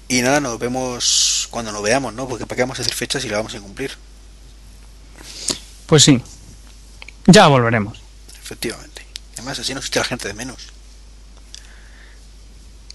Y 0.08 0.22
nada, 0.22 0.40
nos 0.40 0.58
vemos 0.58 1.48
cuando 1.50 1.72
nos 1.72 1.82
veamos, 1.82 2.14
¿no? 2.14 2.28
Porque 2.28 2.46
para 2.46 2.56
qué 2.56 2.62
vamos 2.62 2.78
a 2.78 2.82
hacer 2.82 2.94
fechas 2.94 3.24
y 3.24 3.28
la 3.28 3.36
vamos 3.38 3.54
a 3.54 3.60
cumplir. 3.60 3.92
Pues 5.86 6.04
sí. 6.04 6.22
Ya 7.26 7.48
volveremos. 7.48 8.00
Efectivamente. 8.42 9.06
Además, 9.34 9.58
así 9.58 9.74
nos 9.74 9.86
echa 9.86 10.00
la 10.00 10.06
gente 10.06 10.28
de 10.28 10.34
menos. 10.34 10.68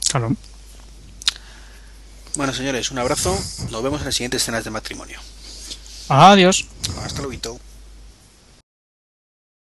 Claro. 0.09 0.35
Bueno, 2.37 2.53
señores, 2.53 2.91
un 2.91 2.99
abrazo. 2.99 3.35
Nos 3.71 3.81
vemos 3.81 3.99
en 4.01 4.05
las 4.05 4.15
siguientes 4.15 4.43
escenas 4.43 4.63
de 4.63 4.69
matrimonio. 4.69 5.19
Adiós. 6.07 6.67
Hasta 7.03 7.23
luego. 7.23 7.59